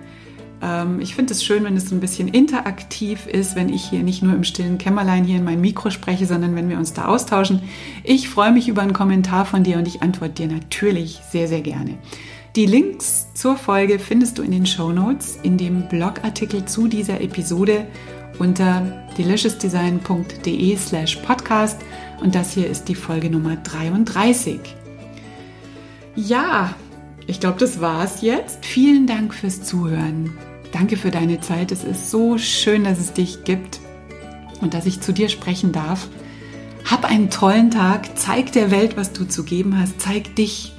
Ähm, 0.61 0.99
ich 0.99 1.15
finde 1.15 1.33
es 1.33 1.43
schön, 1.43 1.63
wenn 1.63 1.75
es 1.75 1.89
so 1.89 1.95
ein 1.95 1.99
bisschen 1.99 2.27
interaktiv 2.27 3.25
ist, 3.25 3.55
wenn 3.55 3.69
ich 3.69 3.89
hier 3.89 4.03
nicht 4.03 4.21
nur 4.21 4.35
im 4.35 4.43
stillen 4.43 4.77
Kämmerlein 4.77 5.23
hier 5.23 5.37
in 5.37 5.43
mein 5.43 5.61
Mikro 5.61 5.89
spreche, 5.89 6.27
sondern 6.27 6.55
wenn 6.55 6.69
wir 6.69 6.77
uns 6.77 6.93
da 6.93 7.05
austauschen. 7.05 7.63
Ich 8.03 8.29
freue 8.29 8.51
mich 8.51 8.67
über 8.67 8.83
einen 8.83 8.93
Kommentar 8.93 9.47
von 9.47 9.63
dir 9.63 9.79
und 9.79 9.87
ich 9.87 10.03
antworte 10.03 10.43
dir 10.43 10.53
natürlich 10.53 11.19
sehr, 11.31 11.47
sehr 11.47 11.61
gerne. 11.61 11.97
Die 12.55 12.67
Links 12.67 13.33
zur 13.33 13.57
Folge 13.57 13.97
findest 13.97 14.37
du 14.37 14.43
in 14.43 14.51
den 14.51 14.67
Show 14.67 14.91
Notes, 14.91 15.39
in 15.41 15.57
dem 15.57 15.89
Blogartikel 15.89 16.65
zu 16.65 16.87
dieser 16.87 17.19
Episode 17.19 17.87
unter 18.37 18.81
deliciousdesign.de 19.17 20.77
slash 20.77 21.15
podcast 21.17 21.79
und 22.21 22.35
das 22.35 22.53
hier 22.53 22.67
ist 22.67 22.85
die 22.85 22.95
Folge 22.95 23.29
Nummer 23.29 23.55
33. 23.55 24.59
Ja, 26.15 26.75
ich 27.27 27.39
glaube, 27.39 27.59
das 27.59 27.81
war's 27.81 28.21
jetzt. 28.21 28.65
Vielen 28.65 29.07
Dank 29.07 29.33
fürs 29.33 29.63
Zuhören. 29.63 30.37
Danke 30.71 30.97
für 30.97 31.11
deine 31.11 31.39
Zeit. 31.39 31.71
Es 31.71 31.83
ist 31.83 32.11
so 32.11 32.37
schön, 32.37 32.83
dass 32.83 32.99
es 32.99 33.13
dich 33.13 33.43
gibt 33.43 33.79
und 34.61 34.73
dass 34.73 34.85
ich 34.85 35.01
zu 35.01 35.13
dir 35.13 35.29
sprechen 35.29 35.71
darf. 35.71 36.07
Hab 36.89 37.05
einen 37.05 37.29
tollen 37.29 37.71
Tag. 37.71 38.17
Zeig 38.17 38.51
der 38.51 38.71
Welt, 38.71 38.97
was 38.97 39.13
du 39.13 39.25
zu 39.25 39.43
geben 39.43 39.79
hast. 39.79 40.01
Zeig 40.01 40.35
dich 40.35 40.73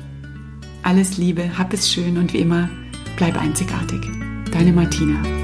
alles 0.85 1.17
Liebe, 1.17 1.57
hab 1.57 1.73
es 1.73 1.91
schön 1.91 2.19
und 2.19 2.33
wie 2.35 2.39
immer, 2.39 2.69
bleib 3.17 3.41
einzigartig. 3.41 4.01
Deine 4.53 4.73
Martina. 4.73 5.44